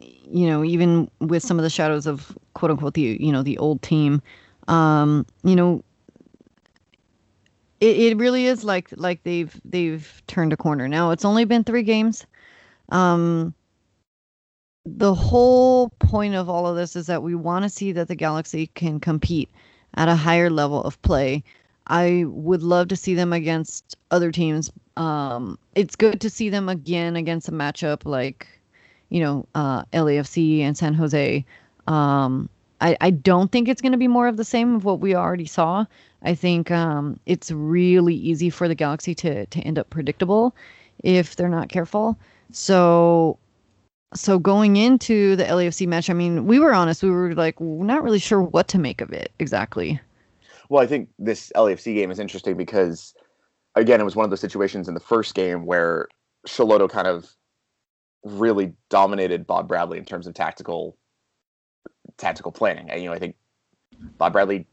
you 0.00 0.46
know, 0.46 0.64
even 0.64 1.10
with 1.20 1.42
some 1.42 1.58
of 1.58 1.62
the 1.62 1.70
shadows 1.70 2.06
of 2.06 2.36
quote 2.54 2.72
unquote 2.72 2.94
the 2.94 3.16
you 3.20 3.30
know 3.32 3.42
the 3.42 3.56
old 3.58 3.82
team, 3.82 4.20
um, 4.66 5.24
you 5.44 5.54
know, 5.54 5.82
it, 7.80 7.96
it 7.96 8.16
really 8.16 8.46
is 8.46 8.64
like 8.64 8.88
like 8.96 9.22
they've 9.22 9.60
they've 9.64 10.22
turned 10.26 10.52
a 10.52 10.56
corner. 10.56 10.88
Now 10.88 11.12
it's 11.12 11.24
only 11.24 11.44
been 11.44 11.62
three 11.64 11.84
games. 11.84 12.26
Um, 12.90 13.54
the 14.86 15.14
whole 15.14 15.90
point 16.00 16.34
of 16.34 16.48
all 16.48 16.66
of 16.66 16.76
this 16.76 16.96
is 16.96 17.06
that 17.06 17.22
we 17.22 17.34
want 17.34 17.62
to 17.64 17.68
see 17.68 17.92
that 17.92 18.08
the 18.08 18.14
Galaxy 18.16 18.68
can 18.68 18.98
compete 18.98 19.48
at 19.98 20.08
a 20.08 20.14
higher 20.14 20.48
level 20.48 20.82
of 20.84 21.00
play. 21.02 21.42
I 21.88 22.24
would 22.28 22.62
love 22.62 22.88
to 22.88 22.96
see 22.96 23.14
them 23.14 23.32
against 23.32 23.96
other 24.12 24.30
teams. 24.30 24.70
Um, 24.96 25.58
it's 25.74 25.96
good 25.96 26.20
to 26.20 26.30
see 26.30 26.48
them 26.48 26.68
again 26.68 27.16
against 27.16 27.48
a 27.48 27.52
matchup 27.52 28.04
like, 28.04 28.46
you 29.08 29.20
know, 29.20 29.46
uh, 29.56 29.82
LAFC 29.92 30.60
and 30.60 30.78
San 30.78 30.94
Jose. 30.94 31.44
Um, 31.88 32.48
I, 32.80 32.96
I 33.00 33.10
don't 33.10 33.50
think 33.50 33.68
it's 33.68 33.82
going 33.82 33.92
to 33.92 33.98
be 33.98 34.06
more 34.06 34.28
of 34.28 34.36
the 34.36 34.44
same 34.44 34.76
of 34.76 34.84
what 34.84 35.00
we 35.00 35.16
already 35.16 35.46
saw. 35.46 35.84
I 36.22 36.34
think 36.34 36.70
um, 36.70 37.18
it's 37.26 37.50
really 37.50 38.14
easy 38.14 38.50
for 38.50 38.68
the 38.68 38.74
Galaxy 38.76 39.14
to 39.16 39.46
to 39.46 39.60
end 39.60 39.78
up 39.78 39.90
predictable 39.90 40.54
if 41.02 41.34
they're 41.34 41.48
not 41.48 41.70
careful. 41.70 42.16
So 42.52 43.38
so 44.14 44.38
going 44.38 44.76
into 44.76 45.36
the 45.36 45.44
LAFC 45.44 45.86
match, 45.86 46.08
I 46.08 46.14
mean, 46.14 46.46
we 46.46 46.58
were 46.58 46.72
honest. 46.72 47.02
We 47.02 47.10
were 47.10 47.34
like 47.34 47.60
not 47.60 48.02
really 48.02 48.18
sure 48.18 48.42
what 48.42 48.68
to 48.68 48.78
make 48.78 49.00
of 49.00 49.12
it 49.12 49.32
exactly. 49.38 50.00
Well, 50.68 50.82
I 50.82 50.86
think 50.86 51.08
this 51.18 51.52
LAFC 51.54 51.94
game 51.94 52.10
is 52.10 52.18
interesting 52.18 52.56
because, 52.56 53.14
again, 53.74 54.00
it 54.00 54.04
was 54.04 54.16
one 54.16 54.24
of 54.24 54.30
those 54.30 54.40
situations 54.40 54.88
in 54.88 54.94
the 54.94 55.00
first 55.00 55.34
game 55.34 55.66
where 55.66 56.08
Schelotto 56.46 56.88
kind 56.88 57.06
of 57.06 57.34
really 58.24 58.72
dominated 58.90 59.46
Bob 59.46 59.68
Bradley 59.68 59.98
in 59.98 60.04
terms 60.04 60.26
of 60.26 60.34
tactical 60.34 60.96
tactical 62.16 62.52
planning. 62.52 62.90
And, 62.90 63.02
you 63.02 63.08
know, 63.08 63.14
I 63.14 63.18
think 63.18 63.36
Bob 64.18 64.32
Bradley 64.32 64.66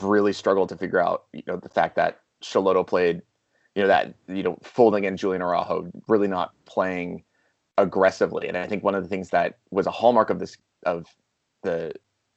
really 0.00 0.32
struggled 0.32 0.68
to 0.68 0.76
figure 0.76 1.00
out, 1.00 1.24
you 1.32 1.42
know, 1.46 1.56
the 1.56 1.68
fact 1.68 1.96
that 1.96 2.20
Schelotto 2.42 2.86
played, 2.86 3.22
you 3.74 3.82
know, 3.82 3.88
that 3.88 4.14
you 4.28 4.42
know, 4.42 4.58
folding 4.62 5.04
in 5.04 5.16
Julian 5.16 5.42
Araujo, 5.42 5.90
really 6.08 6.28
not 6.28 6.52
playing 6.64 7.22
aggressively. 7.78 8.48
And 8.48 8.56
I 8.56 8.66
think 8.66 8.84
one 8.84 8.94
of 8.94 9.02
the 9.02 9.08
things 9.08 9.30
that 9.30 9.58
was 9.70 9.86
a 9.86 9.90
hallmark 9.90 10.28
of 10.28 10.38
this 10.38 10.56
of 10.84 11.06
the 11.62 11.92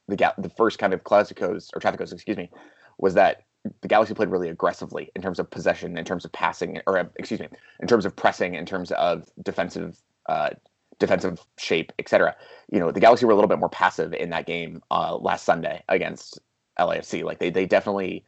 the 0.07 0.15
gap 0.15 0.35
the 0.37 0.49
first 0.49 0.79
kind 0.79 0.93
of 0.93 1.03
Clásicos 1.03 1.69
or 1.75 1.81
Tráficos, 1.81 2.13
excuse 2.13 2.37
me, 2.37 2.49
was 2.97 3.15
that 3.15 3.43
the 3.81 3.87
Galaxy 3.87 4.13
played 4.13 4.29
really 4.29 4.49
aggressively 4.49 5.11
in 5.15 5.21
terms 5.21 5.39
of 5.39 5.49
possession, 5.49 5.97
in 5.97 6.05
terms 6.05 6.25
of 6.25 6.31
passing, 6.31 6.79
or 6.87 6.97
uh, 6.97 7.05
excuse 7.17 7.39
me, 7.39 7.47
in 7.79 7.87
terms 7.87 8.05
of 8.05 8.15
pressing, 8.15 8.55
in 8.55 8.65
terms 8.65 8.91
of 8.91 9.29
defensive 9.43 9.99
uh, 10.29 10.51
defensive 10.99 11.45
shape, 11.57 11.91
etc. 11.99 12.35
You 12.71 12.79
know, 12.79 12.91
the 12.91 12.99
Galaxy 12.99 13.25
were 13.25 13.31
a 13.31 13.35
little 13.35 13.49
bit 13.49 13.59
more 13.59 13.69
passive 13.69 14.13
in 14.13 14.29
that 14.29 14.45
game 14.45 14.81
uh, 14.91 15.17
last 15.17 15.43
Sunday 15.43 15.83
against 15.89 16.39
LAFC. 16.79 17.23
Like 17.23 17.39
they 17.39 17.49
they 17.49 17.65
definitely 17.65 18.25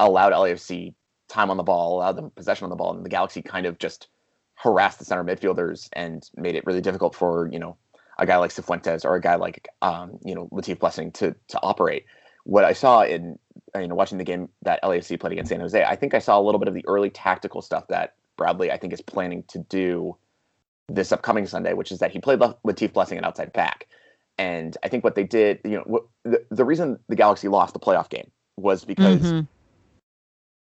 allowed 0.00 0.32
LAFC 0.32 0.94
time 1.28 1.50
on 1.50 1.56
the 1.56 1.62
ball, 1.62 1.96
allowed 1.96 2.16
them 2.16 2.30
possession 2.30 2.64
on 2.64 2.70
the 2.70 2.76
ball, 2.76 2.94
and 2.94 3.04
the 3.04 3.10
Galaxy 3.10 3.42
kind 3.42 3.66
of 3.66 3.78
just 3.78 4.08
harassed 4.56 4.98
the 4.98 5.04
center 5.04 5.24
midfielders 5.24 5.88
and 5.92 6.28
made 6.36 6.54
it 6.54 6.66
really 6.66 6.80
difficult 6.80 7.14
for 7.14 7.48
you 7.52 7.58
know 7.58 7.76
a 8.18 8.26
guy 8.26 8.36
like 8.36 8.50
Cifuentes 8.50 9.04
or 9.04 9.14
a 9.14 9.20
guy 9.20 9.36
like 9.36 9.68
um, 9.82 10.18
you 10.24 10.34
know 10.34 10.48
Latif 10.48 10.78
Blessing 10.78 11.12
to 11.12 11.34
to 11.48 11.60
operate. 11.62 12.04
What 12.44 12.64
I 12.64 12.72
saw 12.72 13.02
in 13.02 13.38
you 13.74 13.86
know 13.86 13.94
watching 13.94 14.18
the 14.18 14.24
game 14.24 14.48
that 14.62 14.82
LAFC 14.82 15.20
played 15.20 15.32
against 15.32 15.50
San 15.50 15.60
Jose, 15.60 15.82
I 15.82 15.96
think 15.96 16.14
I 16.14 16.18
saw 16.18 16.38
a 16.38 16.42
little 16.42 16.58
bit 16.58 16.68
of 16.68 16.74
the 16.74 16.84
early 16.86 17.10
tactical 17.10 17.62
stuff 17.62 17.88
that 17.88 18.14
Bradley 18.36 18.70
I 18.70 18.78
think 18.78 18.92
is 18.92 19.00
planning 19.00 19.44
to 19.48 19.58
do 19.58 20.16
this 20.88 21.12
upcoming 21.12 21.46
Sunday, 21.46 21.72
which 21.72 21.92
is 21.92 21.98
that 21.98 22.12
he 22.12 22.18
played 22.18 22.38
Latif 22.38 22.92
Blessing 22.92 23.18
an 23.18 23.24
outside 23.24 23.52
back. 23.52 23.86
And 24.38 24.76
I 24.82 24.88
think 24.88 25.02
what 25.02 25.14
they 25.14 25.24
did, 25.24 25.60
you 25.64 25.78
know, 25.78 25.84
what, 25.86 26.04
the, 26.22 26.44
the 26.50 26.64
reason 26.64 26.98
the 27.08 27.16
Galaxy 27.16 27.48
lost 27.48 27.72
the 27.72 27.80
playoff 27.80 28.10
game 28.10 28.30
was 28.56 28.84
because 28.84 29.20
mm-hmm. 29.20 29.40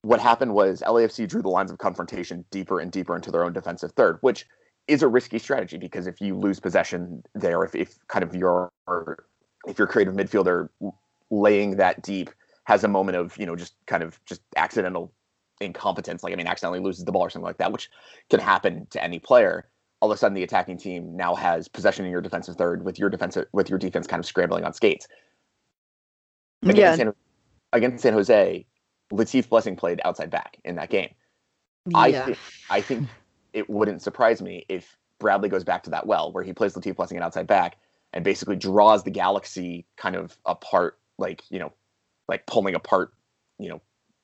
What 0.03 0.19
happened 0.19 0.53
was 0.53 0.81
LAFC 0.85 1.27
drew 1.27 1.41
the 1.41 1.49
lines 1.49 1.71
of 1.71 1.77
confrontation 1.77 2.45
deeper 2.51 2.79
and 2.79 2.91
deeper 2.91 3.15
into 3.15 3.31
their 3.31 3.43
own 3.43 3.53
defensive 3.53 3.91
third, 3.93 4.17
which 4.21 4.45
is 4.87 5.01
a 5.01 5.07
risky 5.07 5.39
strategy 5.39 5.77
because 5.77 6.07
if 6.07 6.19
you 6.21 6.37
lose 6.37 6.59
possession 6.59 7.23
there, 7.33 7.63
if, 7.63 7.73
if 7.73 7.97
kind 8.07 8.23
of 8.23 8.35
your 8.35 8.71
if 9.65 9.79
your 9.79 9.87
creative 9.87 10.13
midfielder 10.13 10.69
laying 11.31 11.77
that 11.77 12.03
deep 12.03 12.29
has 12.65 12.83
a 12.83 12.87
moment 12.87 13.17
of 13.17 13.37
you 13.37 13.45
know 13.45 13.55
just 13.55 13.75
kind 13.87 14.03
of 14.03 14.19
just 14.25 14.41
accidental 14.57 15.11
incompetence, 15.61 16.21
like 16.21 16.33
I 16.33 16.35
mean, 16.35 16.47
accidentally 16.47 16.81
loses 16.81 17.05
the 17.05 17.11
ball 17.11 17.21
or 17.21 17.29
something 17.29 17.45
like 17.45 17.57
that, 17.57 17.71
which 17.71 17.89
can 18.29 18.39
happen 18.39 18.85
to 18.91 19.03
any 19.03 19.19
player 19.19 19.67
all 20.03 20.11
of 20.11 20.15
a 20.15 20.19
sudden 20.19 20.33
the 20.33 20.43
attacking 20.43 20.77
team 20.77 21.15
now 21.15 21.33
has 21.33 21.69
possession 21.69 22.03
in 22.03 22.11
your 22.11 22.19
defensive 22.19 22.57
third 22.57 22.83
with 22.83 22.99
your 22.99 23.09
defensive 23.09 23.45
with 23.53 23.69
your 23.69 23.79
defense 23.79 24.05
kind 24.05 24.19
of 24.19 24.25
scrambling 24.25 24.65
on 24.65 24.73
skates. 24.73 25.07
Against, 26.61 26.77
yeah. 26.77 26.95
San, 26.97 27.13
against 27.71 28.03
San 28.03 28.11
Jose, 28.11 28.65
Latif 29.13 29.47
Blessing 29.49 29.75
played 29.75 30.01
outside 30.03 30.29
back 30.29 30.57
in 30.65 30.75
that 30.75 30.89
game. 30.89 31.09
Yeah. 31.85 31.97
I 31.99 32.11
think 32.11 32.37
I 32.69 32.81
think 32.81 33.07
it 33.53 33.69
wouldn't 33.69 34.01
surprise 34.01 34.41
me 34.41 34.65
if 34.69 34.97
Bradley 35.19 35.49
goes 35.49 35.63
back 35.63 35.83
to 35.83 35.89
that 35.91 36.07
well 36.07 36.31
where 36.31 36.43
he 36.43 36.53
plays 36.53 36.73
Latif 36.73 36.95
Blessing 36.95 37.17
an 37.17 37.23
outside 37.23 37.47
back 37.47 37.77
and 38.13 38.23
basically 38.23 38.55
draws 38.55 39.03
the 39.03 39.11
galaxy 39.11 39.85
kind 39.97 40.15
of 40.15 40.37
apart, 40.45 40.97
like 41.17 41.43
you 41.49 41.59
know, 41.59 41.71
like 42.27 42.45
pulling 42.45 42.75
apart, 42.75 43.13
you 43.59 43.69
know, 43.69 43.81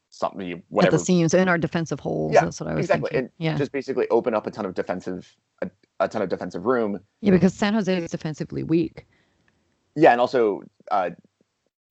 something 0.10 0.64
whatever 0.70 0.96
at 0.96 1.00
the 1.00 1.06
seams 1.06 1.34
in 1.34 1.48
our 1.48 1.58
defensive 1.58 2.00
holes. 2.00 2.34
Yeah, 2.34 2.46
that's 2.46 2.60
what 2.60 2.70
I 2.70 2.74
was 2.74 2.86
exactly. 2.86 3.10
Thinking. 3.10 3.20
And 3.20 3.30
yeah, 3.38 3.58
just 3.58 3.72
basically 3.72 4.08
open 4.10 4.34
up 4.34 4.48
a 4.48 4.52
ton 4.52 4.66
of 4.66 4.74
defensive 4.74 5.36
a, 5.62 5.70
a, 6.00 6.08
ton 6.08 6.22
of 6.22 6.30
defensive 6.30 6.66
room. 6.66 7.00
Yeah, 7.22 7.32
because 7.32 7.54
San 7.54 7.74
Jose 7.74 7.96
is 7.96 8.12
defensively 8.12 8.64
weak. 8.64 9.06
Yeah, 9.96 10.12
and 10.12 10.22
also 10.22 10.64
uh, 10.92 11.12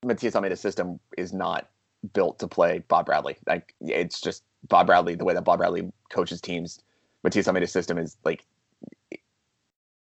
Matias 0.04 0.34
Almeyda's 0.34 0.61
system 0.61 0.98
is 1.16 1.32
not 1.32 1.68
built 2.12 2.38
to 2.38 2.48
play 2.48 2.80
Bob 2.88 3.06
Bradley. 3.06 3.37
Like 3.46 3.74
it's 3.80 4.20
just 4.20 4.44
Bob 4.68 4.87
Bradley. 4.87 5.14
The 5.14 5.24
way 5.24 5.34
that 5.34 5.44
Bob 5.44 5.58
Bradley 5.58 5.90
coaches 6.11 6.40
teams, 6.40 6.80
Matias 7.24 7.46
Almeyda's 7.48 7.72
system 7.72 7.98
is 7.98 8.16
like 8.24 8.44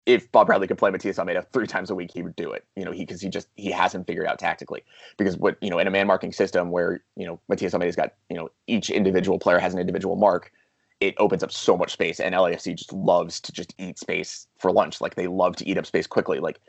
if 0.07 0.31
Bob 0.33 0.47
Bradley 0.47 0.67
could 0.67 0.79
play 0.79 0.91
Matias 0.91 1.19
Almeyda 1.19 1.47
three 1.53 1.67
times 1.67 1.91
a 1.91 1.95
week, 1.95 2.11
he 2.13 2.23
would 2.23 2.37
do 2.37 2.53
it. 2.53 2.65
You 2.77 2.85
know, 2.85 2.93
he 2.93 3.05
because 3.05 3.21
he 3.21 3.29
just 3.29 3.49
he 3.55 3.71
hasn't 3.71 4.07
figured 4.07 4.27
out 4.27 4.39
tactically. 4.39 4.85
Because 5.17 5.37
what 5.37 5.57
you 5.61 5.71
know 5.71 5.79
in 5.79 5.87
a 5.87 5.91
man 5.91 6.07
marking 6.07 6.33
system 6.33 6.71
where 6.71 7.03
you 7.17 7.27
know 7.27 7.41
Matias 7.49 7.75
Almeyda's 7.75 7.97
got 7.97 8.15
you 8.29 8.37
know 8.37 8.51
each 8.67 8.91
individual 8.91 9.39
player 9.39 9.59
has 9.59 9.73
an 9.73 9.81
individual 9.81 10.17
mark, 10.17 10.53
it 11.01 11.15
opens 11.19 11.43
up 11.43 11.53
so 11.53 11.77
much 11.77 11.93
space. 11.93 12.21
And 12.21 12.35
LAFC 12.35 12.77
just 12.77 12.93
loves 12.93 13.41
to 13.41 13.53
just 13.53 13.75
eat 13.79 13.99
space 13.99 14.47
for 14.59 14.71
lunch. 14.71 15.01
Like 15.01 15.15
they 15.15 15.27
love 15.27 15.57
to 15.57 15.69
eat 15.69 15.79
up 15.79 15.87
space 15.87 16.07
quickly. 16.07 16.39
Like 16.39 16.61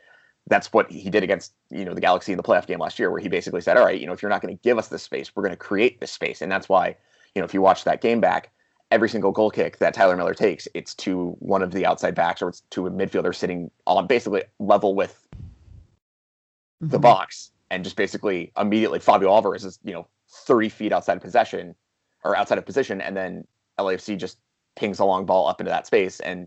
that's 0.48 0.72
what 0.72 0.90
he 0.90 1.10
did 1.10 1.22
against 1.22 1.52
you 1.70 1.84
know 1.84 1.94
the 1.94 2.00
Galaxy 2.00 2.32
in 2.32 2.36
the 2.36 2.42
playoff 2.42 2.66
game 2.66 2.78
last 2.78 2.98
year, 2.98 3.10
where 3.10 3.20
he 3.20 3.28
basically 3.28 3.60
said, 3.60 3.76
"All 3.76 3.84
right, 3.84 4.00
you 4.00 4.06
know, 4.06 4.12
if 4.12 4.22
you're 4.22 4.30
not 4.30 4.42
going 4.42 4.56
to 4.56 4.62
give 4.62 4.78
us 4.78 4.88
this 4.88 5.02
space, 5.02 5.34
we're 5.34 5.42
going 5.42 5.52
to 5.52 5.56
create 5.56 6.00
this 6.00 6.12
space." 6.12 6.42
And 6.42 6.50
that's 6.50 6.68
why 6.68 6.96
you 7.34 7.40
know 7.40 7.44
if 7.44 7.52
you 7.54 7.60
watch 7.60 7.84
that 7.84 8.00
game 8.00 8.20
back, 8.20 8.50
every 8.90 9.08
single 9.08 9.32
goal 9.32 9.50
kick 9.50 9.78
that 9.78 9.94
Tyler 9.94 10.16
Miller 10.16 10.34
takes, 10.34 10.68
it's 10.74 10.94
to 10.94 11.36
one 11.38 11.62
of 11.62 11.72
the 11.72 11.84
outside 11.84 12.14
backs 12.14 12.40
or 12.40 12.48
it's 12.48 12.60
to 12.70 12.86
a 12.86 12.90
midfielder 12.90 13.34
sitting 13.34 13.70
on 13.86 14.06
basically 14.06 14.42
level 14.58 14.94
with 14.94 15.26
mm-hmm. 15.34 16.88
the 16.88 16.98
box. 16.98 17.50
And 17.70 17.82
just 17.82 17.96
basically 17.96 18.52
immediately 18.56 19.00
Fabio 19.00 19.32
Alvarez 19.32 19.64
is, 19.64 19.80
you 19.82 19.92
know, 19.92 20.06
30 20.30 20.68
feet 20.68 20.92
outside 20.92 21.16
of 21.16 21.22
possession 21.22 21.74
or 22.22 22.36
outside 22.36 22.58
of 22.58 22.66
position. 22.66 23.00
And 23.00 23.16
then 23.16 23.46
LAFC 23.78 24.16
just 24.16 24.38
pings 24.76 25.00
a 25.00 25.04
long 25.04 25.26
ball 25.26 25.48
up 25.48 25.60
into 25.60 25.70
that 25.70 25.86
space. 25.86 26.20
And, 26.20 26.46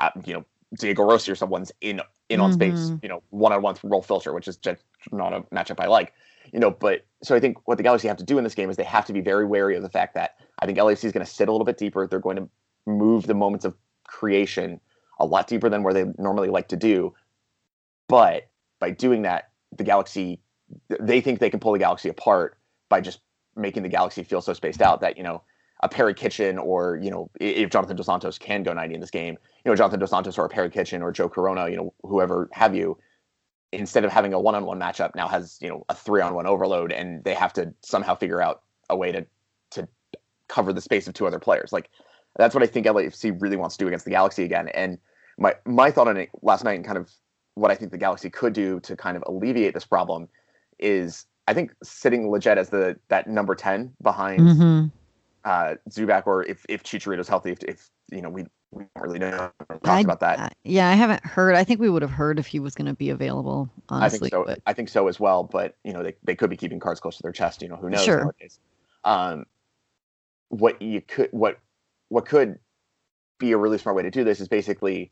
uh, 0.00 0.10
you 0.24 0.34
know, 0.34 0.44
Diego 0.78 1.04
Rossi 1.04 1.30
or 1.30 1.36
someone's 1.36 1.72
in 1.80 2.00
in 2.28 2.40
on 2.40 2.50
mm-hmm. 2.50 2.76
space, 2.76 2.98
you 3.02 3.08
know, 3.08 3.22
one 3.30 3.52
on 3.52 3.62
one 3.62 3.74
from 3.74 3.90
Rolf 3.90 4.08
Feltscher, 4.08 4.34
which 4.34 4.48
is 4.48 4.56
just 4.56 4.82
not 5.12 5.32
a 5.32 5.42
matchup 5.54 5.80
I 5.80 5.86
like 5.86 6.12
you 6.52 6.60
know, 6.60 6.70
but 6.70 7.04
so 7.22 7.34
I 7.34 7.40
think 7.40 7.66
what 7.66 7.76
the 7.76 7.82
Galaxy 7.82 8.08
have 8.08 8.16
to 8.18 8.24
do 8.24 8.38
in 8.38 8.44
this 8.44 8.54
game 8.54 8.70
is 8.70 8.76
they 8.76 8.84
have 8.84 9.06
to 9.06 9.12
be 9.12 9.20
very 9.20 9.46
wary 9.46 9.76
of 9.76 9.82
the 9.82 9.88
fact 9.88 10.14
that 10.14 10.36
I 10.58 10.66
think 10.66 10.78
LAFC 10.78 11.04
is 11.04 11.12
going 11.12 11.24
to 11.24 11.30
sit 11.30 11.48
a 11.48 11.52
little 11.52 11.64
bit 11.64 11.78
deeper. 11.78 12.06
They're 12.06 12.18
going 12.18 12.36
to 12.36 12.48
move 12.86 13.26
the 13.26 13.34
moments 13.34 13.64
of 13.64 13.74
creation 14.04 14.80
a 15.18 15.26
lot 15.26 15.48
deeper 15.48 15.68
than 15.68 15.82
where 15.82 15.94
they 15.94 16.04
normally 16.18 16.48
like 16.48 16.68
to 16.68 16.76
do. 16.76 17.14
But 18.08 18.48
by 18.78 18.90
doing 18.90 19.22
that, 19.22 19.50
the 19.76 19.84
Galaxy 19.84 20.40
they 20.88 21.20
think 21.20 21.38
they 21.38 21.50
can 21.50 21.60
pull 21.60 21.72
the 21.72 21.78
Galaxy 21.78 22.08
apart 22.08 22.58
by 22.88 23.00
just 23.00 23.20
making 23.54 23.82
the 23.82 23.88
Galaxy 23.88 24.24
feel 24.24 24.40
so 24.40 24.52
spaced 24.52 24.82
out 24.82 25.00
that 25.00 25.16
you 25.16 25.22
know 25.22 25.42
a 25.82 25.88
Perry 25.88 26.14
Kitchen 26.14 26.58
or 26.58 26.98
you 27.02 27.10
know 27.10 27.30
if 27.40 27.70
Jonathan 27.70 27.96
Dos 27.96 28.06
Santos 28.06 28.38
can 28.38 28.62
go 28.62 28.72
90 28.72 28.94
in 28.94 29.00
this 29.00 29.10
game, 29.10 29.36
you 29.64 29.70
know 29.70 29.76
Jonathan 29.76 30.00
Dos 30.00 30.10
Santos 30.10 30.38
or 30.38 30.46
a 30.46 30.48
Perry 30.48 30.70
Kitchen 30.70 31.02
or 31.02 31.12
Joe 31.12 31.28
Corona, 31.28 31.68
you 31.68 31.76
know 31.76 31.92
whoever 32.02 32.48
have 32.52 32.74
you, 32.74 32.98
instead 33.72 34.04
of 34.04 34.12
having 34.12 34.32
a 34.32 34.40
one-on-one 34.40 34.78
matchup 34.78 35.14
now 35.14 35.28
has 35.28 35.58
you 35.60 35.68
know 35.68 35.84
a 35.88 35.94
three-on-one 35.94 36.46
overload 36.46 36.92
and 36.92 37.22
they 37.24 37.34
have 37.34 37.52
to 37.52 37.72
somehow 37.82 38.14
figure 38.14 38.40
out 38.40 38.62
a 38.90 38.96
way 38.96 39.12
to 39.12 39.26
to 39.70 39.88
cover 40.48 40.72
the 40.72 40.80
space 40.80 41.08
of 41.08 41.14
two 41.14 41.26
other 41.26 41.38
players 41.38 41.72
like 41.72 41.90
that's 42.36 42.54
what 42.54 42.62
i 42.62 42.66
think 42.66 42.86
lafc 42.86 43.40
really 43.40 43.56
wants 43.56 43.76
to 43.76 43.84
do 43.84 43.88
against 43.88 44.04
the 44.04 44.10
galaxy 44.10 44.44
again 44.44 44.68
and 44.68 44.98
my 45.38 45.54
my 45.64 45.90
thought 45.90 46.08
on 46.08 46.16
it 46.16 46.30
last 46.42 46.64
night 46.64 46.74
and 46.74 46.84
kind 46.84 46.98
of 46.98 47.10
what 47.54 47.70
i 47.70 47.74
think 47.74 47.90
the 47.90 47.98
galaxy 47.98 48.30
could 48.30 48.52
do 48.52 48.78
to 48.80 48.96
kind 48.96 49.16
of 49.16 49.24
alleviate 49.26 49.74
this 49.74 49.84
problem 49.84 50.28
is 50.78 51.26
i 51.48 51.54
think 51.54 51.74
sitting 51.82 52.30
legit 52.30 52.58
as 52.58 52.70
the 52.70 52.96
that 53.08 53.26
number 53.26 53.54
10 53.54 53.92
behind 54.00 54.40
mm-hmm. 54.40 54.86
Uh 55.46 55.76
zubak 55.88 56.26
or 56.26 56.42
if 56.42 56.66
if 56.68 56.82
chicharito's 56.82 57.28
healthy 57.28 57.52
if, 57.52 57.62
if 57.62 57.88
you 58.10 58.20
know 58.20 58.28
we 58.28 58.44
we 58.72 58.84
don't 58.94 59.02
really 59.02 59.18
know 59.18 59.50
talked 59.84 60.04
about 60.04 60.20
that. 60.20 60.56
yeah, 60.64 60.88
I 60.88 60.94
haven't 60.94 61.24
heard. 61.24 61.54
I 61.54 61.64
think 61.64 61.80
we 61.80 61.88
would 61.88 62.02
have 62.02 62.10
heard 62.10 62.38
if 62.38 62.46
he 62.46 62.60
was 62.60 62.74
going 62.74 62.86
to 62.86 62.94
be 62.94 63.10
available. 63.10 63.70
Honestly, 63.88 64.16
I 64.16 64.20
think 64.20 64.32
so. 64.32 64.44
But... 64.44 64.62
I 64.66 64.72
think 64.72 64.88
so 64.88 65.08
as 65.08 65.18
well. 65.18 65.44
But 65.44 65.76
you 65.84 65.92
know, 65.92 66.02
they, 66.02 66.14
they 66.24 66.34
could 66.34 66.50
be 66.50 66.56
keeping 66.56 66.80
cards 66.80 67.00
close 67.00 67.16
to 67.16 67.22
their 67.22 67.32
chest. 67.32 67.62
You 67.62 67.68
know, 67.68 67.76
who 67.76 67.90
knows? 67.90 68.04
Sure. 68.04 68.34
Um, 69.04 69.46
what 70.48 70.80
you 70.82 71.00
could 71.00 71.28
what 71.32 71.58
what 72.08 72.26
could 72.26 72.58
be 73.38 73.52
a 73.52 73.56
really 73.56 73.78
smart 73.78 73.96
way 73.96 74.02
to 74.02 74.10
do 74.10 74.24
this 74.24 74.40
is 74.40 74.48
basically 74.48 75.10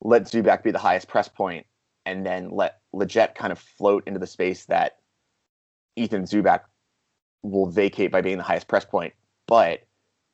let 0.00 0.22
Zubak 0.24 0.62
be 0.62 0.70
the 0.70 0.78
highest 0.78 1.08
press 1.08 1.28
point, 1.28 1.66
and 2.06 2.24
then 2.24 2.50
let 2.50 2.80
Lletget 2.94 3.34
kind 3.34 3.52
of 3.52 3.58
float 3.58 4.04
into 4.06 4.18
the 4.18 4.26
space 4.26 4.64
that 4.66 4.98
Ethan 5.96 6.24
Zubak 6.24 6.60
will 7.42 7.66
vacate 7.66 8.10
by 8.10 8.22
being 8.22 8.38
the 8.38 8.42
highest 8.42 8.68
press 8.68 8.84
point, 8.84 9.12
but 9.46 9.84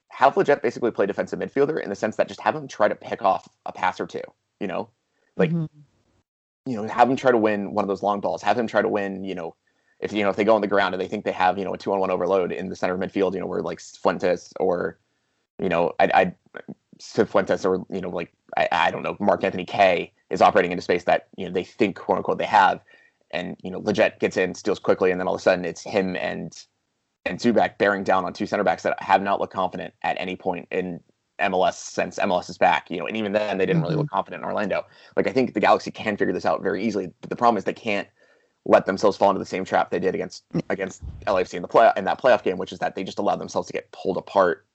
have 0.08 0.34
Lletget 0.34 0.62
basically 0.62 0.90
play 0.90 1.06
defensive 1.06 1.38
midfielder 1.38 1.82
in 1.82 1.88
the 1.88 1.96
sense 1.96 2.16
that 2.16 2.28
just 2.28 2.40
have 2.40 2.54
him 2.54 2.68
try 2.68 2.88
to 2.88 2.94
pick 2.94 3.22
off 3.22 3.48
a 3.66 3.72
pass 3.72 4.00
or 4.00 4.06
two, 4.06 4.22
you 4.58 4.66
know, 4.66 4.90
like, 5.36 5.50
mm-hmm. 5.50 6.70
you 6.70 6.76
know, 6.76 6.88
have 6.88 7.08
him 7.08 7.16
try 7.16 7.30
to 7.30 7.38
win 7.38 7.74
one 7.74 7.84
of 7.84 7.88
those 7.88 8.02
long 8.02 8.20
balls, 8.20 8.42
have 8.42 8.58
him 8.58 8.66
try 8.66 8.82
to 8.82 8.88
win, 8.88 9.24
you 9.24 9.34
know, 9.34 9.54
if 10.00 10.12
you 10.12 10.22
know 10.22 10.30
if 10.30 10.36
they 10.36 10.44
go 10.44 10.54
on 10.54 10.60
the 10.60 10.66
ground 10.66 10.94
and 10.94 11.00
they 11.00 11.06
think 11.06 11.24
they 11.24 11.32
have 11.32 11.58
you 11.58 11.64
know 11.64 11.74
a 11.74 11.78
two 11.78 11.92
on 11.92 12.00
one 12.00 12.10
overload 12.10 12.52
in 12.52 12.68
the 12.68 12.76
center 12.76 12.94
of 12.94 13.00
midfield, 13.00 13.34
you 13.34 13.40
know, 13.40 13.46
where 13.46 13.62
like 13.62 13.80
Fuentes 13.80 14.52
or 14.58 14.98
you 15.58 15.68
know 15.68 15.92
I 16.00 16.10
I 16.14 16.34
Fuentes 16.98 17.64
or 17.64 17.84
you 17.90 18.00
know 18.00 18.08
like 18.08 18.32
I, 18.56 18.68
I 18.72 18.90
don't 18.90 19.02
know 19.02 19.16
Mark 19.20 19.44
Anthony 19.44 19.64
Kaye 19.64 20.12
is 20.30 20.40
operating 20.40 20.72
into 20.72 20.82
space 20.82 21.04
that 21.04 21.28
you 21.36 21.46
know 21.46 21.52
they 21.52 21.64
think 21.64 21.96
quote 21.96 22.18
unquote 22.18 22.38
they 22.38 22.46
have, 22.46 22.80
and 23.30 23.56
you 23.62 23.70
know 23.70 23.80
Lletget 23.80 24.18
gets 24.20 24.36
in, 24.36 24.54
steals 24.54 24.78
quickly, 24.78 25.10
and 25.10 25.20
then 25.20 25.28
all 25.28 25.34
of 25.34 25.40
a 25.40 25.42
sudden 25.42 25.64
it's 25.64 25.82
him 25.82 26.16
and 26.16 26.64
and 27.24 27.38
Zubak 27.38 27.78
bearing 27.78 28.04
down 28.04 28.24
on 28.24 28.32
two 28.32 28.46
center 28.46 28.64
backs 28.64 28.82
that 28.82 29.00
have 29.02 29.22
not 29.22 29.40
looked 29.40 29.52
confident 29.52 29.94
at 30.02 30.16
any 30.18 30.36
point 30.36 30.66
in 30.70 31.00
MLS 31.40 31.74
since 31.74 32.18
MLS 32.18 32.48
is 32.50 32.58
back. 32.58 32.90
You 32.90 32.98
know, 32.98 33.06
and 33.06 33.16
even 33.16 33.32
then 33.32 33.58
they 33.58 33.66
didn't 33.66 33.82
mm-hmm. 33.82 33.90
really 33.90 33.96
look 33.96 34.10
confident 34.10 34.42
in 34.42 34.46
Orlando. 34.46 34.86
Like 35.16 35.26
I 35.26 35.32
think 35.32 35.54
the 35.54 35.60
Galaxy 35.60 35.90
can 35.90 36.16
figure 36.16 36.32
this 36.32 36.46
out 36.46 36.62
very 36.62 36.84
easily, 36.84 37.12
but 37.20 37.30
the 37.30 37.36
problem 37.36 37.56
is 37.56 37.64
they 37.64 37.72
can't 37.72 38.08
let 38.66 38.86
themselves 38.86 39.16
fall 39.16 39.30
into 39.30 39.38
the 39.38 39.46
same 39.46 39.64
trap 39.64 39.90
they 39.90 39.98
did 39.98 40.14
against 40.14 40.44
against 40.68 41.02
LAFC 41.26 41.54
in 41.54 41.62
the 41.62 41.68
play 41.68 41.90
in 41.96 42.04
that 42.04 42.20
playoff 42.20 42.42
game, 42.42 42.58
which 42.58 42.72
is 42.72 42.78
that 42.78 42.94
they 42.94 43.04
just 43.04 43.18
allowed 43.18 43.40
themselves 43.40 43.66
to 43.68 43.72
get 43.72 43.90
pulled 43.92 44.16
apart 44.16 44.66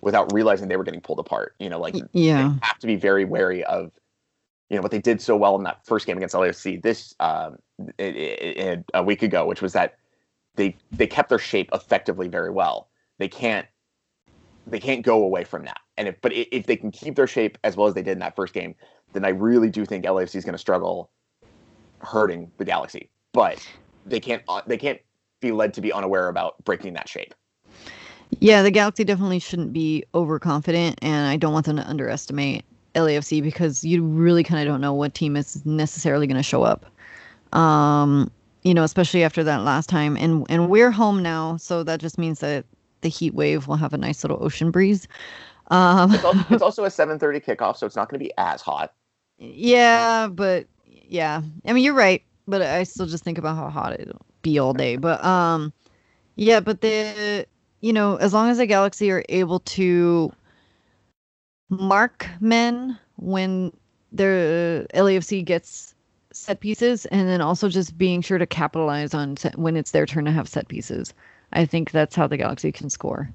without 0.00 0.32
realizing 0.32 0.68
they 0.68 0.76
were 0.76 0.84
getting 0.84 1.00
pulled 1.00 1.18
apart. 1.18 1.54
You 1.58 1.68
know, 1.68 1.78
like 1.78 1.94
yeah, 2.12 2.48
they 2.48 2.58
have 2.62 2.78
to 2.78 2.86
be 2.86 2.96
very 2.96 3.24
wary 3.24 3.64
of 3.64 3.92
you 4.70 4.76
know 4.76 4.82
what 4.82 4.90
they 4.90 5.00
did 5.00 5.20
so 5.20 5.36
well 5.36 5.56
in 5.56 5.64
that 5.64 5.84
first 5.84 6.06
game 6.06 6.16
against 6.16 6.34
LAFC 6.34 6.82
this 6.82 7.14
um, 7.20 7.56
it, 7.98 8.16
it, 8.16 8.56
it, 8.56 8.84
a 8.94 9.02
week 9.02 9.22
ago, 9.22 9.46
which 9.46 9.62
was 9.62 9.72
that 9.74 9.96
they 10.56 10.76
they 10.92 11.06
kept 11.06 11.28
their 11.28 11.38
shape 11.38 11.70
effectively 11.72 12.28
very 12.28 12.50
well. 12.50 12.88
they 13.18 13.28
can't 13.28 13.66
they 14.66 14.80
can't 14.80 15.02
go 15.02 15.22
away 15.22 15.44
from 15.44 15.64
that. 15.64 15.80
And 15.96 16.08
if 16.08 16.20
but 16.20 16.32
if 16.32 16.66
they 16.66 16.76
can 16.76 16.90
keep 16.90 17.14
their 17.14 17.26
shape 17.26 17.56
as 17.64 17.76
well 17.76 17.86
as 17.86 17.94
they 17.94 18.02
did 18.02 18.12
in 18.12 18.18
that 18.18 18.36
first 18.36 18.52
game, 18.52 18.74
then 19.12 19.24
I 19.24 19.28
really 19.28 19.70
do 19.70 19.84
think 19.84 20.04
LAFC 20.04 20.36
is 20.36 20.44
going 20.44 20.54
to 20.54 20.58
struggle 20.58 21.10
hurting 22.00 22.50
the 22.58 22.64
Galaxy. 22.64 23.10
But 23.32 23.66
they 24.04 24.20
can't 24.20 24.42
uh, 24.48 24.62
they 24.66 24.76
can't 24.76 25.00
be 25.40 25.52
led 25.52 25.74
to 25.74 25.80
be 25.80 25.92
unaware 25.92 26.28
about 26.28 26.62
breaking 26.64 26.94
that 26.94 27.08
shape. 27.08 27.34
Yeah, 28.40 28.62
the 28.62 28.72
Galaxy 28.72 29.04
definitely 29.04 29.38
shouldn't 29.38 29.72
be 29.72 30.04
overconfident, 30.14 30.98
and 31.00 31.28
I 31.28 31.36
don't 31.36 31.52
want 31.52 31.66
them 31.66 31.76
to 31.76 31.88
underestimate 31.88 32.64
LAFC 32.96 33.42
because 33.42 33.84
you 33.84 34.02
really 34.02 34.42
kind 34.42 34.60
of 34.60 34.72
don't 34.72 34.80
know 34.80 34.92
what 34.92 35.14
team 35.14 35.36
is 35.36 35.64
necessarily 35.64 36.26
going 36.26 36.36
to 36.36 36.42
show 36.42 36.64
up. 36.64 36.86
Um, 37.56 38.30
you 38.66 38.74
know, 38.74 38.82
especially 38.82 39.22
after 39.22 39.44
that 39.44 39.62
last 39.62 39.88
time, 39.88 40.16
and 40.16 40.44
and 40.48 40.68
we're 40.68 40.90
home 40.90 41.22
now, 41.22 41.56
so 41.56 41.84
that 41.84 42.00
just 42.00 42.18
means 42.18 42.40
that 42.40 42.64
the 43.02 43.08
heat 43.08 43.32
wave 43.32 43.68
will 43.68 43.76
have 43.76 43.92
a 43.92 43.96
nice 43.96 44.24
little 44.24 44.42
ocean 44.42 44.72
breeze. 44.72 45.06
Um, 45.68 46.12
it's, 46.12 46.24
also, 46.24 46.44
it's 46.50 46.62
also 46.62 46.84
a 46.84 46.88
7:30 46.88 47.44
kickoff, 47.44 47.76
so 47.76 47.86
it's 47.86 47.94
not 47.94 48.08
going 48.08 48.18
to 48.18 48.24
be 48.24 48.32
as 48.38 48.60
hot. 48.60 48.92
Yeah, 49.38 50.26
but 50.26 50.66
yeah, 50.84 51.42
I 51.64 51.72
mean 51.72 51.84
you're 51.84 51.94
right, 51.94 52.24
but 52.48 52.60
I 52.60 52.82
still 52.82 53.06
just 53.06 53.22
think 53.22 53.38
about 53.38 53.54
how 53.54 53.70
hot 53.70 54.00
it'll 54.00 54.26
be 54.42 54.58
all 54.58 54.72
day. 54.72 54.96
But 55.00 55.24
um, 55.24 55.72
yeah, 56.34 56.58
but 56.58 56.80
the 56.80 57.46
you 57.82 57.92
know 57.92 58.16
as 58.16 58.34
long 58.34 58.50
as 58.50 58.58
the 58.58 58.66
Galaxy 58.66 59.12
are 59.12 59.24
able 59.28 59.60
to 59.60 60.32
mark 61.68 62.26
men 62.40 62.98
when 63.14 63.70
their 64.10 64.86
LAFC 64.92 65.44
gets 65.44 65.95
set 66.46 66.60
pieces, 66.60 67.06
and 67.06 67.28
then 67.28 67.40
also 67.40 67.68
just 67.68 67.98
being 67.98 68.22
sure 68.22 68.38
to 68.38 68.46
capitalize 68.46 69.14
on 69.14 69.36
set, 69.36 69.58
when 69.58 69.76
it's 69.76 69.90
their 69.90 70.06
turn 70.06 70.24
to 70.24 70.30
have 70.30 70.48
set 70.48 70.68
pieces. 70.68 71.12
I 71.52 71.64
think 71.64 71.90
that's 71.90 72.16
how 72.16 72.26
the 72.26 72.36
Galaxy 72.36 72.72
can 72.72 72.90
score. 72.90 73.30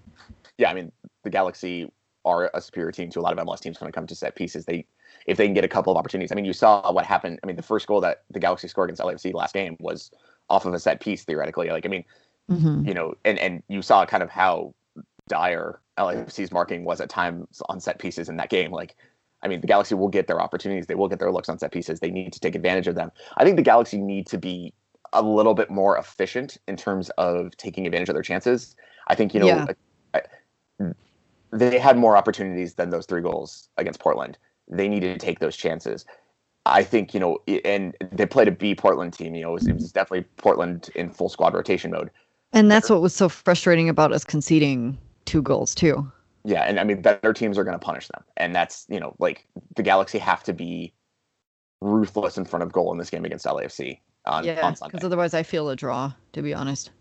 Yeah, 0.58 0.70
I 0.70 0.74
mean 0.74 0.92
the 1.24 1.30
Galaxy 1.30 1.92
are 2.26 2.52
a 2.54 2.62
superior 2.62 2.92
team 2.92 3.10
to 3.10 3.20
a 3.20 3.22
lot 3.22 3.38
of 3.38 3.46
MLS 3.46 3.60
teams 3.60 3.80
when 3.80 3.90
it 3.90 3.94
comes 3.94 4.10
to 4.10 4.16
set 4.16 4.36
pieces. 4.36 4.66
They 4.66 4.86
if 5.26 5.38
they 5.38 5.46
can 5.46 5.54
get 5.54 5.66
a 5.66 5.70
couple 5.70 5.92
of 5.92 5.98
opportunities. 5.98 6.32
I 6.32 6.36
mean, 6.36 6.46
you 6.46 6.54
saw 6.54 6.92
what 6.92 7.06
happened. 7.06 7.40
I 7.44 7.48
mean, 7.48 7.56
the 7.56 7.64
first 7.64 7.88
goal 7.88 8.02
that 8.02 8.24
the 8.32 8.40
Galaxy 8.40 8.68
scored 8.68 8.90
against 8.90 9.02
LAFC 9.02 9.34
last 9.34 9.54
game 9.54 9.78
was 9.80 10.12
off 10.50 10.66
of 10.66 10.74
a 10.74 10.80
set 10.80 11.00
piece 11.00 11.24
theoretically. 11.24 11.70
Like, 11.70 11.86
I 11.86 11.90
mean, 11.90 12.06
mm-hmm. 12.50 12.88
you 12.88 12.94
know, 12.94 13.16
and 13.26 13.38
and 13.40 13.64
you 13.68 13.82
saw 13.82 14.06
kind 14.06 14.24
of 14.24 14.30
how 14.30 14.74
dire 15.28 15.80
LAFC's 15.98 16.52
marking 16.52 16.84
was 16.84 17.02
at 17.02 17.10
times 17.10 17.62
on 17.70 17.80
set 17.80 18.00
pieces 18.00 18.30
in 18.30 18.38
that 18.38 18.50
game. 18.50 18.72
Like, 18.72 18.96
I 19.44 19.48
mean, 19.48 19.62
the 19.62 19.68
Galaxy 19.68 19.96
will 19.96 20.08
get 20.08 20.28
their 20.28 20.42
opportunities. 20.42 20.88
They 20.88 20.96
will 20.96 21.08
get 21.08 21.20
their 21.20 21.32
looks 21.32 21.50
on 21.50 21.58
set 21.58 21.72
pieces. 21.72 22.00
They 22.00 22.12
need 22.12 22.34
to 22.34 22.40
take 22.40 22.56
advantage 22.56 22.88
of 22.88 22.96
them. 22.96 23.12
I 23.38 23.44
think 23.44 23.56
the 23.56 23.64
Galaxy 23.64 23.98
need 23.98 24.28
to 24.28 24.38
be 24.38 24.74
a 25.14 25.22
little 25.22 25.54
bit 25.54 25.70
more 25.70 25.98
efficient 25.98 26.58
in 26.68 26.78
terms 26.78 27.10
of 27.18 27.56
taking 27.58 27.86
advantage 27.86 28.10
of 28.10 28.16
their 28.16 28.24
chances. 28.24 28.76
I 29.08 29.16
think, 29.16 29.34
you 29.34 29.40
know, 29.40 29.48
yeah. 29.48 29.66
I, 30.14 30.22
they 31.52 31.80
had 31.80 31.98
more 31.98 32.16
opportunities 32.16 32.76
than 32.76 32.92
those 32.92 33.06
three 33.06 33.22
goals 33.22 33.68
against 33.78 34.00
Portland. 34.00 34.38
They 34.70 34.88
needed 34.88 35.20
to 35.20 35.26
take 35.26 35.40
those 35.40 35.58
chances. 35.58 36.06
I 36.66 36.84
think, 36.84 37.14
you 37.14 37.20
know, 37.20 37.40
and 37.66 37.96
they 38.12 38.26
played 38.26 38.48
a 38.48 38.52
B 38.52 38.76
Portland 38.76 39.14
team. 39.14 39.36
You 39.36 39.42
know, 39.42 39.50
it 39.50 39.54
was, 39.54 39.68
it 39.68 39.74
was 39.74 39.92
definitely 39.92 40.26
Portland 40.38 40.90
in 40.96 41.10
full 41.10 41.28
squad 41.28 41.54
rotation 41.54 41.92
mode. 41.92 42.10
And 42.54 42.70
that's 42.70 42.90
what 42.90 43.02
was 43.02 43.16
so 43.16 43.28
frustrating 43.28 43.90
about 43.90 44.14
us 44.14 44.24
conceding 44.24 44.98
two 45.26 45.42
goals, 45.42 45.74
too. 45.74 46.10
Yeah. 46.44 46.64
And 46.64 46.80
I 46.80 46.84
mean, 46.84 47.02
better 47.02 47.34
teams 47.34 47.58
are 47.58 47.64
going 47.64 47.78
to 47.78 47.86
punish 47.86 48.08
them. 48.08 48.24
And 48.38 48.56
that's, 48.56 48.86
you 48.90 49.00
know, 49.00 49.16
like 49.20 49.48
the 49.76 49.84
Galaxy 49.84 50.18
have 50.18 50.44
to 50.44 50.54
be 50.54 50.94
ruthless 51.82 52.38
in 52.38 52.46
front 52.46 52.64
of 52.64 52.72
goal 52.72 52.92
in 52.92 52.98
this 52.98 53.10
game 53.10 53.26
against 53.26 53.46
LAFC 53.46 54.00
on, 54.26 54.44
yeah. 54.44 54.72
Because 54.72 55.04
otherwise, 55.04 55.34
I 55.34 55.44
feel 55.44 55.70
a 55.70 55.76
draw, 55.76 56.14
to 56.34 56.42
be 56.42 56.54
honest. 56.54 56.92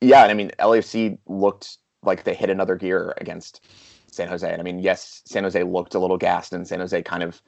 Yeah. 0.00 0.22
And 0.22 0.30
I 0.30 0.34
mean, 0.34 0.50
LAFC 0.58 1.18
looked 1.26 1.78
like 2.02 2.24
they 2.24 2.34
hit 2.34 2.50
another 2.50 2.76
gear 2.76 3.14
against 3.18 3.66
San 4.10 4.28
Jose. 4.28 4.50
And 4.50 4.60
I 4.60 4.64
mean, 4.64 4.78
yes, 4.78 5.22
San 5.24 5.42
Jose 5.42 5.62
looked 5.62 5.94
a 5.94 5.98
little 5.98 6.16
gassed, 6.18 6.52
and 6.52 6.66
San 6.66 6.80
Jose 6.80 7.02
kind 7.02 7.22
of 7.22 7.42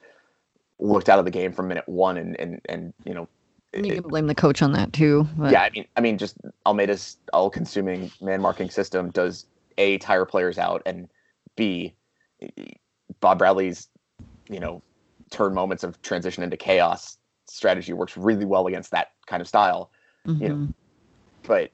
looked 0.79 1.09
out 1.09 1.17
of 1.19 1.25
the 1.25 1.31
game 1.31 1.51
from 1.51 1.67
minute 1.67 1.87
one, 1.87 2.17
and 2.17 2.39
and 2.39 2.61
and 2.67 2.93
you 3.05 3.13
know. 3.13 3.27
you 3.73 3.95
can 3.95 4.03
blame 4.03 4.27
the 4.27 4.35
coach 4.35 4.61
on 4.61 4.73
that 4.73 4.93
too. 4.93 5.27
But. 5.37 5.51
Yeah, 5.51 5.61
I 5.61 5.69
mean, 5.69 5.85
I 5.95 6.01
mean, 6.01 6.17
just 6.17 6.37
Almeyda's 6.65 7.17
all-consuming 7.33 8.11
man 8.21 8.41
marking 8.41 8.69
system 8.69 9.11
does 9.11 9.45
a 9.77 9.97
tire 9.99 10.25
players 10.25 10.57
out, 10.57 10.81
and 10.85 11.07
b 11.55 11.95
Bob 13.19 13.39
Bradley's, 13.39 13.89
you 14.49 14.59
know, 14.59 14.81
turn 15.31 15.53
moments 15.53 15.83
of 15.83 16.01
transition 16.01 16.43
into 16.43 16.57
chaos 16.57 17.17
strategy 17.49 17.93
works 17.93 18.17
really 18.17 18.45
well 18.45 18.67
against 18.67 18.91
that 18.91 19.11
kind 19.25 19.41
of 19.41 19.47
style. 19.47 19.91
Mm-hmm. 20.27 20.43
You 20.43 20.49
know, 20.49 20.55
mm-hmm. 20.55 20.71
but 21.43 21.71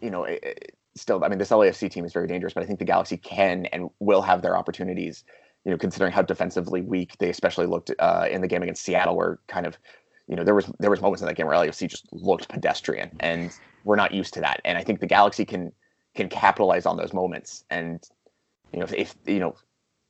you 0.00 0.10
know, 0.10 0.24
it, 0.24 0.76
still, 0.94 1.24
I 1.24 1.28
mean, 1.28 1.38
this 1.38 1.50
LAFC 1.50 1.90
team 1.90 2.04
is 2.04 2.12
very 2.12 2.26
dangerous, 2.26 2.52
but 2.52 2.62
I 2.62 2.66
think 2.66 2.78
the 2.78 2.84
Galaxy 2.84 3.16
can 3.16 3.66
and 3.66 3.88
will 4.00 4.22
have 4.22 4.42
their 4.42 4.56
opportunities. 4.56 5.24
You 5.64 5.72
know, 5.72 5.78
considering 5.78 6.12
how 6.12 6.22
defensively 6.22 6.80
weak 6.80 7.16
they 7.18 7.28
especially 7.28 7.66
looked 7.66 7.90
uh, 7.98 8.28
in 8.30 8.40
the 8.40 8.46
game 8.46 8.62
against 8.62 8.84
Seattle, 8.84 9.16
where 9.16 9.40
kind 9.48 9.66
of, 9.66 9.76
you 10.28 10.36
know, 10.36 10.44
there 10.44 10.54
was 10.54 10.70
there 10.78 10.90
was 10.90 11.00
moments 11.00 11.22
in 11.22 11.26
that 11.26 11.34
game 11.34 11.46
where 11.46 11.56
LAFC 11.56 11.88
just 11.88 12.06
looked 12.12 12.48
pedestrian, 12.48 13.10
and 13.18 13.50
we're 13.84 13.96
not 13.96 14.12
used 14.12 14.32
to 14.34 14.40
that. 14.40 14.60
And 14.64 14.78
I 14.78 14.84
think 14.84 15.00
the 15.00 15.06
Galaxy 15.06 15.44
can 15.44 15.72
can 16.16 16.28
capitalize 16.28 16.86
on 16.86 16.96
those 16.96 17.12
moments. 17.12 17.64
And 17.70 18.02
you 18.72 18.80
know, 18.80 18.84
if, 18.84 18.92
if 18.92 19.14
you 19.26 19.40
know 19.40 19.54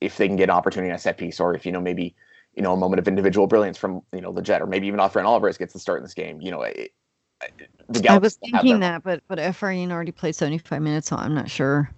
if 0.01 0.17
they 0.17 0.27
can 0.27 0.35
get 0.35 0.45
an 0.45 0.51
opportunity 0.51 0.89
on 0.91 0.95
a 0.95 0.99
set 0.99 1.17
piece, 1.17 1.39
or 1.39 1.55
if 1.55 1.65
you 1.65 1.71
know 1.71 1.81
maybe 1.81 2.15
you 2.55 2.63
know 2.63 2.73
a 2.73 2.77
moment 2.77 2.99
of 2.99 3.07
individual 3.07 3.47
brilliance 3.47 3.77
from 3.77 4.01
you 4.13 4.21
know 4.21 4.31
the 4.31 4.41
Jet, 4.41 4.61
or 4.61 4.67
maybe 4.67 4.87
even 4.87 4.99
Efrain 4.99 5.25
Alvarez 5.25 5.57
gets 5.57 5.73
the 5.73 5.79
start 5.79 5.99
in 5.99 6.03
this 6.03 6.13
game, 6.13 6.41
you 6.41 6.51
know, 6.51 6.61
it, 6.63 6.91
I 8.09 8.17
was 8.17 8.35
thinking 8.35 8.79
that, 8.79 9.03
but 9.03 9.21
but 9.27 9.37
Efrain 9.37 9.91
already 9.91 10.11
played 10.11 10.35
75 10.35 10.81
minutes, 10.81 11.09
so 11.09 11.15
I'm 11.15 11.35
not 11.35 11.49
sure. 11.49 11.89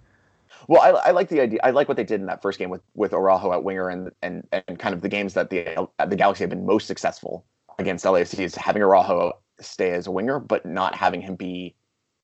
Well, 0.68 0.82
I, 0.82 1.08
I 1.08 1.10
like 1.12 1.28
the 1.28 1.40
idea. 1.40 1.60
I 1.62 1.70
like 1.70 1.88
what 1.88 1.96
they 1.96 2.04
did 2.04 2.20
in 2.20 2.26
that 2.26 2.42
first 2.42 2.58
game 2.58 2.70
with 2.70 2.82
with 2.94 3.12
Araujo 3.12 3.52
at 3.52 3.64
winger, 3.64 3.88
and 3.88 4.10
and 4.22 4.46
and 4.52 4.78
kind 4.78 4.94
of 4.94 5.00
the 5.00 5.08
games 5.08 5.34
that 5.34 5.50
the 5.50 5.76
uh, 5.98 6.06
the 6.06 6.16
Galaxy 6.16 6.44
have 6.44 6.50
been 6.50 6.66
most 6.66 6.86
successful 6.86 7.44
against 7.78 8.04
LAFC 8.04 8.40
is 8.40 8.54
having 8.54 8.82
Araujo 8.82 9.32
stay 9.60 9.92
as 9.92 10.06
a 10.06 10.10
winger, 10.10 10.38
but 10.38 10.66
not 10.66 10.94
having 10.94 11.20
him 11.20 11.34
be, 11.34 11.74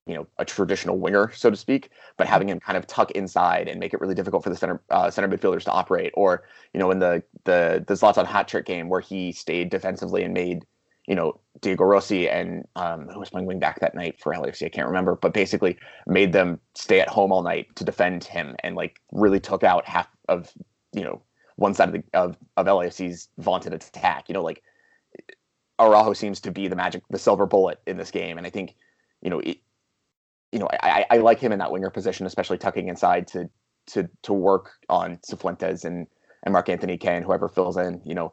you 0.06 0.14
know, 0.14 0.26
a 0.38 0.44
traditional 0.44 0.98
winger, 0.98 1.32
so 1.34 1.50
to 1.50 1.56
speak, 1.56 1.90
but 2.16 2.26
having 2.26 2.48
him 2.48 2.60
kind 2.60 2.78
of 2.78 2.86
tuck 2.86 3.10
inside 3.12 3.68
and 3.68 3.80
make 3.80 3.92
it 3.92 4.00
really 4.00 4.14
difficult 4.14 4.44
for 4.44 4.50
the 4.50 4.56
center 4.56 4.80
uh, 4.90 5.10
center 5.10 5.28
midfielders 5.28 5.64
to 5.64 5.72
operate. 5.72 6.12
Or 6.14 6.44
you 6.72 6.80
know, 6.80 6.90
in 6.90 6.98
the 6.98 7.22
the 7.44 7.84
the 7.86 7.94
Zlatan 7.94 8.26
hat 8.26 8.48
trick 8.48 8.66
game 8.66 8.88
where 8.88 9.00
he 9.00 9.32
stayed 9.32 9.70
defensively 9.70 10.22
and 10.22 10.32
made 10.32 10.64
you 11.06 11.14
know, 11.14 11.38
Diego 11.60 11.84
Rossi 11.84 12.28
and 12.28 12.66
um, 12.74 13.08
who 13.08 13.20
was 13.20 13.30
playing 13.30 13.46
wing 13.46 13.60
back 13.60 13.80
that 13.80 13.94
night 13.94 14.20
for 14.20 14.32
LAFC, 14.32 14.66
I 14.66 14.68
can't 14.68 14.88
remember, 14.88 15.14
but 15.14 15.32
basically 15.32 15.78
made 16.06 16.32
them 16.32 16.60
stay 16.74 17.00
at 17.00 17.08
home 17.08 17.32
all 17.32 17.42
night 17.42 17.74
to 17.76 17.84
defend 17.84 18.24
him 18.24 18.56
and 18.62 18.74
like 18.74 19.00
really 19.12 19.40
took 19.40 19.62
out 19.62 19.86
half 19.86 20.08
of, 20.28 20.52
you 20.92 21.04
know, 21.04 21.22
one 21.56 21.74
side 21.74 21.88
of 21.88 21.94
the 21.94 22.02
of, 22.12 22.36
of 22.56 22.66
LAFC's 22.66 23.28
vaunted 23.38 23.72
attack. 23.72 24.28
You 24.28 24.34
know, 24.34 24.42
like 24.42 24.62
Araujo 25.78 26.12
seems 26.12 26.40
to 26.40 26.50
be 26.50 26.66
the 26.68 26.76
magic, 26.76 27.02
the 27.08 27.18
silver 27.18 27.46
bullet 27.46 27.80
in 27.86 27.96
this 27.96 28.10
game, 28.10 28.36
and 28.36 28.46
I 28.46 28.50
think, 28.50 28.74
you 29.22 29.30
know, 29.30 29.40
it, 29.40 29.58
you 30.52 30.58
know, 30.58 30.68
I, 30.82 31.04
I 31.10 31.16
like 31.18 31.40
him 31.40 31.52
in 31.52 31.58
that 31.58 31.70
winger 31.70 31.90
position, 31.90 32.26
especially 32.26 32.58
tucking 32.58 32.88
inside 32.88 33.26
to 33.28 33.50
to 33.88 34.08
to 34.22 34.32
work 34.32 34.72
on 34.88 35.18
Cifuentes 35.18 35.84
and 35.84 36.06
and 36.42 36.52
Mark 36.52 36.68
Anthony 36.68 36.98
and 37.02 37.24
whoever 37.24 37.48
fills 37.48 37.76
in. 37.76 38.00
You 38.04 38.14
know, 38.14 38.32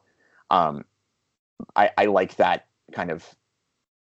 um, 0.50 0.84
I, 1.76 1.90
I 1.98 2.04
like 2.06 2.36
that 2.36 2.66
kind 2.92 3.10
of 3.10 3.34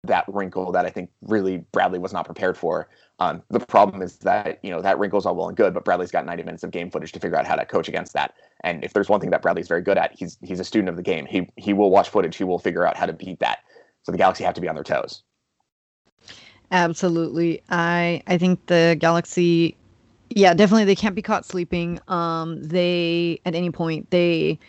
that 0.03 0.25
wrinkle 0.27 0.71
that 0.71 0.85
I 0.85 0.89
think 0.89 1.09
really 1.21 1.57
Bradley 1.71 1.99
was 1.99 2.13
not 2.13 2.25
prepared 2.25 2.57
for. 2.57 2.87
Um, 3.19 3.41
the 3.49 3.59
problem 3.59 4.01
is 4.01 4.17
that 4.19 4.59
you 4.63 4.69
know 4.69 4.81
that 4.81 4.99
wrinkle's 4.99 5.25
all 5.25 5.35
well 5.35 5.47
and 5.47 5.57
good, 5.57 5.73
but 5.73 5.83
Bradley's 5.83 6.11
got 6.11 6.25
90 6.25 6.43
minutes 6.43 6.63
of 6.63 6.71
game 6.71 6.91
footage 6.91 7.11
to 7.13 7.19
figure 7.19 7.37
out 7.37 7.47
how 7.47 7.55
to 7.55 7.65
coach 7.65 7.87
against 7.87 8.13
that. 8.13 8.35
And 8.63 8.83
if 8.83 8.93
there's 8.93 9.09
one 9.09 9.19
thing 9.19 9.31
that 9.31 9.41
Bradley's 9.41 9.67
very 9.67 9.81
good 9.81 9.97
at, 9.97 10.13
he's 10.13 10.37
he's 10.41 10.59
a 10.59 10.63
student 10.63 10.89
of 10.89 10.95
the 10.95 11.03
game. 11.03 11.25
He 11.25 11.49
he 11.55 11.73
will 11.73 11.89
watch 11.89 12.09
footage. 12.09 12.37
He 12.37 12.43
will 12.43 12.59
figure 12.59 12.85
out 12.85 12.95
how 12.95 13.05
to 13.05 13.13
beat 13.13 13.39
that. 13.39 13.59
So 14.03 14.11
the 14.11 14.17
Galaxy 14.17 14.43
have 14.43 14.53
to 14.53 14.61
be 14.61 14.69
on 14.69 14.75
their 14.75 14.83
toes. 14.83 15.23
Absolutely, 16.71 17.61
I 17.69 18.21
I 18.27 18.37
think 18.37 18.65
the 18.65 18.97
Galaxy, 18.99 19.75
yeah, 20.29 20.53
definitely 20.53 20.85
they 20.85 20.95
can't 20.95 21.15
be 21.15 21.21
caught 21.21 21.45
sleeping. 21.45 21.99
Um, 22.07 22.61
they 22.61 23.39
at 23.45 23.55
any 23.55 23.71
point 23.71 24.09
they 24.09 24.59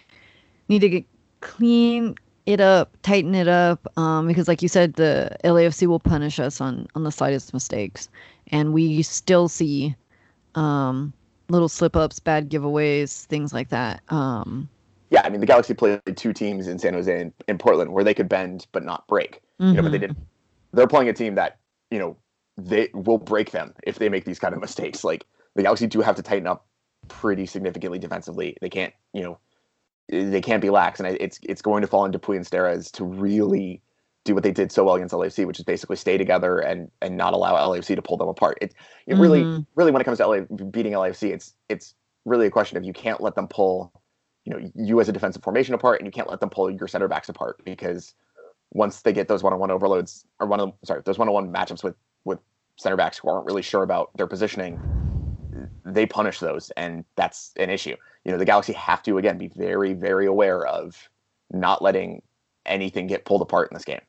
need 0.69 0.81
to 0.81 0.89
get 0.89 1.05
clean 1.41 2.15
it 2.47 2.61
up, 2.61 2.97
tighten 3.03 3.35
it 3.35 3.49
up, 3.49 3.87
um, 3.99 4.27
because 4.27 4.49
like 4.49 4.63
you 4.63 4.69
said, 4.69 4.95
the 4.95 5.37
LAFC 5.45 5.87
will 5.87 6.01
punish 6.01 6.39
us 6.39 6.61
on 6.61 6.87
on 6.95 7.03
the 7.03 7.13
slightest 7.13 7.53
mistakes, 7.53 8.09
and 8.53 8.73
we 8.73 9.03
still 9.03 9.49
see 9.49 9.95
um, 10.55 11.13
little 11.49 11.69
slip 11.69 11.97
ups, 11.97 12.19
bad 12.21 12.49
giveaways, 12.49 13.25
things 13.27 13.53
like 13.53 13.71
that. 13.71 14.01
Um, 14.09 14.69
yeah, 15.11 15.23
I 15.25 15.31
mean 15.31 15.41
the 15.41 15.47
Galaxy 15.47 15.75
played 15.75 16.01
two 16.17 16.33
teams 16.33 16.69
in 16.69 16.79
San 16.79 16.95
Jose 16.95 17.21
and 17.21 17.33
in 17.49 17.59
Portland 17.59 17.93
where 17.93 18.05
they 18.05 18.15
could 18.15 18.29
bend 18.29 18.67
but 18.73 18.85
not 18.85 19.07
break. 19.09 19.41
Mm-hmm. 19.61 19.71
You 19.71 19.73
know, 19.75 19.83
but 19.83 19.93
they 19.93 19.99
didn't. 19.99 20.19
They're 20.73 20.87
playing 20.87 21.09
a 21.09 21.13
team 21.13 21.35
that 21.37 21.58
you 21.91 21.99
know 21.99 22.17
they 22.57 22.91
will 22.93 23.19
break 23.19 23.53
them 23.53 23.73
if 23.85 23.99
they 23.99 24.09
make 24.09 24.25
these 24.25 24.39
kind 24.39 24.55
of 24.55 24.61
mistakes. 24.61 25.05
Like 25.05 25.25
the 25.55 25.63
Galaxy 25.63 25.87
do 25.87 26.01
have 26.01 26.17
to 26.17 26.23
tighten 26.23 26.47
up 26.47 26.67
pretty 27.07 27.47
significantly 27.47 27.99
defensively. 27.99 28.57
They 28.61 28.69
can't, 28.69 28.93
you 29.13 29.23
know, 29.23 29.39
they 30.09 30.41
can't 30.41 30.63
be 30.63 30.71
lax, 30.71 31.01
and 31.01 31.17
it's 31.21 31.39
it's 31.43 31.63
going 31.63 31.83
to 31.83 31.89
fall 31.89 32.05
into 32.05 32.19
Puy 32.19 32.37
and 32.37 32.45
Steres 32.45 32.91
to 32.93 33.05
really 33.05 33.83
do 34.25 34.35
what 34.35 34.43
they 34.43 34.53
did 34.53 34.73
so 34.73 34.85
well 34.85 34.97
against 34.97 35.15
LAFC, 35.15 35.47
which 35.47 35.59
is 35.59 35.65
basically 35.65 35.97
stay 35.97 36.19
together 36.19 36.59
and 36.59 36.91
and 37.01 37.17
not 37.17 37.35
allow 37.35 37.55
LAFC 37.55 37.95
to 37.95 38.03
pull 38.03 38.17
them 38.17 38.29
apart. 38.29 38.59
It 38.61 38.75
it 39.07 39.13
mm-hmm. 39.13 39.23
really 39.23 39.67
really 39.77 39.91
when 39.91 40.01
it 40.01 40.05
comes 40.05 40.19
to 40.19 40.27
LA 40.27 40.41
beating 40.71 40.93
LAFC, 40.93 41.33
it's 41.33 41.55
it's 41.69 41.95
really 42.25 42.47
a 42.47 42.51
question 42.51 42.77
of 42.77 42.85
you 42.85 42.93
can't 42.93 43.21
let 43.21 43.35
them 43.35 43.49
pull 43.49 43.93
you 44.45 44.53
know 44.53 44.71
you 44.75 45.01
as 45.01 45.09
a 45.09 45.13
defensive 45.13 45.43
formation 45.43 45.75
apart, 45.75 46.01
and 46.01 46.07
you 46.07 46.13
can't 46.13 46.29
let 46.29 46.41
them 46.41 46.51
pull 46.51 46.71
your 46.71 46.89
center 46.89 47.09
backs 47.09 47.29
apart 47.29 47.63
because 47.65 48.15
once 48.73 49.03
they 49.03 49.13
get 49.13 49.29
those 49.29 49.43
one-on-one 49.43 49.71
overloads 49.71 50.27
or 50.41 50.47
one 50.47 50.61
of 50.61 50.73
sorry 50.85 51.03
those 51.05 51.19
one-on-one 51.19 51.53
matchups 51.53 51.83
with 51.83 51.97
with 52.25 52.39
center 52.77 52.97
backs 52.97 53.19
who 53.19 53.29
aren't 53.29 53.47
really 53.47 53.63
sure 53.63 53.83
about 53.83 54.11
their 54.17 54.27
positioning, 54.27 54.81
they 55.85 56.07
punish 56.07 56.39
those, 56.39 56.71
and 56.77 57.05
that's 57.17 57.53
an 57.57 57.71
issue. 57.71 57.97
You 58.25 58.33
know 58.33 58.39
the 58.39 58.45
Galaxy 58.45 58.73
have 58.75 59.03
to 59.05 59.19
again 59.19 59.39
be 59.39 59.49
very 59.49 59.93
very 59.95 60.27
aware 60.27 60.67
of 60.67 61.09
not 61.51 61.83
letting 61.83 62.23
anything 62.67 63.07
get 63.07 63.25
pulled 63.25 63.43
apart 63.43 63.71
in 63.71 63.75
this 63.75 63.85
game. 63.85 64.01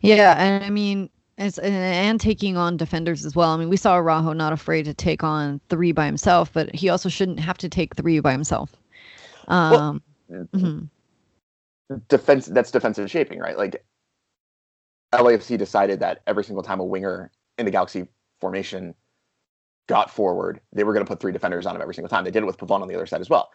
Yeah, 0.00 0.34
and 0.38 0.64
I 0.64 0.70
mean 0.70 1.08
as, 1.38 1.58
and 1.58 2.20
taking 2.20 2.56
on 2.56 2.76
defenders 2.76 3.24
as 3.24 3.34
well. 3.34 3.50
I 3.50 3.56
mean, 3.56 3.68
we 3.68 3.76
saw 3.76 3.96
Araujo 3.96 4.32
not 4.32 4.52
afraid 4.52 4.84
to 4.84 4.94
take 4.94 5.24
on 5.24 5.60
three 5.68 5.92
by 5.92 6.06
himself, 6.06 6.52
but 6.52 6.74
he 6.74 6.88
also 6.88 7.08
shouldn't 7.08 7.40
have 7.40 7.58
to 7.58 7.68
take 7.68 7.96
three 7.96 8.20
by 8.20 8.32
himself. 8.32 8.76
Um, 9.48 10.02
well, 10.28 10.46
mm-hmm. 10.54 11.96
defense 12.08 12.46
that's 12.46 12.70
defensive 12.70 13.10
shaping, 13.10 13.38
right? 13.38 13.56
Like 13.56 13.84
LAFC 15.12 15.58
decided 15.58 16.00
that 16.00 16.22
every 16.26 16.44
single 16.44 16.62
time 16.62 16.80
a 16.80 16.84
winger 16.84 17.30
in 17.58 17.66
the 17.66 17.70
Galaxy 17.70 18.06
formation 18.40 18.94
got 19.86 20.10
forward, 20.10 20.60
they 20.72 20.84
were 20.84 20.92
going 20.92 21.04
to 21.04 21.08
put 21.08 21.20
three 21.20 21.32
defenders 21.32 21.66
on 21.66 21.76
him 21.76 21.82
every 21.82 21.94
single 21.94 22.08
time. 22.08 22.24
They 22.24 22.30
did 22.30 22.42
it 22.42 22.46
with 22.46 22.58
Pavon 22.58 22.80
on 22.80 22.88
the 22.88 22.94
other 22.94 23.06
side 23.06 23.20
as 23.20 23.28
well. 23.28 23.50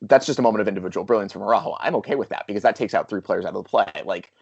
That's 0.00 0.24
just 0.24 0.38
a 0.38 0.42
moment 0.42 0.62
of 0.62 0.68
individual 0.68 1.04
brilliance 1.04 1.32
from 1.32 1.42
Araujo. 1.42 1.76
I'm 1.80 1.96
okay 1.96 2.14
with 2.14 2.28
that 2.30 2.46
because 2.46 2.62
that 2.62 2.76
takes 2.76 2.94
out 2.94 3.08
three 3.08 3.20
players 3.20 3.44
out 3.44 3.54
of 3.54 3.64
the 3.64 3.68
play. 3.68 3.90
Like 4.04 4.32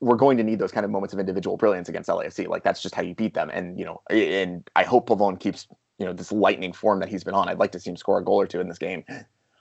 we're 0.00 0.16
going 0.16 0.38
to 0.38 0.44
need 0.44 0.58
those 0.58 0.72
kind 0.72 0.84
of 0.84 0.90
moments 0.90 1.12
of 1.12 1.20
individual 1.20 1.56
brilliance 1.56 1.88
against 1.88 2.08
LAFC. 2.08 2.48
Like 2.48 2.62
that's 2.62 2.80
just 2.80 2.94
how 2.94 3.02
you 3.02 3.14
beat 3.14 3.34
them. 3.34 3.50
And 3.52 3.78
you 3.78 3.84
know, 3.84 4.00
and 4.08 4.68
I 4.76 4.84
hope 4.84 5.08
Pavon 5.08 5.38
keeps 5.38 5.66
you 5.98 6.06
know 6.06 6.12
this 6.12 6.32
lightning 6.32 6.72
form 6.72 7.00
that 7.00 7.08
he's 7.08 7.24
been 7.24 7.34
on. 7.34 7.48
I'd 7.48 7.58
like 7.58 7.72
to 7.72 7.80
see 7.80 7.90
him 7.90 7.96
score 7.96 8.18
a 8.18 8.24
goal 8.24 8.40
or 8.40 8.46
two 8.46 8.60
in 8.60 8.68
this 8.68 8.78
game 8.78 9.04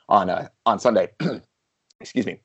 on 0.08 0.30
uh, 0.30 0.48
on 0.66 0.80
Sunday. 0.80 1.10
Excuse 2.00 2.26
me, 2.26 2.40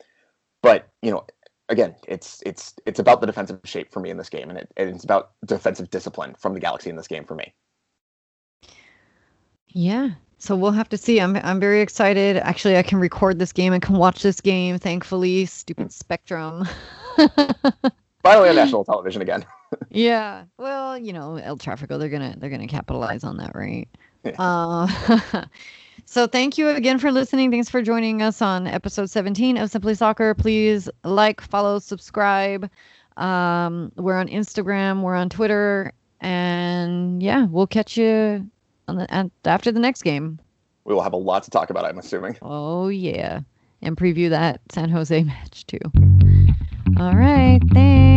but 0.62 0.88
you 1.02 1.10
know, 1.10 1.26
again, 1.72 1.96
it's 2.06 2.42
it's 2.46 2.74
it's 2.86 3.00
about 3.00 3.20
the 3.20 3.26
defensive 3.26 3.58
shape 3.64 3.92
for 3.92 4.00
me 4.00 4.10
in 4.10 4.18
this 4.18 4.28
game, 4.28 4.48
and 4.50 4.58
it, 4.58 4.72
it's 4.76 5.02
about 5.02 5.32
defensive 5.46 5.90
discipline 5.90 6.34
from 6.38 6.54
the 6.54 6.60
Galaxy 6.60 6.90
in 6.90 6.96
this 6.96 7.08
game 7.08 7.24
for 7.24 7.34
me. 7.34 7.52
Yeah, 9.68 10.10
so 10.38 10.54
we'll 10.54 10.72
have 10.72 10.88
to 10.90 10.98
see. 10.98 11.20
I'm 11.20 11.36
I'm 11.36 11.58
very 11.58 11.80
excited. 11.80 12.36
Actually, 12.36 12.76
I 12.76 12.82
can 12.82 12.98
record 12.98 13.38
this 13.38 13.52
game 13.52 13.72
and 13.72 13.82
can 13.82 13.96
watch 13.96 14.22
this 14.22 14.40
game. 14.40 14.78
Thankfully, 14.78 15.46
stupid 15.46 15.84
hmm. 15.84 15.88
Spectrum. 15.88 16.68
Finally 18.22 18.50
on 18.50 18.54
national 18.54 18.84
television 18.84 19.22
again. 19.22 19.44
yeah. 19.90 20.44
Well, 20.58 20.96
you 20.96 21.12
know, 21.12 21.36
El 21.36 21.56
Tráfico, 21.56 21.98
they're 21.98 22.10
gonna 22.10 22.36
they're 22.38 22.50
gonna 22.50 22.68
capitalize 22.68 23.24
on 23.24 23.38
that, 23.38 23.54
right? 23.54 23.88
Yeah. 24.24 24.36
Uh, 24.38 24.86
So 26.12 26.26
thank 26.26 26.58
you 26.58 26.68
again 26.68 26.98
for 26.98 27.10
listening. 27.10 27.50
Thanks 27.50 27.70
for 27.70 27.80
joining 27.80 28.20
us 28.20 28.42
on 28.42 28.66
episode 28.66 29.08
17 29.08 29.56
of 29.56 29.70
Simply 29.70 29.94
Soccer. 29.94 30.34
Please 30.34 30.86
like, 31.04 31.40
follow, 31.40 31.78
subscribe. 31.78 32.68
Um, 33.16 33.90
we're 33.96 34.18
on 34.18 34.28
Instagram, 34.28 35.00
we're 35.00 35.14
on 35.14 35.30
Twitter, 35.30 35.90
and 36.20 37.22
yeah, 37.22 37.46
we'll 37.46 37.66
catch 37.66 37.96
you 37.96 38.46
on 38.88 38.96
the 38.96 39.30
after 39.46 39.72
the 39.72 39.80
next 39.80 40.02
game. 40.02 40.38
We 40.84 40.92
will 40.92 41.00
have 41.00 41.14
a 41.14 41.16
lot 41.16 41.44
to 41.44 41.50
talk 41.50 41.70
about, 41.70 41.86
I'm 41.86 41.96
assuming. 41.96 42.36
Oh 42.42 42.88
yeah, 42.88 43.40
and 43.80 43.96
preview 43.96 44.28
that 44.28 44.60
San 44.70 44.90
Jose 44.90 45.22
match 45.24 45.66
too. 45.66 45.80
All 46.98 47.16
right, 47.16 47.58
thanks. 47.72 48.11